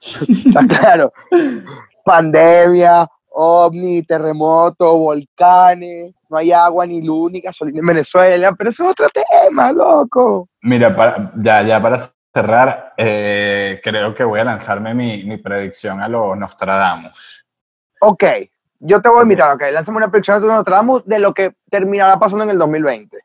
Está 0.00 0.66
claro. 0.66 1.12
Pandemia, 2.04 3.08
ovni, 3.30 4.02
terremoto, 4.02 4.98
volcanes, 4.98 6.14
no 6.28 6.36
hay 6.36 6.52
agua 6.52 6.86
ni 6.86 7.00
luz 7.00 7.32
ni 7.32 7.40
gasolina 7.40 7.80
en 7.80 7.86
Venezuela, 7.86 8.52
pero 8.52 8.70
eso 8.70 8.84
es 8.84 8.90
otro 8.90 9.08
tema, 9.08 9.72
loco. 9.72 10.48
Mira, 10.62 10.94
para, 10.94 11.32
ya, 11.36 11.62
ya 11.62 11.80
para 11.80 11.98
cerrar, 12.44 12.94
eh, 12.96 13.80
creo 13.82 14.12
que 14.14 14.24
voy 14.24 14.40
a 14.40 14.44
lanzarme 14.44 14.92
mi, 14.92 15.22
mi 15.24 15.36
predicción 15.36 16.00
a 16.02 16.08
los 16.08 16.36
Nostradamus. 16.36 17.44
Ok, 18.00 18.24
yo 18.80 19.00
te 19.00 19.08
voy 19.08 19.20
a 19.20 19.22
invitar, 19.22 19.54
ok, 19.54 19.62
lánzame 19.72 19.98
una 19.98 20.10
predicción 20.10 20.42
de 20.42 20.48
Nostradamus 20.48 21.06
de 21.06 21.20
lo 21.20 21.32
que 21.32 21.54
terminará 21.70 22.18
pasando 22.18 22.42
en 22.44 22.50
el 22.50 22.58
2020. 22.58 23.16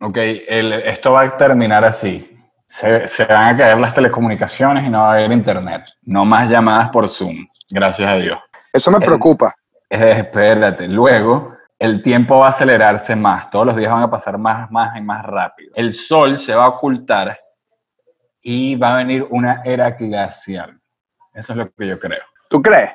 Ok, 0.00 0.16
el- 0.16 0.72
esto 0.72 1.12
va 1.12 1.22
a 1.22 1.36
terminar 1.36 1.84
así. 1.84 2.30
Se, 2.66 3.06
se 3.06 3.26
van 3.26 3.54
a 3.54 3.56
caer 3.56 3.76
las 3.78 3.92
telecomunicaciones 3.94 4.84
y 4.84 4.88
no 4.88 5.02
va 5.02 5.10
a 5.10 5.12
haber 5.12 5.30
internet. 5.30 5.84
No 6.02 6.24
más 6.24 6.48
llamadas 6.48 6.88
por 6.88 7.06
Zoom, 7.06 7.46
gracias 7.70 8.08
a 8.10 8.14
Dios. 8.14 8.38
Eso 8.72 8.90
me 8.90 8.96
El- 8.96 9.04
preocupa. 9.04 9.54
Espérate, 9.90 10.88
luego 10.88 11.52
el 11.78 12.02
tiempo 12.02 12.38
va 12.38 12.46
a 12.46 12.50
acelerarse 12.50 13.14
más, 13.14 13.50
todos 13.50 13.66
los 13.66 13.76
días 13.76 13.92
van 13.92 14.02
a 14.04 14.10
pasar 14.10 14.38
más, 14.38 14.70
más 14.70 14.96
y 14.96 15.02
más 15.02 15.22
rápido. 15.24 15.70
El 15.76 15.92
sol 15.92 16.38
se 16.38 16.54
va 16.54 16.64
a 16.64 16.68
ocultar 16.68 17.38
y 18.44 18.76
va 18.76 18.94
a 18.94 18.96
venir 18.98 19.26
una 19.30 19.62
era 19.64 19.90
glacial. 19.90 20.78
Eso 21.32 21.52
es 21.52 21.58
lo 21.58 21.70
que 21.72 21.88
yo 21.88 21.98
creo. 21.98 22.22
¿Tú 22.48 22.62
crees? 22.62 22.90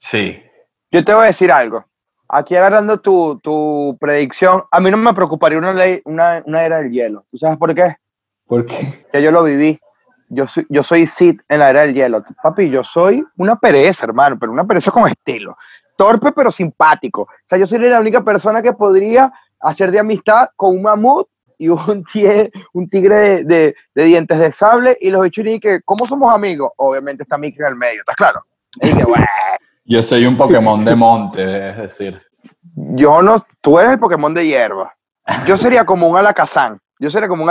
Sí. 0.00 0.42
Yo 0.90 1.04
te 1.04 1.14
voy 1.14 1.22
a 1.22 1.26
decir 1.26 1.50
algo. 1.50 1.86
Aquí 2.28 2.56
agarrando 2.56 3.00
tu, 3.00 3.38
tu 3.42 3.96
predicción, 4.00 4.64
a 4.70 4.80
mí 4.80 4.90
no 4.90 4.96
me 4.96 5.14
preocuparía 5.14 5.58
una, 5.58 5.72
ley, 5.72 6.02
una, 6.04 6.42
una 6.44 6.64
era 6.64 6.78
del 6.78 6.90
hielo. 6.90 7.24
¿Tú 7.30 7.38
sabes 7.38 7.56
por 7.56 7.74
qué? 7.74 7.96
¿Por 8.46 8.66
qué? 8.66 9.06
Ya 9.12 9.20
yo 9.20 9.30
lo 9.30 9.44
viví. 9.44 9.80
Yo 10.28 10.46
soy, 10.46 10.66
yo 10.68 10.82
soy 10.82 11.06
Sid 11.06 11.40
en 11.48 11.58
la 11.60 11.70
era 11.70 11.80
del 11.82 11.94
hielo. 11.94 12.24
Papi, 12.42 12.68
yo 12.68 12.84
soy 12.84 13.24
una 13.36 13.56
pereza, 13.56 14.06
hermano, 14.06 14.38
pero 14.38 14.52
una 14.52 14.66
pereza 14.66 14.90
con 14.90 15.08
estilo. 15.08 15.56
Torpe, 15.96 16.32
pero 16.32 16.50
simpático. 16.50 17.22
O 17.22 17.28
sea, 17.46 17.58
yo 17.58 17.66
soy 17.66 17.78
la 17.78 18.00
única 18.00 18.22
persona 18.22 18.60
que 18.60 18.72
podría 18.72 19.32
hacer 19.60 19.90
de 19.92 20.00
amistad 20.00 20.48
con 20.56 20.76
un 20.76 20.82
mamut 20.82 21.28
y 21.60 21.68
un, 21.68 22.04
tie- 22.04 22.50
un 22.72 22.88
tigre 22.88 23.16
de, 23.16 23.44
de- 23.44 23.74
de 23.94 24.04
dientes 24.04 24.38
de 24.38 24.50
sable 24.50 24.96
y 25.00 25.10
los 25.10 25.22
bichos 25.22 25.44
y 25.46 25.60
que, 25.60 25.80
¿cómo 25.84 26.06
somos 26.06 26.34
amigos? 26.34 26.72
Obviamente 26.76 27.22
está 27.24 27.36
Mickey 27.36 27.60
en 27.60 27.66
el 27.72 27.76
medio, 27.76 28.00
¿estás 28.00 28.16
claro? 28.16 28.40
Y 28.82 28.92
"Bueno, 29.02 29.26
Yo 29.84 30.02
soy 30.02 30.24
un 30.26 30.36
Pokémon 30.36 30.84
de 30.84 30.94
monte, 30.94 31.70
es 31.70 31.76
decir. 31.76 32.22
yo 32.74 33.20
no, 33.22 33.44
tú 33.60 33.78
eres 33.78 33.92
el 33.92 33.98
Pokémon 33.98 34.32
de 34.32 34.46
hierba. 34.46 34.94
Yo 35.46 35.56
sería 35.58 35.84
como 35.84 36.08
un 36.08 36.16
alakazam. 36.16 36.78
Yo 36.98 37.10
sería 37.10 37.28
como 37.28 37.44
un. 37.44 37.50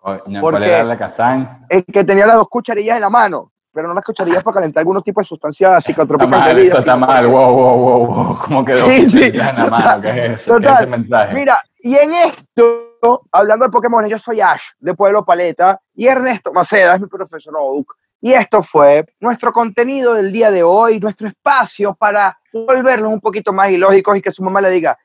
Coño, 0.00 0.40
¿Por 0.40 0.52
¿Cuál 0.52 0.62
era 0.62 0.84
la 0.84 0.96
Kazán? 0.96 1.58
El 1.68 1.84
que 1.84 2.04
tenía 2.04 2.26
las 2.26 2.36
dos 2.36 2.48
cucharillas 2.48 2.94
en 2.94 3.00
la 3.02 3.10
mano, 3.10 3.50
pero 3.72 3.88
no 3.88 3.94
las 3.94 4.04
cucharillas 4.04 4.42
para 4.44 4.54
calentar 4.54 4.80
algunos 4.82 5.02
tipos 5.02 5.24
de 5.24 5.28
sustancias 5.28 5.70
Está 5.70 5.80
psicotrópicas 5.80 6.30
mal, 6.30 6.48
de 6.48 6.54
vida. 6.54 6.64
esto 6.68 6.78
está 6.78 6.96
mal, 6.96 7.26
wow, 7.26 7.52
wow, 7.52 7.76
wow, 7.76 8.06
wow. 8.06 8.38
¿Cómo 8.44 8.64
quedó? 8.64 8.88
Sí, 8.88 9.10
sí, 9.10 9.24
en 9.24 9.36
la 9.36 9.66
mano, 9.68 10.00
¿qué 10.02 10.08
es 10.08 10.16
eso? 10.16 10.24
¿Qué 10.26 10.36
es 10.36 10.46
total. 10.46 10.74
ese 10.76 10.86
mensaje? 10.86 11.34
Mira, 11.34 11.58
y 11.80 11.96
en 11.96 12.14
esto, 12.14 12.85
hablando 13.32 13.64
de 13.64 13.70
Pokémon, 13.70 14.06
yo 14.06 14.18
soy 14.18 14.40
Ash, 14.40 14.62
de 14.78 14.94
Pueblo 14.94 15.24
Paleta, 15.24 15.80
y 15.94 16.06
Ernesto 16.06 16.52
Maceda 16.52 16.94
es 16.94 17.00
mi 17.00 17.06
profesor 17.06 17.54
Oduc. 17.56 17.94
Y 18.20 18.32
esto 18.32 18.62
fue 18.62 19.04
nuestro 19.20 19.52
contenido 19.52 20.14
del 20.14 20.32
día 20.32 20.50
de 20.50 20.62
hoy, 20.62 20.98
nuestro 20.98 21.28
espacio 21.28 21.94
para 21.94 22.38
volvernos 22.52 23.12
un 23.12 23.20
poquito 23.20 23.52
más 23.52 23.70
ilógicos 23.70 24.16
y 24.16 24.22
que 24.22 24.32
su 24.32 24.42
mamá 24.42 24.60
le 24.60 24.70
diga, 24.70 24.98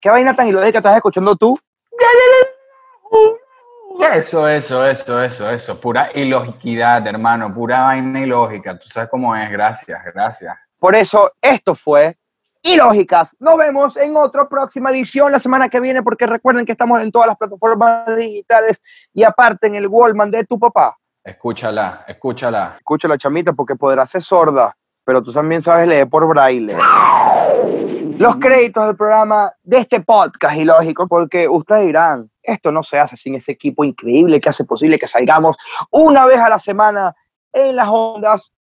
¿qué 0.00 0.10
vaina 0.10 0.36
tan 0.36 0.48
ilógica 0.48 0.78
estás 0.78 0.96
escuchando 0.96 1.34
tú? 1.36 1.58
Eso, 4.12 4.48
eso, 4.48 4.86
eso, 4.86 5.22
eso, 5.22 5.50
eso. 5.50 5.80
Pura 5.80 6.10
ilogiquidad, 6.14 7.04
hermano. 7.06 7.52
Pura 7.52 7.82
vaina 7.82 8.20
ilógica. 8.20 8.78
Tú 8.78 8.88
sabes 8.88 9.08
cómo 9.10 9.34
es. 9.34 9.50
Gracias, 9.50 10.00
gracias. 10.14 10.56
Por 10.78 10.94
eso, 10.94 11.32
esto 11.42 11.74
fue 11.74 12.16
ilógicas. 12.68 13.30
Nos 13.38 13.56
vemos 13.56 13.96
en 13.96 14.16
otra 14.16 14.48
próxima 14.48 14.90
edición 14.90 15.32
la 15.32 15.38
semana 15.38 15.68
que 15.68 15.80
viene, 15.80 16.02
porque 16.02 16.26
recuerden 16.26 16.66
que 16.66 16.72
estamos 16.72 17.00
en 17.00 17.10
todas 17.10 17.28
las 17.28 17.36
plataformas 17.36 18.16
digitales 18.16 18.80
y 19.12 19.22
aparte 19.22 19.66
en 19.66 19.74
el 19.74 19.86
Wallman 19.88 20.30
de 20.30 20.44
tu 20.44 20.58
papá. 20.58 20.96
Escúchala, 21.24 22.04
escúchala. 22.06 22.76
Escúchala, 22.78 23.18
chamita, 23.18 23.52
porque 23.52 23.76
podrá 23.76 24.06
ser 24.06 24.22
sorda, 24.22 24.76
pero 25.04 25.22
tú 25.22 25.32
también 25.32 25.62
sabes 25.62 25.88
leer 25.88 26.08
por 26.08 26.26
braille. 26.26 26.76
Los 28.18 28.36
créditos 28.36 28.86
del 28.86 28.96
programa 28.96 29.52
de 29.62 29.78
este 29.78 30.00
podcast, 30.00 30.56
ilógico, 30.56 31.06
porque 31.06 31.48
ustedes 31.48 31.86
dirán, 31.86 32.30
esto 32.42 32.72
no 32.72 32.82
se 32.82 32.98
hace 32.98 33.16
sin 33.16 33.34
ese 33.34 33.52
equipo 33.52 33.84
increíble 33.84 34.40
que 34.40 34.48
hace 34.48 34.64
posible 34.64 34.98
que 34.98 35.06
salgamos 35.06 35.56
una 35.90 36.24
vez 36.26 36.38
a 36.38 36.48
la 36.48 36.58
semana 36.58 37.14
en 37.52 37.76
las 37.76 37.88
ondas, 37.88 38.52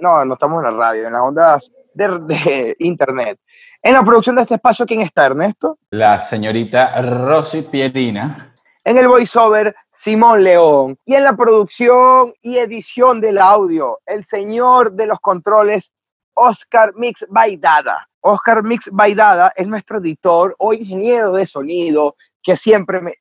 no, 0.00 0.24
no 0.24 0.34
estamos 0.34 0.64
en 0.64 0.70
la 0.70 0.78
radio, 0.78 1.06
en 1.06 1.12
las 1.12 1.22
ondas 1.22 1.70
de, 1.94 2.76
internet. 2.78 3.38
En 3.82 3.94
la 3.94 4.02
producción 4.02 4.36
de 4.36 4.42
este 4.42 4.54
espacio, 4.54 4.86
¿quién 4.86 5.00
está, 5.00 5.26
Ernesto? 5.26 5.78
La 5.90 6.20
señorita 6.20 7.00
Rosy 7.02 7.62
Pierina. 7.62 8.54
En 8.84 8.96
el 8.98 9.08
voiceover, 9.08 9.74
Simón 9.92 10.42
León. 10.42 10.98
Y 11.04 11.14
en 11.14 11.24
la 11.24 11.34
producción 11.34 12.32
y 12.42 12.58
edición 12.58 13.20
del 13.20 13.38
audio, 13.38 13.98
el 14.06 14.24
señor 14.24 14.92
de 14.92 15.06
los 15.06 15.20
controles, 15.20 15.92
Oscar 16.34 16.92
Mix 16.96 17.24
Baidada. 17.28 18.08
Oscar 18.20 18.62
Mix 18.62 18.88
Baidada 18.90 19.52
es 19.56 19.66
nuestro 19.66 19.98
editor 19.98 20.54
o 20.58 20.72
ingeniero 20.72 21.32
de 21.32 21.46
sonido 21.46 22.16
que 22.42 22.56
siempre 22.56 23.00
me... 23.00 23.14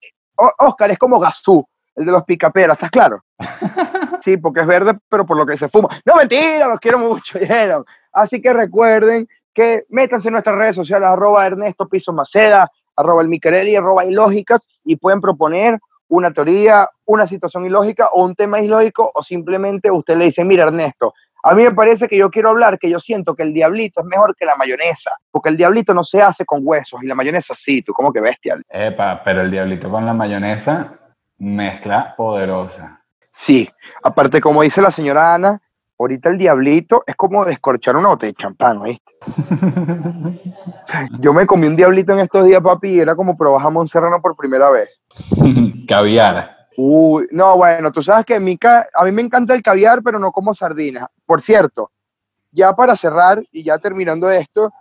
Oscar 0.60 0.92
es 0.92 0.98
como 0.98 1.20
Gazú, 1.20 1.66
el 1.96 2.06
de 2.06 2.12
los 2.14 2.24
picaperas, 2.24 2.78
¿estás 2.78 2.92
claro? 2.92 3.24
Sí, 4.22 4.36
porque 4.36 4.60
es 4.60 4.68
verde, 4.68 5.00
pero 5.08 5.26
por 5.26 5.38
lo 5.38 5.46
que 5.46 5.56
se 5.56 5.70
fuma. 5.70 6.02
No, 6.04 6.16
mentira, 6.16 6.68
los 6.68 6.80
quiero 6.80 7.00
mucho, 7.00 7.40
Así 8.12 8.42
que 8.42 8.54
recuerden 8.54 9.28
que 9.54 9.84
métanse 9.90 10.30
en 10.30 10.34
nuestras 10.34 10.56
redes 10.56 10.76
sociales, 10.76 11.08
arroba 11.08 11.46
Ernesto 11.46 11.88
Piso 11.88 12.14
Maceda, 12.14 12.70
arroba 12.96 13.22
el 13.22 13.28
Micarelli, 13.28 13.76
arroba 13.76 14.06
ilógicas, 14.06 14.68
y 14.84 14.96
pueden 14.96 15.22
proponer 15.22 15.80
una 16.08 16.32
teoría, 16.32 16.90
una 17.06 17.28
situación 17.28 17.66
ilógica 17.66 18.10
o 18.14 18.24
un 18.24 18.36
tema 18.36 18.60
ilógico, 18.60 19.12
o 19.14 19.24
simplemente 19.24 19.92
usted 19.92 20.18
le 20.18 20.26
dice, 20.26 20.44
mira 20.44 20.64
Ernesto, 20.64 21.14
a 21.44 21.56
mí 21.56 21.64
me 21.64 21.72
parece 21.72 22.08
que 22.08 22.18
yo 22.18 22.30
quiero 22.30 22.50
hablar 22.50 22.78
que 22.78 22.90
yo 22.90 23.00
siento 23.00 23.34
que 23.34 23.44
el 23.44 23.54
diablito 23.54 24.02
es 24.02 24.06
mejor 24.08 24.36
que 24.36 24.46
la 24.46 24.56
mayonesa, 24.56 25.12
porque 25.32 25.50
el 25.50 25.58
diablito 25.58 25.94
no 25.94 26.04
se 26.04 26.22
hace 26.22 26.46
con 26.46 26.62
huesos 26.64 27.02
y 27.02 27.08
la 27.08 27.16
mayonesa 27.16 27.54
sí, 27.56 27.82
tú 27.82 27.94
como 27.94 28.12
que 28.12 28.20
bestial. 28.20 28.62
Epa, 28.70 29.22
pero 29.24 29.42
el 29.42 29.52
diablito 29.52 29.90
con 29.90 30.06
la 30.06 30.14
mayonesa, 30.14 31.00
mezcla 31.38 32.14
poderosa. 32.18 33.04
Sí, 33.32 33.70
aparte 34.04 34.42
como 34.42 34.64
dice 34.64 34.82
la 34.82 34.92
señora 34.92 35.36
Ana, 35.36 35.62
ahorita 36.00 36.30
el 36.30 36.38
diablito 36.38 37.04
es 37.06 37.16
como 37.16 37.46
descorchar 37.46 37.96
una 37.96 38.10
botella 38.10 38.32
de 38.32 38.36
champán, 38.36 38.82
¿viste? 38.82 39.14
Yo 41.20 41.34
me 41.34 41.46
comí 41.46 41.68
un 41.68 41.76
diablito 41.76 42.14
en 42.14 42.20
estos 42.20 42.46
días, 42.46 42.62
papi, 42.62 42.90
y 42.90 43.00
era 43.00 43.16
como 43.16 43.38
probar 43.38 43.62
jamón 43.62 43.88
serrano 43.88 44.22
por 44.22 44.36
primera 44.36 44.72
vez. 44.72 45.02
Caviar. 45.88 46.58
Uy, 46.78 47.28
no, 47.32 47.58
bueno, 47.58 47.92
tú 47.92 48.02
sabes 48.02 48.26
que 48.26 48.36
a 48.36 48.40
mí, 48.40 48.58
a 48.64 49.04
mí 49.04 49.12
me 49.12 49.22
encanta 49.22 49.54
el 49.54 49.62
caviar, 49.62 50.02
pero 50.02 50.18
no 50.18 50.32
como 50.32 50.54
sardinas. 50.54 51.08
Por 51.26 51.42
cierto, 51.42 51.92
ya 52.52 52.74
para 52.74 52.96
cerrar 52.96 53.44
y 53.52 53.66
ya 53.66 53.78
terminando 53.80 54.32
esto, 54.32 54.72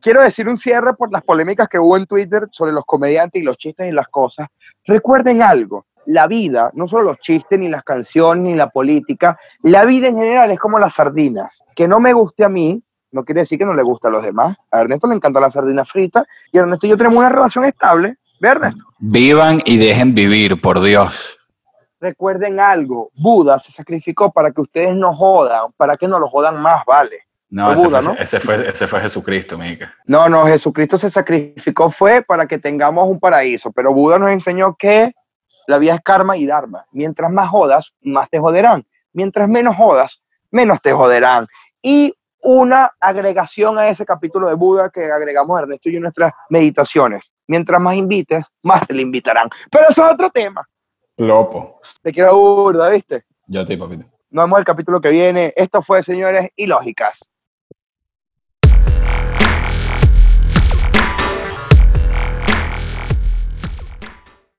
quiero 0.00 0.20
decir 0.20 0.48
un 0.48 0.58
cierre 0.58 0.94
por 0.94 1.12
las 1.12 1.22
polémicas 1.22 1.68
que 1.68 1.78
hubo 1.78 1.96
en 1.96 2.06
Twitter 2.06 2.48
sobre 2.50 2.72
los 2.72 2.84
comediantes 2.84 3.40
y 3.40 3.44
los 3.44 3.56
chistes 3.56 3.86
y 3.86 3.92
las 3.92 4.08
cosas. 4.08 4.48
Recuerden 4.84 5.42
algo, 5.42 5.86
la 6.06 6.26
vida, 6.26 6.70
no 6.74 6.88
solo 6.88 7.04
los 7.04 7.18
chistes, 7.18 7.58
ni 7.58 7.68
las 7.68 7.82
canciones, 7.82 8.44
ni 8.44 8.54
la 8.54 8.68
política, 8.68 9.38
la 9.62 9.84
vida 9.84 10.08
en 10.08 10.16
general 10.16 10.50
es 10.50 10.58
como 10.58 10.78
las 10.78 10.94
sardinas. 10.94 11.62
Que 11.74 11.88
no 11.88 12.00
me 12.00 12.12
guste 12.12 12.44
a 12.44 12.48
mí, 12.48 12.82
no 13.12 13.24
quiere 13.24 13.42
decir 13.42 13.58
que 13.58 13.64
no 13.64 13.74
le 13.74 13.82
guste 13.82 14.08
a 14.08 14.10
los 14.10 14.24
demás. 14.24 14.56
A 14.70 14.80
Ernesto 14.80 15.06
le 15.06 15.14
encanta 15.14 15.40
la 15.40 15.50
sardina 15.50 15.84
frita 15.84 16.26
y 16.52 16.58
Ernesto 16.58 16.86
y 16.86 16.90
yo 16.90 16.96
tenemos 16.96 17.18
una 17.18 17.28
relación 17.28 17.64
estable. 17.64 18.16
¿Ve, 18.40 18.48
Ernesto? 18.48 18.84
Vivan 18.98 19.62
y 19.64 19.76
dejen 19.76 20.14
vivir, 20.14 20.60
por 20.60 20.80
Dios. 20.80 21.38
Recuerden 22.00 22.60
algo, 22.60 23.10
Buda 23.14 23.58
se 23.58 23.72
sacrificó 23.72 24.30
para 24.30 24.50
que 24.50 24.60
ustedes 24.60 24.94
no 24.94 25.14
jodan, 25.14 25.72
para 25.76 25.96
que 25.96 26.06
no 26.06 26.18
lo 26.18 26.28
jodan 26.28 26.60
más, 26.60 26.84
vale. 26.84 27.20
No, 27.48 27.72
ese, 27.72 27.86
Buda, 27.86 28.02
fue, 28.02 28.12
¿no? 28.12 28.20
Ese, 28.20 28.40
fue, 28.40 28.68
ese 28.68 28.86
fue 28.88 29.00
Jesucristo, 29.00 29.56
Mica. 29.56 29.94
No, 30.06 30.28
no, 30.28 30.44
Jesucristo 30.46 30.98
se 30.98 31.08
sacrificó 31.08 31.90
fue 31.90 32.22
para 32.22 32.46
que 32.46 32.58
tengamos 32.58 33.08
un 33.08 33.20
paraíso, 33.20 33.70
pero 33.70 33.94
Buda 33.94 34.18
nos 34.18 34.32
enseñó 34.32 34.74
que 34.76 35.14
la 35.66 35.78
vida 35.78 35.94
es 35.94 36.00
karma 36.02 36.36
y 36.36 36.46
dharma. 36.46 36.86
Mientras 36.92 37.30
más 37.30 37.48
jodas, 37.48 37.92
más 38.02 38.28
te 38.30 38.38
joderán. 38.38 38.86
Mientras 39.12 39.48
menos 39.48 39.76
jodas, 39.76 40.20
menos 40.50 40.80
te 40.82 40.92
joderán. 40.92 41.46
Y 41.82 42.14
una 42.42 42.92
agregación 43.00 43.78
a 43.78 43.88
ese 43.88 44.04
capítulo 44.04 44.48
de 44.48 44.54
Buda 44.54 44.90
que 44.90 45.10
agregamos 45.10 45.58
Ernesto 45.60 45.88
y 45.88 45.96
en 45.96 46.02
nuestras 46.02 46.32
meditaciones. 46.50 47.30
Mientras 47.46 47.80
más 47.80 47.96
invites, 47.96 48.44
más 48.62 48.86
te 48.86 48.94
le 48.94 49.02
invitarán. 49.02 49.48
Pero 49.70 49.86
eso 49.88 50.06
es 50.06 50.12
otro 50.12 50.30
tema. 50.30 50.66
Lopo. 51.16 51.80
Te 52.02 52.12
quiero 52.12 52.36
burda, 52.36 52.88
¿viste? 52.90 53.24
Yo 53.46 53.64
te, 53.64 53.78
papito. 53.78 54.04
Nos 54.30 54.44
vemos 54.44 54.58
el 54.58 54.64
capítulo 54.64 55.00
que 55.00 55.10
viene. 55.10 55.52
Esto 55.56 55.80
fue, 55.80 56.02
señores, 56.02 56.50
Ilógicas. 56.56 57.30